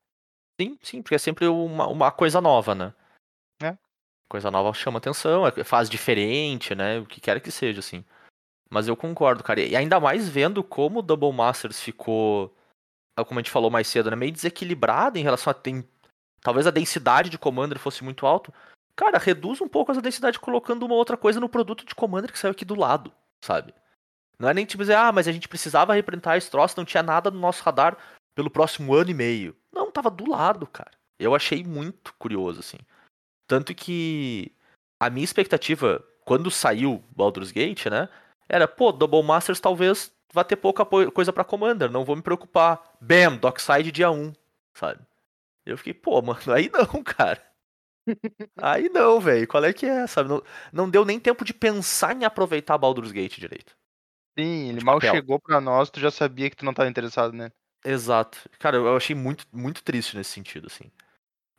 [0.60, 2.94] Sim, sim, porque é sempre uma, uma coisa nova, né?
[3.62, 3.76] É.
[4.28, 6.98] Coisa nova chama atenção, é- faz diferente, né?
[6.98, 8.05] O que quer que seja, assim.
[8.70, 9.60] Mas eu concordo, cara.
[9.60, 12.56] E ainda mais vendo como o Double Masters ficou,
[13.16, 14.16] ah, como a gente falou mais cedo, né?
[14.16, 15.55] Meio desequilibrado em relação a.
[15.55, 15.86] Tem,
[16.40, 18.52] talvez a densidade de Commander fosse muito alto.
[18.97, 22.38] Cara, reduz um pouco essa densidade colocando uma outra coisa no produto de Commander que
[22.38, 23.12] saiu aqui do lado,
[23.44, 23.74] sabe?
[24.38, 27.02] Não é nem tipo dizer, ah, mas a gente precisava reprintar esse troço, não tinha
[27.02, 27.96] nada no nosso radar
[28.34, 29.56] pelo próximo ano e meio.
[29.72, 30.90] Não, tava do lado, cara.
[31.18, 32.76] Eu achei muito curioso, assim.
[33.48, 34.52] Tanto que
[35.00, 38.08] a minha expectativa, quando saiu Baldur's Gate, né?
[38.48, 42.22] Era, pô, Double Masters talvez vá ter pouca po- coisa pra Commander, não vou me
[42.22, 42.82] preocupar.
[43.00, 44.32] Bam, Dockside dia 1,
[44.74, 45.00] sabe?
[45.64, 47.42] Eu fiquei, pô, mano, aí não, cara.
[48.60, 49.48] Aí não, velho.
[49.48, 50.28] Qual é que é, sabe?
[50.28, 50.42] Não,
[50.72, 53.74] não deu nem tempo de pensar em aproveitar Baldur's Gate direito.
[54.38, 55.14] Sim, ele mal papel.
[55.14, 57.44] chegou pra nós, tu já sabia que tu não tava interessado né?
[57.44, 57.52] nele.
[57.84, 58.38] Exato.
[58.58, 60.90] Cara, eu achei muito, muito triste nesse sentido, assim.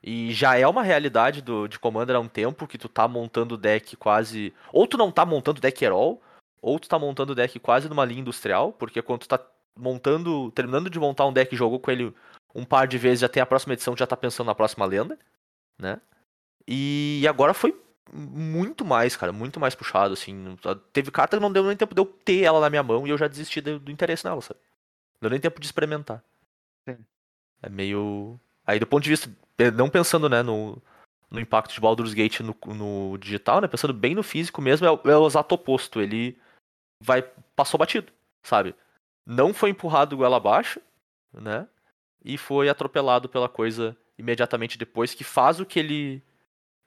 [0.04, 3.56] E já é uma realidade do, de Commander há um tempo que tu tá montando
[3.56, 4.54] o deck quase.
[4.72, 6.22] Ou tu não tá montando deck at all,
[6.62, 9.40] ou tu tá montando o deck quase numa linha industrial, porque quando tu tá
[9.76, 10.52] montando.
[10.52, 12.14] terminando de montar um deck e jogou com ele
[12.54, 15.18] um par de vezes, já tem a próxima edição, já tá pensando na próxima lenda,
[15.80, 16.00] né?
[16.68, 17.76] E agora foi
[18.14, 20.58] muito mais, cara, muito mais puxado, assim.
[20.94, 23.10] Teve carta que não deu nem tempo de eu ter ela na minha mão e
[23.10, 24.60] eu já desisti do, do interesse nela, sabe?
[25.16, 26.24] Não deu nem tempo de experimentar.
[26.88, 26.98] Sim.
[27.62, 28.40] É meio.
[28.66, 29.30] Aí do ponto de vista.
[29.76, 30.82] Não pensando, né, no,
[31.32, 33.68] no impacto de Baldur's Gate no, no digital, né?
[33.68, 36.00] Pensando bem no físico mesmo, é, o- é o exato oposto.
[36.00, 36.38] Ele
[37.02, 37.22] vai.
[37.56, 38.12] passou batido,
[38.44, 38.76] sabe?
[39.26, 40.80] Não foi empurrado goela abaixo,
[41.34, 41.68] né?
[42.24, 46.24] E foi atropelado pela coisa imediatamente depois, que faz o que ele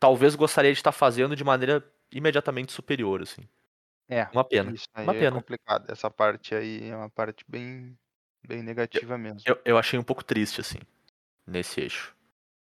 [0.01, 3.43] talvez gostaria de estar fazendo de maneira imediatamente superior, assim.
[4.09, 4.73] É, Uma pena.
[4.73, 5.37] isso aí Uma é pena.
[5.37, 5.89] complicado.
[5.93, 7.97] Essa parte aí é uma parte bem,
[8.45, 9.41] bem negativa mesmo.
[9.47, 10.79] Eu, eu achei um pouco triste, assim,
[11.47, 12.13] nesse eixo.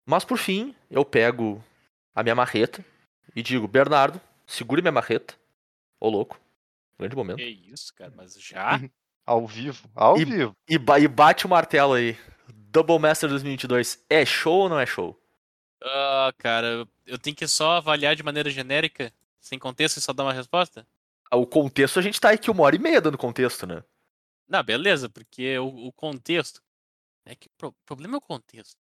[0.06, 1.64] Mas por fim, eu pego
[2.14, 2.84] a minha marreta
[3.36, 5.36] e digo, Bernardo, segure minha marreta.
[6.00, 6.38] Ô louco.
[6.98, 7.38] Grande momento.
[7.38, 8.72] Que isso, cara, mas já?
[9.26, 10.56] Ao vivo, ao E- vivo.
[10.68, 12.18] E, e bate o martelo aí.
[12.52, 15.16] Double Master 2022, é show ou não é show?
[15.84, 16.68] Ah, cara,
[17.06, 20.86] eu- tenho que só avaliar de maneira genérica, sem contexto e só dar uma resposta?
[21.32, 23.84] Ah, O contexto, a gente tá aqui uma hora e meia dando contexto, né?
[24.48, 26.62] Não, beleza, porque o, o contexto.
[27.26, 28.78] É que o pro- problema é o contexto.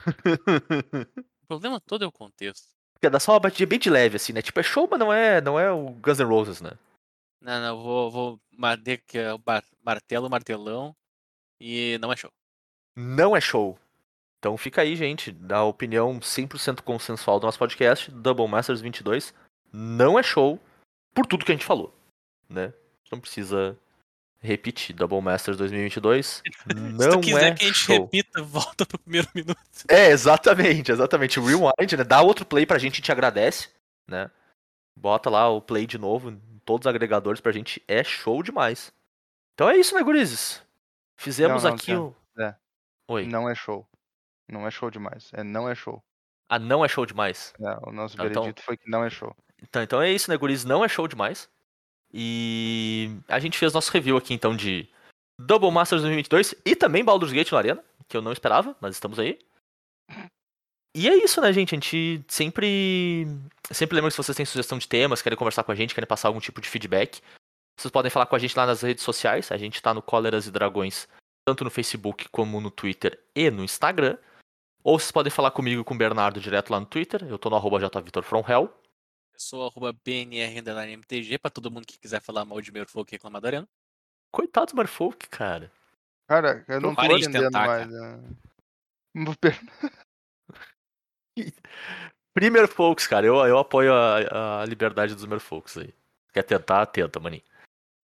[1.42, 2.66] O problema todo é o contexto.
[3.00, 4.42] Quer dar só uma batidinha bem de leve, assim, né?
[4.42, 6.72] Tipo, é show, mas não é, não é o Guns N' Roses, né?
[7.40, 8.40] Não, não, vou, vou
[9.06, 9.40] que é o
[9.84, 10.96] martelo, martelão.
[11.60, 12.32] E não é show.
[12.96, 13.78] Não é show.
[14.46, 19.34] Então fica aí, gente, da opinião 100% consensual do nosso podcast, Double Masters 22,
[19.72, 20.60] não é show
[21.12, 21.92] por tudo que a gente falou,
[22.48, 22.72] né?
[23.10, 23.76] Não precisa
[24.38, 28.02] repetir Double Masters 2022, Se não tu quiser é que a gente show.
[28.02, 29.58] repita, volta pro primeiro minuto.
[29.88, 31.40] É, exatamente, exatamente.
[31.40, 32.04] Rewind, né?
[32.04, 33.70] Dá outro play pra gente, a gente agradece,
[34.06, 34.30] né?
[34.94, 38.92] Bota lá o play de novo em todos os agregadores pra gente, é show demais.
[39.54, 40.62] Então é isso, né, gurizes?
[41.16, 42.16] Fizemos Não, não, aqui Tiago.
[42.38, 42.40] o...
[42.40, 42.54] É.
[43.08, 43.26] Oi.
[43.26, 43.84] Não é show.
[44.48, 45.30] Não é show demais.
[45.32, 46.02] É não é show.
[46.48, 47.52] Ah, não é show demais.
[47.60, 49.34] É, o nosso Ah, então- veredito foi que não é show.
[49.62, 50.64] Então, então é isso, né, guris?
[50.64, 51.48] Não é show demais.
[52.12, 54.88] E a gente fez nosso review aqui, então, de
[55.40, 59.18] Double Masters 2022 e também Baldur's Gate na Arena, que eu não esperava, mas estamos
[59.18, 59.38] aí.
[60.94, 61.74] E é isso, né, gente?
[61.74, 63.26] A gente sempre.
[63.70, 66.08] Sempre lembra que se vocês têm sugestão de temas, querem conversar com a gente, querem
[66.08, 67.20] passar algum tipo de feedback,
[67.78, 69.50] vocês podem falar com a gente lá nas redes sociais.
[69.52, 71.06] A gente tá no Cóleras e Dragões,
[71.46, 74.16] tanto no Facebook como no Twitter e no Instagram.
[74.86, 77.24] Ou vocês podem falar comigo e com o Bernardo direto lá no Twitter.
[77.24, 78.72] Eu tô no arroba jvitorfromhell.
[79.32, 83.12] Eu sou arroba BNR underline MTG pra todo mundo que quiser falar mal de Merfolk
[83.12, 83.68] e reclamar da arena.
[84.30, 85.72] Coitado do Merfolk, cara.
[86.28, 87.90] Cara, eu não tô Parem de entendendo tentar, mais.
[87.90, 88.22] né?
[92.32, 95.92] Primer Folks, cara, eu, eu apoio a, a liberdade dos Merfolks aí.
[96.32, 96.86] Quer tentar?
[96.86, 97.42] Tenta, maninho.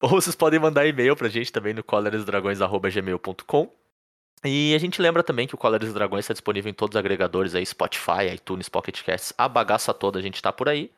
[0.01, 3.79] Ou vocês podem mandar e-mail pra gente também no coleresdragões.gmail.com
[4.45, 7.55] E a gente lembra também que o Coleres Dragões está disponível em todos os agregadores
[7.55, 10.91] aí, Spotify, iTunes, Pocket Casts, a bagaça toda a gente tá por aí.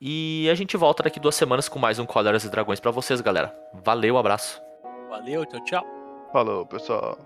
[0.00, 3.22] E a gente volta daqui duas semanas com mais um Coleres e Dragões pra vocês,
[3.22, 3.56] galera.
[3.72, 4.60] Valeu, abraço.
[5.08, 5.84] Valeu, tchau, tchau.
[6.30, 7.18] Falou, pessoal.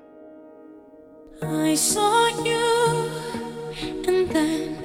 [1.42, 3.08] I saw you,
[4.06, 4.76] and then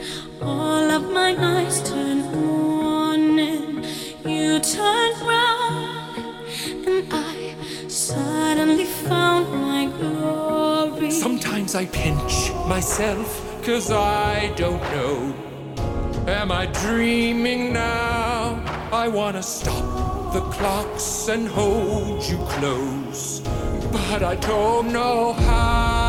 [0.42, 3.86] all of my eyes turned on, and
[4.24, 5.53] you turned round,
[8.08, 11.10] suddenly found my glory.
[11.10, 13.30] Sometimes I pinch myself,
[13.64, 15.34] cause I don't know.
[16.28, 18.62] Am I dreaming now?
[18.92, 23.40] I wanna stop the clocks and hold you close.
[23.92, 26.03] But I don't know how.